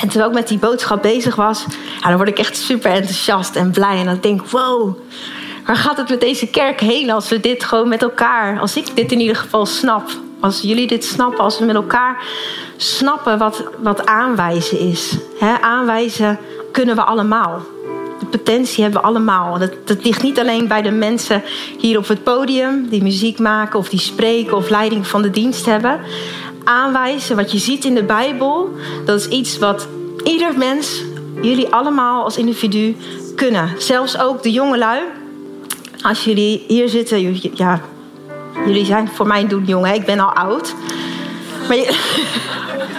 En 0.00 0.08
terwijl 0.08 0.30
ik 0.30 0.36
met 0.36 0.48
die 0.48 0.58
boodschap 0.58 1.02
bezig 1.02 1.34
was, 1.34 1.64
ja, 2.00 2.08
dan 2.08 2.16
word 2.16 2.28
ik 2.28 2.38
echt 2.38 2.56
super 2.56 2.90
enthousiast 2.90 3.56
en 3.56 3.70
blij. 3.70 3.98
En 3.98 4.04
dan 4.04 4.18
denk 4.20 4.42
ik, 4.42 4.48
wow, 4.48 4.98
waar 5.66 5.76
gaat 5.76 5.96
het 5.96 6.08
met 6.08 6.20
deze 6.20 6.46
kerk 6.46 6.80
heen 6.80 7.10
als 7.10 7.28
we 7.28 7.40
dit 7.40 7.64
gewoon 7.64 7.88
met 7.88 8.02
elkaar, 8.02 8.60
als 8.60 8.76
ik 8.76 8.96
dit 8.96 9.12
in 9.12 9.20
ieder 9.20 9.36
geval 9.36 9.66
snap. 9.66 10.08
Als 10.40 10.60
jullie 10.60 10.86
dit 10.86 11.04
snappen, 11.04 11.44
als 11.44 11.58
we 11.58 11.64
met 11.64 11.74
elkaar 11.74 12.24
snappen 12.76 13.38
wat, 13.38 13.64
wat 13.78 14.06
aanwijzen 14.06 14.78
is. 14.78 15.16
aanwijzen 15.60 16.38
kunnen 16.72 16.96
we 16.96 17.02
allemaal. 17.02 17.62
De 18.18 18.26
potentie 18.26 18.82
hebben 18.82 19.00
we 19.00 19.06
allemaal. 19.06 19.58
Dat, 19.58 19.72
dat 19.84 20.04
ligt 20.04 20.22
niet 20.22 20.38
alleen 20.38 20.68
bij 20.68 20.82
de 20.82 20.90
mensen 20.90 21.42
hier 21.78 21.98
op 21.98 22.08
het 22.08 22.22
podium, 22.22 22.88
die 22.88 23.02
muziek 23.02 23.38
maken 23.38 23.78
of 23.78 23.88
die 23.88 24.00
spreken 24.00 24.56
of 24.56 24.68
leiding 24.68 25.06
van 25.06 25.22
de 25.22 25.30
dienst 25.30 25.66
hebben 25.66 26.00
aanwijzen, 26.64 27.36
wat 27.36 27.52
je 27.52 27.58
ziet 27.58 27.84
in 27.84 27.94
de 27.94 28.02
Bijbel, 28.02 28.70
dat 29.04 29.20
is 29.20 29.28
iets 29.28 29.58
wat 29.58 29.88
ieder 30.24 30.58
mens, 30.58 31.02
jullie 31.40 31.68
allemaal 31.68 32.24
als 32.24 32.36
individu 32.36 32.96
kunnen. 33.36 33.70
Zelfs 33.78 34.18
ook 34.18 34.42
de 34.42 34.50
jongelui. 34.50 35.02
Als 36.02 36.24
jullie 36.24 36.64
hier 36.68 36.88
zitten, 36.88 37.40
ja, 37.54 37.80
jullie 38.66 38.84
zijn 38.84 39.08
voor 39.08 39.26
mij 39.26 39.46
doen 39.46 39.64
jongen, 39.64 39.94
ik 39.94 40.04
ben 40.04 40.20
al 40.20 40.32
oud. 40.32 40.74
Maar 41.68 41.76
je, 41.76 41.98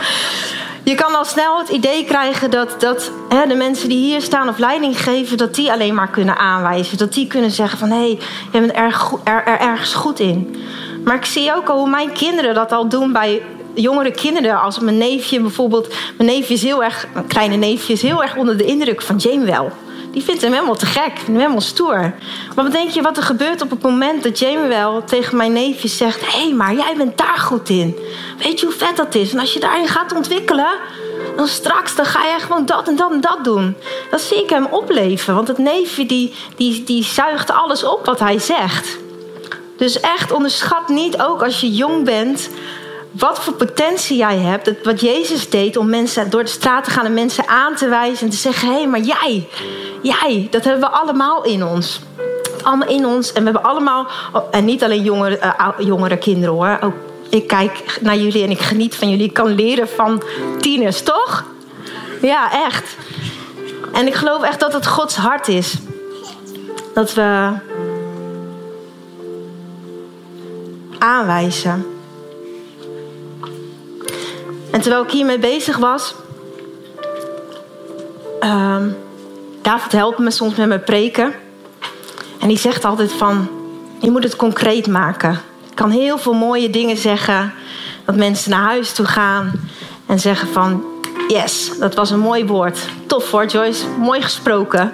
je 0.92 0.96
kan 0.96 1.16
al 1.16 1.26
snel 1.26 1.58
het 1.58 1.70
idee 1.70 2.06
krijgen 2.06 2.52
dat, 2.52 2.76
dat 2.80 3.12
hè, 3.30 3.48
de 3.48 3.56
mensen 3.56 3.90
die 3.90 4.06
hier 4.06 4.22
staan 4.22 4.50
of 4.50 4.58
leiding 4.58 5.04
geven, 5.04 5.38
dat 5.38 5.56
die 5.56 5.72
alleen 5.72 5.94
maar 5.94 6.10
kunnen 6.10 6.38
aanwijzen. 6.38 6.98
Dat 6.98 7.14
die 7.14 7.28
kunnen 7.28 7.52
zeggen 7.52 7.78
van 7.78 7.90
hé, 7.90 7.96
hey, 7.96 8.20
je 8.52 8.60
bent 8.60 8.76
er, 8.76 9.02
er, 9.24 9.44
er 9.46 9.60
ergens 9.60 9.94
goed 9.94 10.20
in. 10.20 10.56
Maar 11.04 11.16
ik 11.16 11.26
zie 11.26 11.56
ook 11.56 11.70
al 11.70 11.78
hoe 11.78 11.90
mijn 11.90 12.12
kinderen 12.12 12.54
dat 12.54 12.72
al 12.72 12.90
doen 12.90 13.12
bij 13.12 13.42
jongere 13.76 14.12
kinderen. 14.12 14.62
Als 14.62 14.80
mijn 14.80 14.98
neefje 14.98 15.42
bijvoorbeeld. 15.42 15.94
Mijn 16.18 16.30
neefje 16.30 16.54
is 16.54 16.64
heel 16.64 16.84
erg. 16.84 17.08
Mijn 17.14 17.28
kleine 17.28 17.56
neefje 17.56 17.94
is 17.94 18.02
heel 18.02 18.22
erg 18.24 18.36
onder 18.36 18.58
de 18.58 18.66
indruk 18.66 19.02
van 19.02 19.16
Jamie 19.16 19.46
wel. 19.46 19.72
Die 20.16 20.24
vindt 20.24 20.42
hem 20.42 20.54
helemaal 20.54 20.76
te 20.76 20.86
gek, 20.86 21.12
vindt 21.12 21.26
hem 21.26 21.36
helemaal 21.36 21.62
stoer. 21.62 22.14
Maar 22.56 22.64
wat 22.64 22.72
denk 22.72 22.90
je 22.90 23.02
wat 23.02 23.18
er 23.18 23.24
gebeurt 23.24 23.62
op 23.62 23.70
het 23.70 23.82
moment 23.82 24.24
dat 24.24 24.40
Jamie 24.40 24.68
wel 24.68 25.04
tegen 25.04 25.38
mijn 25.38 25.54
neefje 25.54 25.88
zegt: 25.88 26.32
Hé, 26.32 26.42
hey, 26.42 26.54
maar 26.54 26.76
jij 26.76 26.94
bent 26.98 27.18
daar 27.18 27.38
goed 27.38 27.70
in. 27.70 27.96
Weet 28.38 28.60
je 28.60 28.66
hoe 28.66 28.76
vet 28.76 28.96
dat 28.96 29.16
is? 29.16 29.34
En 29.34 29.40
als 29.40 29.54
je 29.54 29.60
daarin 29.60 29.88
gaat 29.88 30.16
ontwikkelen, 30.16 30.74
dan 31.36 31.48
straks 31.48 31.96
dan 31.96 32.06
ga 32.06 32.26
je 32.26 32.40
gewoon 32.40 32.66
dat 32.66 32.88
en 32.88 32.96
dat 32.96 33.12
en 33.12 33.22
dat 33.22 33.44
doen. 33.44 33.76
Dan 34.10 34.20
zie 34.20 34.44
ik 34.44 34.50
hem 34.50 34.66
opleven. 34.66 35.36
Want 35.36 35.48
het 35.48 35.58
neefje 35.58 36.06
die, 36.06 36.34
die, 36.56 36.84
die 36.84 37.04
zuigt 37.04 37.52
alles 37.52 37.84
op 37.84 38.06
wat 38.06 38.20
hij 38.20 38.40
zegt. 38.40 38.98
Dus 39.78 40.00
echt 40.00 40.32
onderschat 40.32 40.88
niet, 40.88 41.22
ook 41.22 41.44
als 41.44 41.62
je 41.62 41.72
jong 41.72 42.04
bent, 42.04 42.50
wat 43.18 43.40
voor 43.40 43.54
potentie 43.54 44.18
jij 44.18 44.38
hebt. 44.38 44.84
Wat 44.84 45.02
Jezus 45.02 45.50
deed 45.50 45.78
om 45.78 45.90
mensen 45.90 46.30
door 46.30 46.44
de 46.44 46.50
straat 46.50 46.84
te 46.84 46.90
gaan 46.90 47.06
en 47.06 47.14
mensen 47.14 47.48
aan 47.48 47.76
te 47.76 47.88
wijzen 47.88 48.26
en 48.26 48.32
te 48.32 48.38
zeggen: 48.38 48.68
hé, 48.68 48.74
hey, 48.74 48.88
maar 48.88 49.00
jij, 49.00 49.48
jij, 50.02 50.48
dat 50.52 50.64
hebben 50.64 50.90
we 50.90 50.96
allemaal 50.96 51.44
in 51.44 51.64
ons. 51.64 52.00
Allemaal 52.64 52.90
in 52.90 53.06
ons. 53.06 53.34
En 53.34 53.44
we 53.44 53.52
hebben 53.52 53.70
allemaal, 53.70 54.08
en 54.52 54.66
niet 54.66 54.84
alleen 54.84 55.04
jongere, 55.04 55.40
uh, 55.44 55.70
jongere 55.78 56.18
kinderen 56.18 56.56
hoor. 56.56 56.78
Ook, 56.82 56.94
ik 57.30 57.48
kijk 57.48 57.98
naar 58.02 58.18
jullie 58.18 58.44
en 58.44 58.52
ik 58.52 58.60
geniet 58.60 58.96
van 58.96 59.10
jullie. 59.10 59.28
Ik 59.28 59.34
kan 59.34 59.56
leren 59.56 59.90
van 59.90 60.24
tieners, 60.60 61.02
toch? 61.02 61.44
Ja, 62.22 62.66
echt. 62.66 62.98
En 63.94 64.08
ik 64.08 64.14
geloof 64.14 64.44
echt 64.44 64.60
dat 64.60 64.74
het 64.74 64.88
Gods 64.88 65.16
hart 65.16 65.48
is. 65.48 65.76
Dat 66.94 67.14
we 67.14 67.52
aanwijzen. 71.00 71.95
En 74.76 74.82
terwijl 74.82 75.04
ik 75.04 75.12
hiermee 75.12 75.40
bezig 75.40 75.78
was, 75.78 76.16
uh, 78.42 78.78
David 79.62 79.92
helpt 79.92 80.20
me 80.20 80.32
soms 80.32 80.56
met 80.56 80.68
mijn 80.68 80.84
preken. 80.84 81.34
En 82.40 82.48
die 82.48 82.58
zegt 82.58 82.86
altijd 82.86 83.12
van, 83.12 83.50
je 84.00 84.12
moet 84.12 84.24
het 84.24 84.36
concreet 84.36 84.88
maken. 84.88 85.32
Ik 85.70 85.76
kan 85.76 85.90
heel 85.90 86.18
veel 86.18 86.34
mooie 86.34 86.70
dingen 86.70 86.98
zeggen. 86.98 87.54
Dat 88.06 88.16
mensen 88.16 88.52
naar 88.52 88.64
huis 88.64 88.94
toe 88.94 89.06
gaan 89.06 89.52
en 90.06 90.20
zeggen 90.20 90.48
van, 90.48 90.84
yes, 91.28 91.78
dat 91.80 91.96
was 91.96 92.10
een 92.12 92.20
mooi 92.20 92.46
woord. 92.46 92.80
Tof 93.08 93.32
hoor 93.32 93.46
Joyce, 93.46 93.86
mooi 94.00 94.22
gesproken. 94.22 94.94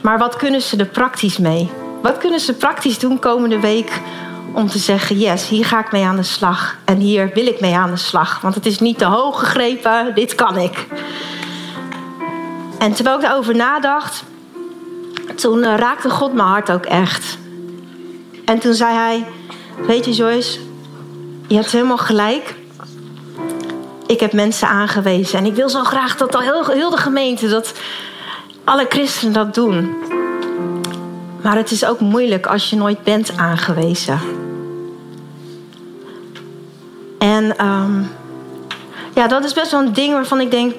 Maar 0.00 0.18
wat 0.18 0.36
kunnen 0.36 0.62
ze 0.62 0.76
er 0.76 0.86
praktisch 0.86 1.38
mee? 1.38 1.70
Wat 2.00 2.18
kunnen 2.18 2.40
ze 2.40 2.54
praktisch 2.54 2.98
doen 2.98 3.18
komende 3.18 3.60
week 3.60 4.00
om 4.52 4.68
te 4.68 4.78
zeggen: 4.78 5.18
yes, 5.18 5.48
hier 5.48 5.64
ga 5.64 5.80
ik 5.80 5.92
mee 5.92 6.04
aan 6.04 6.16
de 6.16 6.22
slag. 6.22 6.76
En 6.84 6.98
hier 6.98 7.30
wil 7.34 7.46
ik 7.46 7.60
mee 7.60 7.74
aan 7.74 7.90
de 7.90 7.96
slag. 7.96 8.40
Want 8.40 8.54
het 8.54 8.66
is 8.66 8.78
niet 8.78 8.98
te 8.98 9.04
hoog 9.04 9.38
gegrepen, 9.38 10.14
dit 10.14 10.34
kan 10.34 10.56
ik. 10.56 10.86
En 12.78 12.92
terwijl 12.92 13.16
ik 13.16 13.22
daarover 13.22 13.56
nadacht, 13.56 14.24
toen 15.34 15.62
eh, 15.62 15.76
raakte 15.76 16.10
God 16.10 16.32
mijn 16.32 16.48
hart 16.48 16.70
ook 16.70 16.84
echt. 16.84 17.38
En 18.44 18.58
toen 18.58 18.74
zei 18.74 18.94
hij: 18.94 19.26
Weet 19.86 20.04
je, 20.04 20.12
Joyce, 20.12 20.58
je 21.46 21.54
hebt 21.54 21.72
helemaal 21.72 21.98
gelijk. 21.98 22.54
Ik 24.06 24.20
heb 24.20 24.32
mensen 24.32 24.68
aangewezen. 24.68 25.38
En 25.38 25.46
ik 25.46 25.54
wil 25.54 25.68
zo 25.68 25.82
graag 25.84 26.16
dat 26.16 26.34
al 26.34 26.40
heel, 26.40 26.64
heel 26.64 26.90
de 26.90 26.96
gemeente, 26.96 27.48
dat 27.48 27.72
alle 28.64 28.86
christenen 28.88 29.32
dat 29.32 29.54
doen. 29.54 29.96
Maar 31.42 31.56
het 31.56 31.70
is 31.70 31.84
ook 31.84 32.00
moeilijk 32.00 32.46
als 32.46 32.70
je 32.70 32.76
nooit 32.76 33.02
bent 33.02 33.36
aangewezen. 33.36 34.41
En 37.32 37.66
um, 37.66 38.10
ja, 39.14 39.26
dat 39.26 39.44
is 39.44 39.52
best 39.52 39.70
wel 39.70 39.80
een 39.80 39.92
ding 39.92 40.12
waarvan 40.12 40.40
ik 40.40 40.50
denk... 40.50 40.74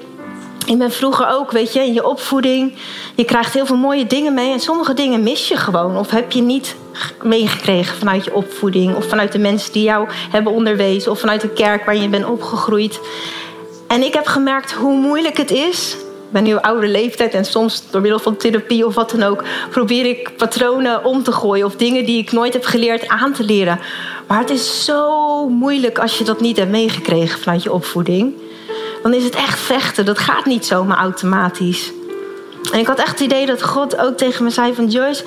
Ik 0.65 0.77
ben 0.77 0.91
vroeger 0.91 1.27
ook, 1.27 1.51
weet 1.51 1.73
je, 1.73 1.79
in 1.79 1.93
je 1.93 2.07
opvoeding. 2.07 2.73
Je 3.15 3.25
krijgt 3.25 3.53
heel 3.53 3.65
veel 3.65 3.77
mooie 3.77 4.07
dingen 4.07 4.33
mee. 4.33 4.51
En 4.51 4.59
sommige 4.59 4.93
dingen 4.93 5.23
mis 5.23 5.47
je 5.47 5.57
gewoon. 5.57 5.97
Of 5.97 6.09
heb 6.09 6.31
je 6.31 6.41
niet 6.41 6.75
meegekregen 7.21 7.97
vanuit 7.97 8.23
je 8.23 8.33
opvoeding. 8.33 8.95
Of 8.95 9.07
vanuit 9.07 9.31
de 9.31 9.39
mensen 9.39 9.73
die 9.73 9.83
jou 9.83 10.07
hebben 10.31 10.51
onderwezen. 10.51 11.11
Of 11.11 11.19
vanuit 11.19 11.41
de 11.41 11.49
kerk 11.49 11.85
waar 11.85 11.95
je 11.95 12.09
bent 12.09 12.25
opgegroeid. 12.25 12.99
En 13.87 14.03
ik 14.03 14.13
heb 14.13 14.25
gemerkt 14.25 14.71
hoe 14.71 14.97
moeilijk 14.97 15.37
het 15.37 15.51
is. 15.51 15.93
Ik 15.93 16.31
ben 16.39 16.43
nu 16.43 16.55
oude 16.55 16.87
leeftijd 16.87 17.33
en 17.33 17.45
soms 17.45 17.83
door 17.91 18.01
middel 18.01 18.19
van 18.19 18.37
therapie 18.37 18.85
of 18.85 18.95
wat 18.95 19.09
dan 19.09 19.23
ook... 19.23 19.43
probeer 19.69 20.05
ik 20.05 20.31
patronen 20.37 21.05
om 21.05 21.23
te 21.23 21.31
gooien. 21.31 21.65
Of 21.65 21.75
dingen 21.75 22.05
die 22.05 22.17
ik 22.17 22.31
nooit 22.31 22.53
heb 22.53 22.65
geleerd 22.65 23.07
aan 23.07 23.33
te 23.33 23.43
leren. 23.43 23.79
Maar 24.33 24.41
het 24.41 24.51
is 24.51 24.85
zo 24.85 25.49
moeilijk 25.49 25.99
als 25.99 26.17
je 26.17 26.23
dat 26.23 26.41
niet 26.41 26.57
hebt 26.57 26.71
meegekregen 26.71 27.39
vanuit 27.39 27.63
je 27.63 27.71
opvoeding 27.71 28.33
dan 29.03 29.13
is 29.13 29.23
het 29.23 29.35
echt 29.35 29.59
vechten. 29.59 30.05
Dat 30.05 30.17
gaat 30.17 30.45
niet 30.45 30.65
zomaar 30.65 30.97
automatisch. 30.97 31.91
En 32.71 32.79
ik 32.79 32.87
had 32.87 32.99
echt 32.99 33.09
het 33.09 33.19
idee 33.19 33.45
dat 33.45 33.63
God 33.63 33.97
ook 33.97 34.17
tegen 34.17 34.43
me 34.43 34.49
zei 34.49 34.73
van 34.73 34.87
Joyce, 34.87 35.23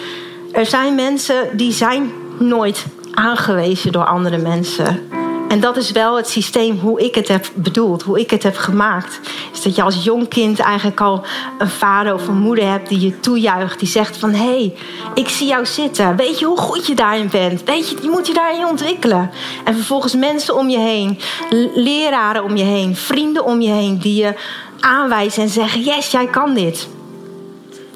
er 0.53 0.67
zijn 0.67 0.95
mensen 0.95 1.57
die 1.57 1.73
zijn 1.73 2.13
nooit 2.39 2.85
aangewezen 3.15 3.93
door 3.93 4.05
andere 4.05 4.39
mensen. 4.39 5.09
En 5.49 5.61
dat 5.61 5.77
is 5.77 5.91
wel 5.91 6.17
het 6.17 6.29
systeem 6.29 6.79
hoe 6.79 7.05
ik 7.05 7.15
het 7.15 7.29
heb 7.29 7.47
bedoeld, 7.55 8.03
hoe 8.03 8.21
ik 8.21 8.31
het 8.31 8.43
heb 8.43 8.57
gemaakt. 8.57 9.21
Is 9.53 9.63
dat 9.63 9.77
je 9.77 9.83
als 9.83 10.05
jong 10.05 10.29
kind 10.29 10.59
eigenlijk 10.59 11.01
al 11.01 11.25
een 11.59 11.69
vader 11.69 12.15
of 12.15 12.29
een 12.29 12.39
moeder 12.39 12.71
hebt 12.71 12.89
die 12.89 13.01
je 13.01 13.21
toejuicht. 13.21 13.79
Die 13.79 13.89
zegt 13.89 14.17
van, 14.17 14.31
hé, 14.31 14.45
hey, 14.45 14.75
ik 15.15 15.29
zie 15.29 15.47
jou 15.47 15.67
zitten. 15.67 16.17
Weet 16.17 16.39
je 16.39 16.45
hoe 16.45 16.59
goed 16.59 16.87
je 16.87 16.95
daarin 16.95 17.29
bent? 17.31 17.65
Weet 17.65 17.89
je, 17.89 17.97
je 18.03 18.11
moet 18.11 18.27
je 18.27 18.35
daarin 18.35 18.67
ontwikkelen. 18.67 19.31
En 19.65 19.75
vervolgens 19.75 20.15
mensen 20.15 20.57
om 20.57 20.69
je 20.69 20.79
heen, 20.79 21.19
leraren 21.75 22.45
om 22.45 22.57
je 22.57 22.65
heen, 22.65 22.97
vrienden 22.97 23.45
om 23.45 23.61
je 23.61 23.71
heen... 23.71 23.99
die 23.99 24.15
je 24.15 24.35
aanwijzen 24.81 25.43
en 25.43 25.49
zeggen, 25.49 25.81
yes, 25.81 26.11
jij 26.11 26.27
kan 26.27 26.55
dit. 26.55 26.89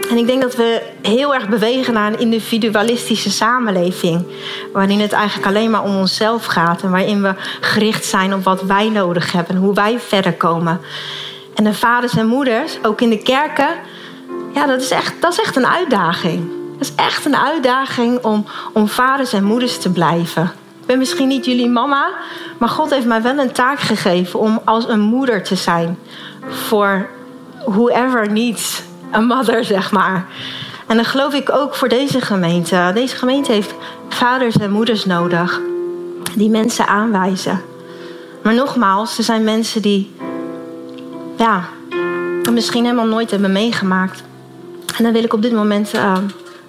En 0.09 0.17
ik 0.17 0.27
denk 0.27 0.43
dat 0.43 0.57
we 0.57 0.83
heel 1.03 1.35
erg 1.35 1.49
bewegen 1.49 1.93
naar 1.93 2.13
een 2.13 2.19
individualistische 2.19 3.31
samenleving. 3.31 4.27
Waarin 4.73 5.01
het 5.01 5.13
eigenlijk 5.13 5.47
alleen 5.47 5.71
maar 5.71 5.85
om 5.85 5.97
onszelf 5.97 6.45
gaat. 6.45 6.83
En 6.83 6.91
waarin 6.91 7.23
we 7.23 7.35
gericht 7.61 8.05
zijn 8.05 8.35
op 8.35 8.45
wat 8.45 8.63
wij 8.63 8.89
nodig 8.89 9.33
hebben. 9.33 9.55
En 9.55 9.61
hoe 9.61 9.75
wij 9.75 9.99
verder 9.99 10.33
komen. 10.33 10.81
En 11.55 11.65
de 11.65 11.75
vaders 11.75 12.17
en 12.17 12.27
moeders, 12.27 12.79
ook 12.83 13.01
in 13.01 13.11
de 13.11 13.23
kerken. 13.23 13.69
Ja, 14.55 14.67
dat 14.67 14.81
is 14.81 14.91
echt, 14.91 15.15
dat 15.21 15.33
is 15.33 15.41
echt 15.41 15.57
een 15.57 15.67
uitdaging. 15.67 16.51
Dat 16.79 16.89
is 16.89 16.95
echt 16.95 17.25
een 17.25 17.37
uitdaging 17.37 18.25
om, 18.25 18.47
om 18.73 18.89
vaders 18.89 19.33
en 19.33 19.45
moeders 19.45 19.79
te 19.79 19.93
blijven. 19.93 20.43
Ik 20.81 20.87
ben 20.87 20.99
misschien 20.99 21.29
niet 21.29 21.45
jullie 21.45 21.69
mama. 21.69 22.11
Maar 22.59 22.69
God 22.69 22.91
heeft 22.91 23.07
mij 23.07 23.23
wel 23.23 23.39
een 23.39 23.53
taak 23.53 23.81
gegeven 23.81 24.41
om 24.41 24.61
als 24.65 24.89
een 24.89 25.01
moeder 25.01 25.43
te 25.43 25.55
zijn. 25.55 25.99
Voor 26.49 27.09
whoever 27.65 28.33
needs 28.33 28.83
een 29.11 29.27
mother, 29.27 29.65
zeg 29.65 29.93
maar. 29.93 30.27
En 30.87 30.97
dan 30.97 31.05
geloof 31.05 31.35
ik 31.35 31.51
ook 31.53 31.75
voor 31.75 31.89
deze 31.89 32.21
gemeente. 32.21 32.91
Deze 32.95 33.17
gemeente 33.17 33.53
heeft 33.53 33.75
vaders 34.09 34.57
en 34.57 34.71
moeders 34.71 35.05
nodig 35.05 35.61
die 36.35 36.51
mensen 36.51 36.87
aanwijzen. 36.87 37.61
Maar 38.43 38.55
nogmaals, 38.55 39.19
er 39.19 39.25
zijn 39.25 39.45
mensen 39.45 39.83
die 39.83 40.15
ja, 41.37 41.65
misschien 42.53 42.85
helemaal 42.85 43.07
nooit 43.07 43.31
hebben 43.31 43.53
meegemaakt. 43.53 44.23
En 44.97 45.05
daar 45.05 45.13
wil 45.13 45.25
ik 45.25 45.33
op 45.33 45.43
dit 45.43 45.53
moment 45.53 45.95
uh, 45.95 46.17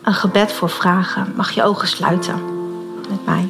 een 0.03 0.13
gebed 0.13 0.51
voor 0.51 0.69
vragen. 0.69 1.33
Mag 1.35 1.51
je 1.51 1.63
ogen 1.63 1.87
sluiten 1.87 2.35
met 3.09 3.25
mij? 3.25 3.49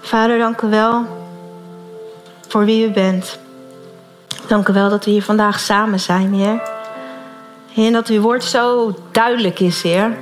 Vader, 0.00 0.38
dank 0.38 0.60
u 0.60 0.68
wel 0.68 1.15
voor 2.56 2.64
wie 2.64 2.88
u 2.88 2.90
bent. 2.90 3.38
Dank 4.46 4.68
u 4.68 4.72
wel 4.72 4.90
dat 4.90 5.04
we 5.04 5.10
hier 5.10 5.22
vandaag 5.22 5.60
samen 5.60 6.00
zijn, 6.00 6.34
Heer. 6.34 6.62
Heer, 7.72 7.92
dat 7.92 8.08
uw 8.08 8.20
woord 8.20 8.44
zo 8.44 8.94
duidelijk 9.10 9.60
is, 9.60 9.82
Heer, 9.82 10.18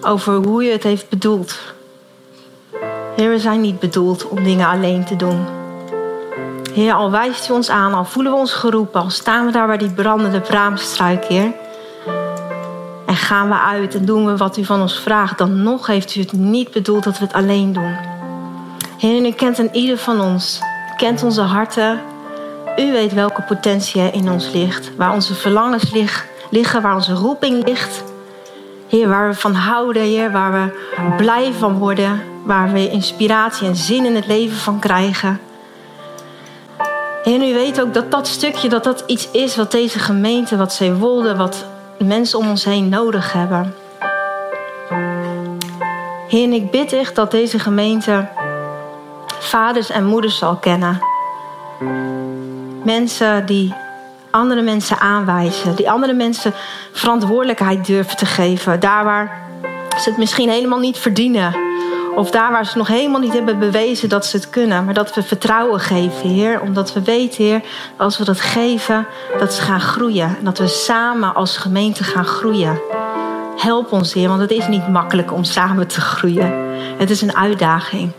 over 0.00 0.34
hoe 0.34 0.64
u 0.64 0.70
het 0.70 0.82
heeft 0.82 1.08
bedoeld. 1.08 1.58
Heer, 3.16 3.30
we 3.30 3.38
zijn 3.38 3.60
niet 3.60 3.78
bedoeld 3.78 4.28
om 4.28 4.44
dingen 4.44 4.66
alleen 4.66 5.04
te 5.04 5.16
doen. 5.16 5.46
Heer, 6.72 6.92
al 6.92 7.10
wijst 7.10 7.48
u 7.48 7.52
ons 7.52 7.70
aan, 7.70 7.94
al 7.94 8.04
voelen 8.04 8.32
we 8.32 8.38
ons 8.38 8.52
geroepen, 8.52 9.00
al 9.00 9.10
staan 9.10 9.46
we 9.46 9.52
daar 9.52 9.66
bij 9.66 9.78
die 9.78 9.92
brandende 9.92 10.40
braamstruik, 10.40 11.24
Heer. 11.24 11.52
En 13.06 13.16
gaan 13.16 13.48
we 13.48 13.58
uit 13.58 13.94
en 13.94 14.04
doen 14.04 14.26
we 14.26 14.36
wat 14.36 14.56
u 14.56 14.64
van 14.64 14.80
ons 14.80 15.00
vraagt, 15.00 15.38
dan 15.38 15.62
nog 15.62 15.86
heeft 15.86 16.14
u 16.14 16.20
het 16.20 16.32
niet 16.32 16.70
bedoeld 16.70 17.04
dat 17.04 17.18
we 17.18 17.24
het 17.24 17.34
alleen 17.34 17.72
doen. 17.72 17.96
Heer, 18.98 19.26
u 19.26 19.30
kent 19.30 19.58
een 19.58 19.74
ieder 19.74 19.98
van 19.98 20.20
ons 20.20 20.60
kent 20.98 21.22
onze 21.22 21.40
harten. 21.40 22.00
U 22.76 22.92
weet 22.92 23.12
welke 23.12 23.42
potentie 23.42 24.12
in 24.12 24.30
ons 24.30 24.50
ligt. 24.52 24.96
Waar 24.96 25.14
onze 25.14 25.34
verlangens 25.34 25.90
liggen, 26.50 26.82
waar 26.82 26.94
onze 26.94 27.14
roeping 27.14 27.64
ligt. 27.64 28.02
Heer, 28.88 29.08
waar 29.08 29.28
we 29.28 29.34
van 29.34 29.54
houden, 29.54 30.02
Heer, 30.02 30.30
waar 30.30 30.52
we 30.52 30.70
blij 31.16 31.52
van 31.52 31.78
worden. 31.78 32.22
Waar 32.44 32.72
we 32.72 32.90
inspiratie 32.90 33.66
en 33.66 33.76
zin 33.76 34.04
in 34.04 34.14
het 34.14 34.26
leven 34.26 34.56
van 34.56 34.78
krijgen. 34.78 35.40
Heer, 37.22 37.48
u 37.48 37.54
weet 37.54 37.80
ook 37.80 37.94
dat 37.94 38.10
dat 38.10 38.26
stukje, 38.26 38.68
dat 38.68 38.84
dat 38.84 39.04
iets 39.06 39.30
is 39.30 39.56
wat 39.56 39.70
deze 39.70 39.98
gemeente, 39.98 40.56
wat 40.56 40.72
Zeewolde, 40.72 41.36
wat 41.36 41.64
mensen 41.98 42.38
om 42.38 42.48
ons 42.48 42.64
heen 42.64 42.88
nodig 42.88 43.32
hebben. 43.32 43.74
Heer, 46.28 46.52
ik 46.52 46.70
bid 46.70 46.92
echt 46.92 47.14
dat 47.14 47.30
deze 47.30 47.58
gemeente 47.58 48.28
vaders 49.38 49.90
en 49.90 50.04
moeders 50.04 50.38
zal 50.38 50.56
kennen. 50.56 51.00
Mensen 52.84 53.46
die 53.46 53.74
andere 54.30 54.62
mensen 54.62 54.98
aanwijzen, 54.98 55.76
die 55.76 55.90
andere 55.90 56.12
mensen 56.12 56.52
verantwoordelijkheid 56.92 57.86
durven 57.86 58.16
te 58.16 58.26
geven. 58.26 58.80
Daar 58.80 59.04
waar 59.04 59.46
ze 59.96 60.08
het 60.08 60.18
misschien 60.18 60.48
helemaal 60.48 60.78
niet 60.78 60.98
verdienen. 60.98 61.66
Of 62.14 62.30
daar 62.30 62.52
waar 62.52 62.66
ze 62.66 62.78
nog 62.78 62.88
helemaal 62.88 63.20
niet 63.20 63.32
hebben 63.32 63.58
bewezen 63.58 64.08
dat 64.08 64.26
ze 64.26 64.36
het 64.36 64.50
kunnen. 64.50 64.84
Maar 64.84 64.94
dat 64.94 65.14
we 65.14 65.22
vertrouwen 65.22 65.80
geven, 65.80 66.28
Heer. 66.28 66.60
Omdat 66.60 66.92
we 66.92 67.02
weten, 67.02 67.44
Heer, 67.44 67.62
als 67.96 68.18
we 68.18 68.24
dat 68.24 68.40
geven, 68.40 69.06
dat 69.38 69.54
ze 69.54 69.62
gaan 69.62 69.80
groeien. 69.80 70.36
En 70.38 70.44
dat 70.44 70.58
we 70.58 70.66
samen 70.66 71.34
als 71.34 71.56
gemeente 71.56 72.04
gaan 72.04 72.24
groeien. 72.24 72.80
Help 73.56 73.92
ons, 73.92 74.14
Heer, 74.14 74.28
want 74.28 74.40
het 74.40 74.50
is 74.50 74.66
niet 74.66 74.88
makkelijk 74.88 75.32
om 75.32 75.44
samen 75.44 75.86
te 75.86 76.00
groeien. 76.00 76.52
Het 76.98 77.10
is 77.10 77.22
een 77.22 77.36
uitdaging. 77.36 78.12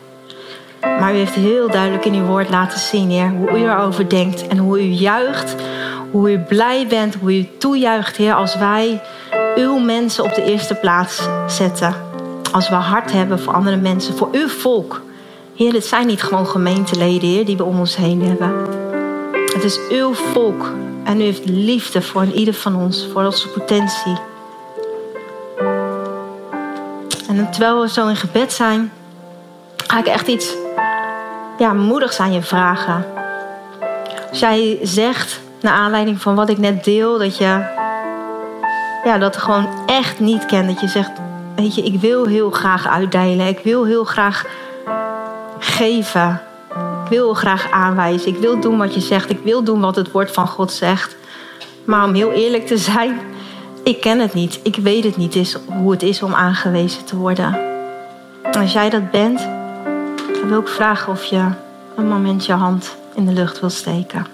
Maar 0.81 1.13
u 1.13 1.17
heeft 1.17 1.33
heel 1.33 1.69
duidelijk 1.69 2.05
in 2.05 2.13
uw 2.13 2.25
woord 2.25 2.49
laten 2.49 2.79
zien, 2.79 3.09
Heer, 3.09 3.29
hoe 3.29 3.49
u 3.49 3.63
erover 3.63 4.09
denkt 4.09 4.47
en 4.47 4.57
hoe 4.57 4.79
u 4.79 4.83
juicht, 4.83 5.55
hoe 6.11 6.31
u 6.31 6.39
blij 6.39 6.87
bent, 6.87 7.15
hoe 7.15 7.37
u 7.37 7.47
toejuicht, 7.57 8.17
Heer, 8.17 8.33
als 8.33 8.55
wij 8.55 9.01
uw 9.55 9.77
mensen 9.77 10.23
op 10.23 10.35
de 10.35 10.43
eerste 10.43 10.75
plaats 10.75 11.27
zetten. 11.47 11.95
Als 12.51 12.69
we 12.69 12.75
hart 12.75 13.11
hebben 13.11 13.39
voor 13.39 13.53
andere 13.53 13.77
mensen, 13.77 14.17
voor 14.17 14.29
uw 14.31 14.47
volk. 14.47 15.01
Heer, 15.55 15.73
het 15.73 15.85
zijn 15.85 16.07
niet 16.07 16.23
gewoon 16.23 16.47
gemeenteleden, 16.47 17.29
Heer, 17.29 17.45
die 17.45 17.57
we 17.57 17.63
om 17.63 17.79
ons 17.79 17.95
heen 17.95 18.21
hebben. 18.21 18.53
Het 19.53 19.63
is 19.63 19.79
uw 19.89 20.13
volk 20.13 20.71
en 21.03 21.21
u 21.21 21.23
heeft 21.23 21.45
liefde 21.45 22.01
voor 22.01 22.25
ieder 22.25 22.53
van 22.53 22.75
ons, 22.75 23.07
voor 23.13 23.25
onze 23.25 23.47
potentie. 23.47 24.17
En 27.27 27.51
terwijl 27.51 27.81
we 27.81 27.89
zo 27.89 28.07
in 28.07 28.15
gebed 28.15 28.53
zijn, 28.53 28.91
ga 29.87 29.99
ik 29.99 30.07
echt 30.07 30.27
iets 30.27 30.53
ja, 31.59 31.73
moedigs 31.73 32.19
aan 32.19 32.33
je 32.33 32.41
vragen. 32.41 33.05
Als 34.29 34.39
jij 34.39 34.79
zegt, 34.81 35.39
naar 35.61 35.73
aanleiding 35.73 36.21
van 36.21 36.35
wat 36.35 36.49
ik 36.49 36.57
net 36.57 36.83
deel, 36.83 37.17
dat 37.17 37.37
je 37.37 37.77
ja, 39.03 39.17
dat 39.17 39.37
gewoon 39.37 39.67
echt 39.85 40.19
niet 40.19 40.45
kent. 40.45 40.67
Dat 40.67 40.79
je 40.79 40.87
zegt, 40.87 41.11
weet 41.55 41.75
je, 41.75 41.83
ik 41.83 41.99
wil 41.99 42.25
heel 42.25 42.51
graag 42.51 42.87
uitdelen. 42.87 43.47
Ik 43.47 43.59
wil 43.63 43.85
heel 43.85 44.03
graag 44.03 44.45
geven. 45.59 46.41
Ik 47.03 47.09
wil 47.09 47.33
graag 47.33 47.71
aanwijzen. 47.71 48.27
Ik 48.27 48.37
wil 48.37 48.59
doen 48.59 48.77
wat 48.77 48.93
je 48.93 48.99
zegt. 48.99 49.29
Ik 49.29 49.39
wil 49.43 49.63
doen 49.63 49.79
wat 49.79 49.95
het 49.95 50.11
woord 50.11 50.31
van 50.31 50.47
God 50.47 50.71
zegt. 50.71 51.15
Maar 51.85 52.05
om 52.05 52.13
heel 52.13 52.31
eerlijk 52.31 52.67
te 52.67 52.77
zijn, 52.77 53.19
ik 53.83 54.01
ken 54.01 54.19
het 54.19 54.33
niet. 54.33 54.59
Ik 54.63 54.75
weet 54.75 55.03
het 55.03 55.17
niet 55.17 55.35
is 55.35 55.57
hoe 55.65 55.91
het 55.91 56.03
is 56.03 56.23
om 56.23 56.33
aangewezen 56.33 57.05
te 57.05 57.15
worden. 57.15 57.57
Als 58.51 58.73
jij 58.73 58.89
dat 58.89 59.11
bent, 59.11 59.58
dan 60.39 60.49
wil 60.49 60.59
ik 60.59 60.67
vragen 60.67 61.11
of 61.11 61.23
je 61.23 61.45
een 61.95 62.07
moment 62.07 62.45
je 62.45 62.53
hand 62.53 62.95
in 63.15 63.25
de 63.25 63.31
lucht 63.31 63.59
wil 63.59 63.69
steken. 63.69 64.25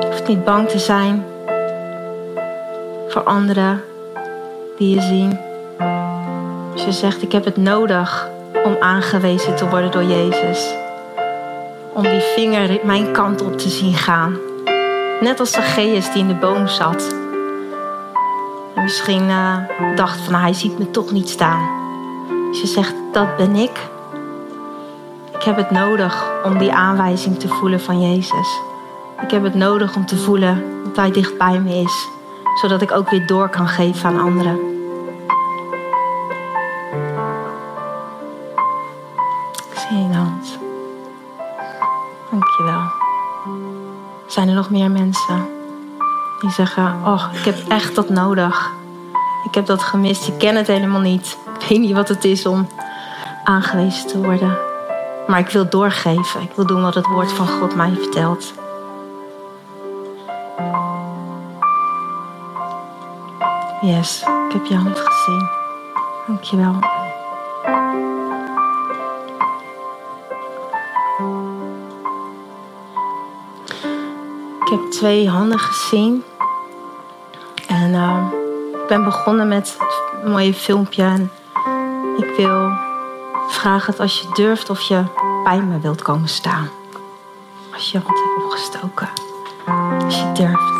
Je 0.00 0.06
hoeft 0.06 0.26
niet 0.26 0.44
bang 0.44 0.68
te 0.68 0.78
zijn 0.78 1.24
voor 3.08 3.22
anderen 3.22 3.82
die 4.78 4.94
je 4.94 5.00
zien. 5.00 5.38
Als 6.72 6.84
je 6.84 6.92
zegt, 6.92 7.22
ik 7.22 7.32
heb 7.32 7.44
het 7.44 7.56
nodig 7.56 8.28
om 8.64 8.76
aangewezen 8.80 9.56
te 9.56 9.68
worden 9.68 9.90
door 9.90 10.04
Jezus. 10.04 10.74
Om 11.92 12.02
die 12.02 12.20
vinger 12.20 12.80
mijn 12.84 13.12
kant 13.12 13.42
op 13.42 13.58
te 13.58 13.68
zien 13.68 13.94
gaan. 13.94 14.49
Net 15.20 15.40
als 15.40 15.50
Zacchaeus 15.50 16.12
die 16.12 16.22
in 16.22 16.28
de 16.28 16.34
boom 16.34 16.68
zat. 16.68 17.14
En 18.74 18.82
misschien 18.82 19.22
uh, 19.22 19.56
dacht 19.96 20.20
van 20.20 20.34
hij 20.34 20.52
ziet 20.52 20.78
me 20.78 20.90
toch 20.90 21.10
niet 21.10 21.28
staan. 21.28 21.68
Als 22.48 22.60
je 22.60 22.66
zegt 22.66 22.94
dat 23.12 23.36
ben 23.36 23.54
ik. 23.54 23.88
Ik 25.34 25.42
heb 25.42 25.56
het 25.56 25.70
nodig 25.70 26.24
om 26.44 26.58
die 26.58 26.72
aanwijzing 26.72 27.38
te 27.38 27.48
voelen 27.48 27.80
van 27.80 28.00
Jezus. 28.00 28.60
Ik 29.22 29.30
heb 29.30 29.42
het 29.42 29.54
nodig 29.54 29.96
om 29.96 30.06
te 30.06 30.16
voelen 30.16 30.64
dat 30.84 30.96
hij 30.96 31.10
dicht 31.10 31.38
bij 31.38 31.60
me 31.60 31.74
is. 31.74 32.08
Zodat 32.60 32.82
ik 32.82 32.92
ook 32.92 33.10
weer 33.10 33.26
door 33.26 33.48
kan 33.48 33.68
geven 33.68 34.08
aan 34.08 34.20
anderen. 34.20 34.58
Ik 39.70 39.78
zie 39.88 39.98
je 39.98 40.14
hand. 40.14 40.58
Dankjewel. 42.30 42.98
Zijn 44.30 44.48
er 44.48 44.54
nog 44.54 44.70
meer 44.70 44.90
mensen 44.90 45.48
die 46.40 46.50
zeggen: 46.50 47.00
Oh, 47.04 47.24
ik 47.32 47.44
heb 47.44 47.68
echt 47.68 47.94
dat 47.94 48.08
nodig. 48.08 48.70
Ik 49.44 49.54
heb 49.54 49.66
dat 49.66 49.82
gemist. 49.82 50.28
Ik 50.28 50.38
ken 50.38 50.56
het 50.56 50.66
helemaal 50.66 51.00
niet. 51.00 51.38
Ik 51.58 51.68
weet 51.68 51.78
niet 51.78 51.92
wat 51.92 52.08
het 52.08 52.24
is 52.24 52.46
om 52.46 52.68
aangewezen 53.44 54.06
te 54.06 54.18
worden. 54.18 54.56
Maar 55.26 55.38
ik 55.38 55.48
wil 55.48 55.68
doorgeven. 55.68 56.42
Ik 56.42 56.52
wil 56.54 56.66
doen 56.66 56.82
wat 56.82 56.94
het 56.94 57.06
woord 57.06 57.32
van 57.32 57.48
God 57.48 57.74
mij 57.74 57.92
vertelt. 57.94 58.52
Yes, 63.80 64.22
ik 64.46 64.52
heb 64.52 64.66
je 64.66 64.76
hand 64.76 64.98
gezien. 64.98 65.48
Dankjewel. 66.26 66.99
Heb 74.70 74.90
twee 74.90 75.28
handen 75.28 75.58
gezien. 75.58 76.24
En 77.68 77.90
uh, 77.90 78.26
ik 78.72 78.86
ben 78.88 79.04
begonnen 79.04 79.48
met 79.48 79.76
een 80.22 80.30
mooie 80.30 80.54
filmpje. 80.54 81.02
En 81.02 81.30
ik 82.16 82.36
wil 82.36 82.70
vragen 83.48 83.92
dat 83.92 84.00
als 84.00 84.20
je 84.20 84.28
durft 84.34 84.70
of 84.70 84.80
je 84.80 85.02
bij 85.44 85.62
me 85.62 85.80
wilt 85.80 86.02
komen 86.02 86.28
staan. 86.28 86.68
Als 87.72 87.90
je 87.90 87.98
je 87.98 88.04
hand 88.04 88.18
hebt 88.18 88.44
opgestoken. 88.44 89.08
Als 90.04 90.20
je 90.20 90.32
durft. 90.32 90.78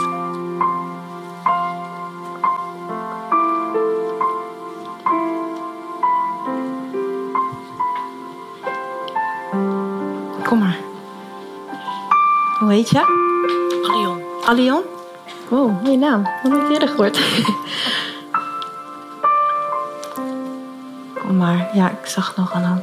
Kom 10.48 10.58
maar. 10.58 10.78
Hoe 12.58 12.72
heet 12.72 12.90
je? 12.90 13.19
Alion. 14.50 14.82
Alion? 14.82 14.82
Wow, 15.48 15.82
mooie 15.82 15.98
naam. 15.98 16.22
Wat 16.42 16.52
heb 16.52 16.62
ik 16.62 16.70
eerder 16.70 16.88
gehoord? 16.88 17.20
kom 21.20 21.36
maar. 21.36 21.70
Ja, 21.72 21.90
ik 21.90 22.06
zag 22.06 22.36
nog 22.36 22.54
een 22.54 22.62
hand. 22.62 22.82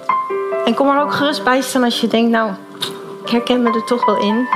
En 0.66 0.74
kom 0.74 0.90
er 0.90 1.02
ook 1.02 1.14
gerust 1.14 1.44
bij 1.44 1.62
staan 1.62 1.84
als 1.84 2.02
je 2.02 2.08
denkt, 2.08 2.32
nou, 2.32 2.52
ik 3.24 3.30
herken 3.30 3.64
me 3.64 3.72
er 3.72 3.84
toch 3.84 4.06
wel 4.06 4.18
in. 4.18 4.36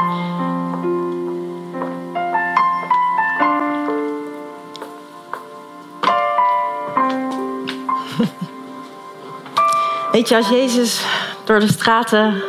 Weet 10.12 10.30
je, 10.30 10.36
als 10.36 10.50
Jezus 10.50 11.06
door 11.44 11.60
de 11.60 11.68
straten 11.68 12.44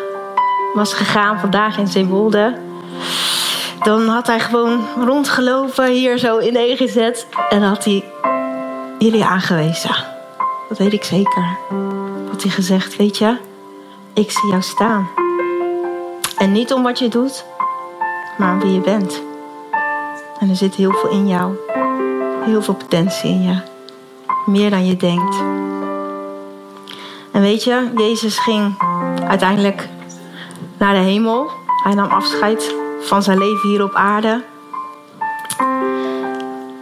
was 0.75 0.95
gegaan 0.95 1.41
vandaag 1.41 1.79
in 1.79 1.87
Zeewolde, 1.87 2.71
dan 3.83 4.09
had 4.09 4.27
hij 4.27 4.41
gewoon 4.41 4.81
rondgelopen 5.05 5.91
hier 5.91 6.19
zo 6.19 6.39
in 6.39 6.53
de 6.53 6.59
EGZ 6.59 7.25
en 7.49 7.63
had 7.63 7.85
hij 7.85 8.05
jullie 8.99 9.25
aangewezen. 9.25 9.95
Dat 10.69 10.79
weet 10.79 10.93
ik 10.93 11.05
zeker. 11.05 11.57
Had 12.31 12.43
hij 12.43 12.51
gezegd, 12.51 12.97
weet 12.97 13.19
je, 13.19 13.37
ik 14.13 14.31
zie 14.31 14.49
jou 14.49 14.63
staan. 14.63 15.09
En 16.37 16.53
niet 16.53 16.73
om 16.73 16.83
wat 16.83 16.99
je 16.99 17.09
doet, 17.09 17.45
maar 18.39 18.53
om 18.53 18.61
wie 18.61 18.73
je 18.73 18.81
bent. 18.81 19.23
En 20.39 20.49
er 20.49 20.57
zit 20.57 20.75
heel 20.75 20.93
veel 20.93 21.11
in 21.11 21.29
jou. 21.29 21.55
Heel 22.45 22.63
veel 22.63 22.75
potentie 22.75 23.31
in 23.31 23.43
je. 23.43 23.57
Meer 24.47 24.71
dan 24.71 24.87
je 24.87 24.97
denkt. 24.97 25.37
En 27.31 27.41
weet 27.41 27.65
je, 27.65 27.91
Jezus 27.97 28.39
ging 28.39 28.75
uiteindelijk 29.29 29.89
naar 30.79 30.95
de 30.95 31.01
hemel. 31.01 31.51
Hij 31.83 31.95
nam 31.95 32.11
afscheid 32.11 32.75
van 33.03 33.23
zijn 33.23 33.39
leven 33.39 33.69
hier 33.69 33.83
op 33.83 33.95
aarde. 33.95 34.43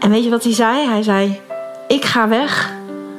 En 0.00 0.10
weet 0.10 0.24
je 0.24 0.30
wat 0.30 0.42
hij 0.42 0.52
zei? 0.52 0.88
Hij 0.88 1.02
zei: 1.02 1.40
Ik 1.88 2.04
ga 2.04 2.28
weg, 2.28 2.72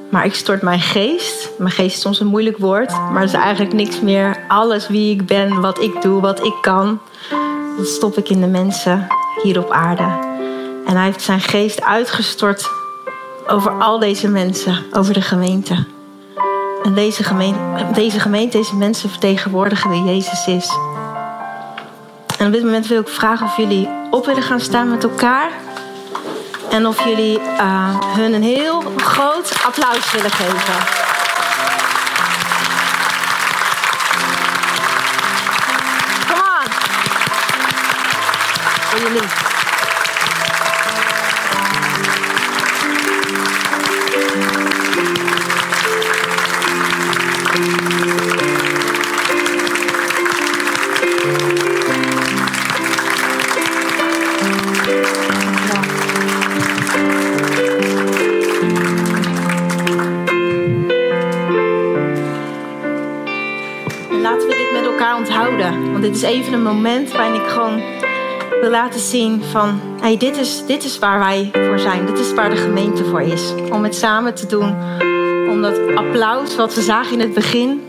maar 0.09 0.25
ik 0.25 0.35
stort 0.35 0.61
mijn 0.61 0.79
geest. 0.79 1.49
Mijn 1.57 1.71
geest 1.71 1.95
is 1.95 2.01
soms 2.01 2.19
een 2.19 2.27
moeilijk 2.27 2.57
woord, 2.57 2.91
maar 2.91 3.21
het 3.21 3.33
is 3.33 3.39
eigenlijk 3.39 3.73
niks 3.73 3.99
meer. 3.99 4.39
Alles 4.47 4.87
wie 4.87 5.13
ik 5.13 5.25
ben, 5.25 5.61
wat 5.61 5.81
ik 5.81 6.01
doe, 6.01 6.21
wat 6.21 6.45
ik 6.45 6.55
kan, 6.61 6.99
dat 7.77 7.87
stop 7.87 8.17
ik 8.17 8.29
in 8.29 8.41
de 8.41 8.47
mensen 8.47 9.07
hier 9.43 9.59
op 9.59 9.69
aarde. 9.69 10.29
En 10.85 10.95
hij 10.95 11.05
heeft 11.05 11.21
zijn 11.21 11.39
geest 11.39 11.81
uitgestort 11.81 12.69
over 13.47 13.71
al 13.71 13.99
deze 13.99 14.27
mensen, 14.27 14.85
over 14.93 15.13
de 15.13 15.21
gemeente. 15.21 15.85
En 16.83 16.93
deze 16.93 17.23
gemeente, 17.23 17.59
deze 17.93 18.19
gemeente, 18.19 18.57
deze 18.57 18.75
mensen 18.75 19.09
vertegenwoordigen 19.09 19.89
wie 19.89 20.03
Jezus 20.03 20.47
is. 20.47 20.71
En 22.41 22.47
op 22.47 22.53
dit 22.53 22.63
moment 22.63 22.87
wil 22.87 23.01
ik 23.01 23.07
vragen 23.07 23.45
of 23.45 23.57
jullie 23.57 23.89
op 24.09 24.25
willen 24.25 24.43
gaan 24.43 24.59
staan 24.59 24.89
met 24.89 25.03
elkaar. 25.03 25.51
En 26.69 26.87
of 26.87 27.03
jullie 27.03 27.39
uh, 27.39 27.99
hun 28.15 28.33
een 28.33 28.43
heel 28.43 28.81
groot 28.97 29.53
applaus 29.65 30.11
willen 30.11 30.31
geven. 30.31 30.73
Come 36.27 36.41
on. 36.41 36.71
Voor 38.89 38.99
jullie. 38.99 39.50
Laten 68.71 68.99
zien 68.99 69.43
van... 69.43 69.79
Hey, 70.01 70.17
dit, 70.17 70.37
is, 70.37 70.65
dit 70.65 70.83
is 70.83 70.99
waar 70.99 71.19
wij 71.19 71.49
voor 71.53 71.79
zijn. 71.79 72.05
Dit 72.05 72.19
is 72.19 72.33
waar 72.33 72.49
de 72.49 72.55
gemeente 72.55 73.05
voor 73.05 73.21
is. 73.21 73.53
Om 73.71 73.83
het 73.83 73.95
samen 73.95 74.35
te 74.35 74.45
doen. 74.45 74.75
Om 75.49 75.61
dat 75.61 75.95
applaus 75.95 76.55
wat 76.55 76.75
we 76.75 76.81
zagen 76.81 77.11
in 77.13 77.19
het 77.19 77.33
begin... 77.33 77.81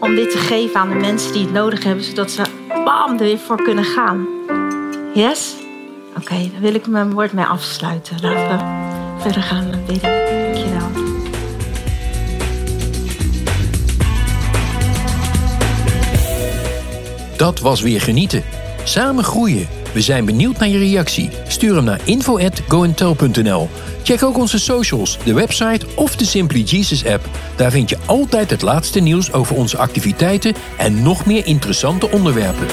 om 0.00 0.14
dit 0.14 0.30
te 0.30 0.38
geven 0.38 0.80
aan 0.80 0.88
de 0.88 0.94
mensen 0.94 1.32
die 1.32 1.42
het 1.42 1.52
nodig 1.52 1.84
hebben... 1.84 2.04
zodat 2.04 2.30
ze 2.30 2.42
bam, 2.68 3.12
er 3.12 3.18
weer 3.18 3.38
voor 3.38 3.62
kunnen 3.62 3.84
gaan. 3.84 4.26
Yes? 5.14 5.54
Oké, 6.08 6.20
okay, 6.20 6.50
dan 6.52 6.60
wil 6.60 6.74
ik 6.74 6.86
mijn 6.86 7.12
woord 7.12 7.32
mee 7.32 7.44
afsluiten. 7.44 8.16
Laten 8.20 8.58
we 8.58 9.22
verder 9.22 9.42
gaan 9.42 9.70
bidden. 9.86 10.10
Dankjewel. 10.52 10.88
Dat 17.36 17.60
was 17.60 17.80
weer 17.80 18.00
genieten. 18.00 18.42
Samen 18.84 19.24
groeien. 19.24 19.82
We 19.94 20.00
zijn 20.00 20.24
benieuwd 20.24 20.58
naar 20.58 20.68
je 20.68 20.78
reactie. 20.78 21.30
Stuur 21.48 21.74
hem 21.74 21.84
naar 21.84 22.00
info@goentel.nl. 22.04 23.68
Check 24.02 24.22
ook 24.22 24.38
onze 24.38 24.58
socials, 24.58 25.18
de 25.24 25.34
website 25.34 25.86
of 25.94 26.16
de 26.16 26.24
Simply 26.24 26.60
Jesus 26.60 27.06
app. 27.06 27.28
Daar 27.56 27.70
vind 27.70 27.88
je 27.88 27.98
altijd 28.06 28.50
het 28.50 28.62
laatste 28.62 29.00
nieuws 29.00 29.32
over 29.32 29.56
onze 29.56 29.76
activiteiten 29.76 30.54
en 30.78 31.02
nog 31.02 31.26
meer 31.26 31.46
interessante 31.46 32.10
onderwerpen. 32.10 32.66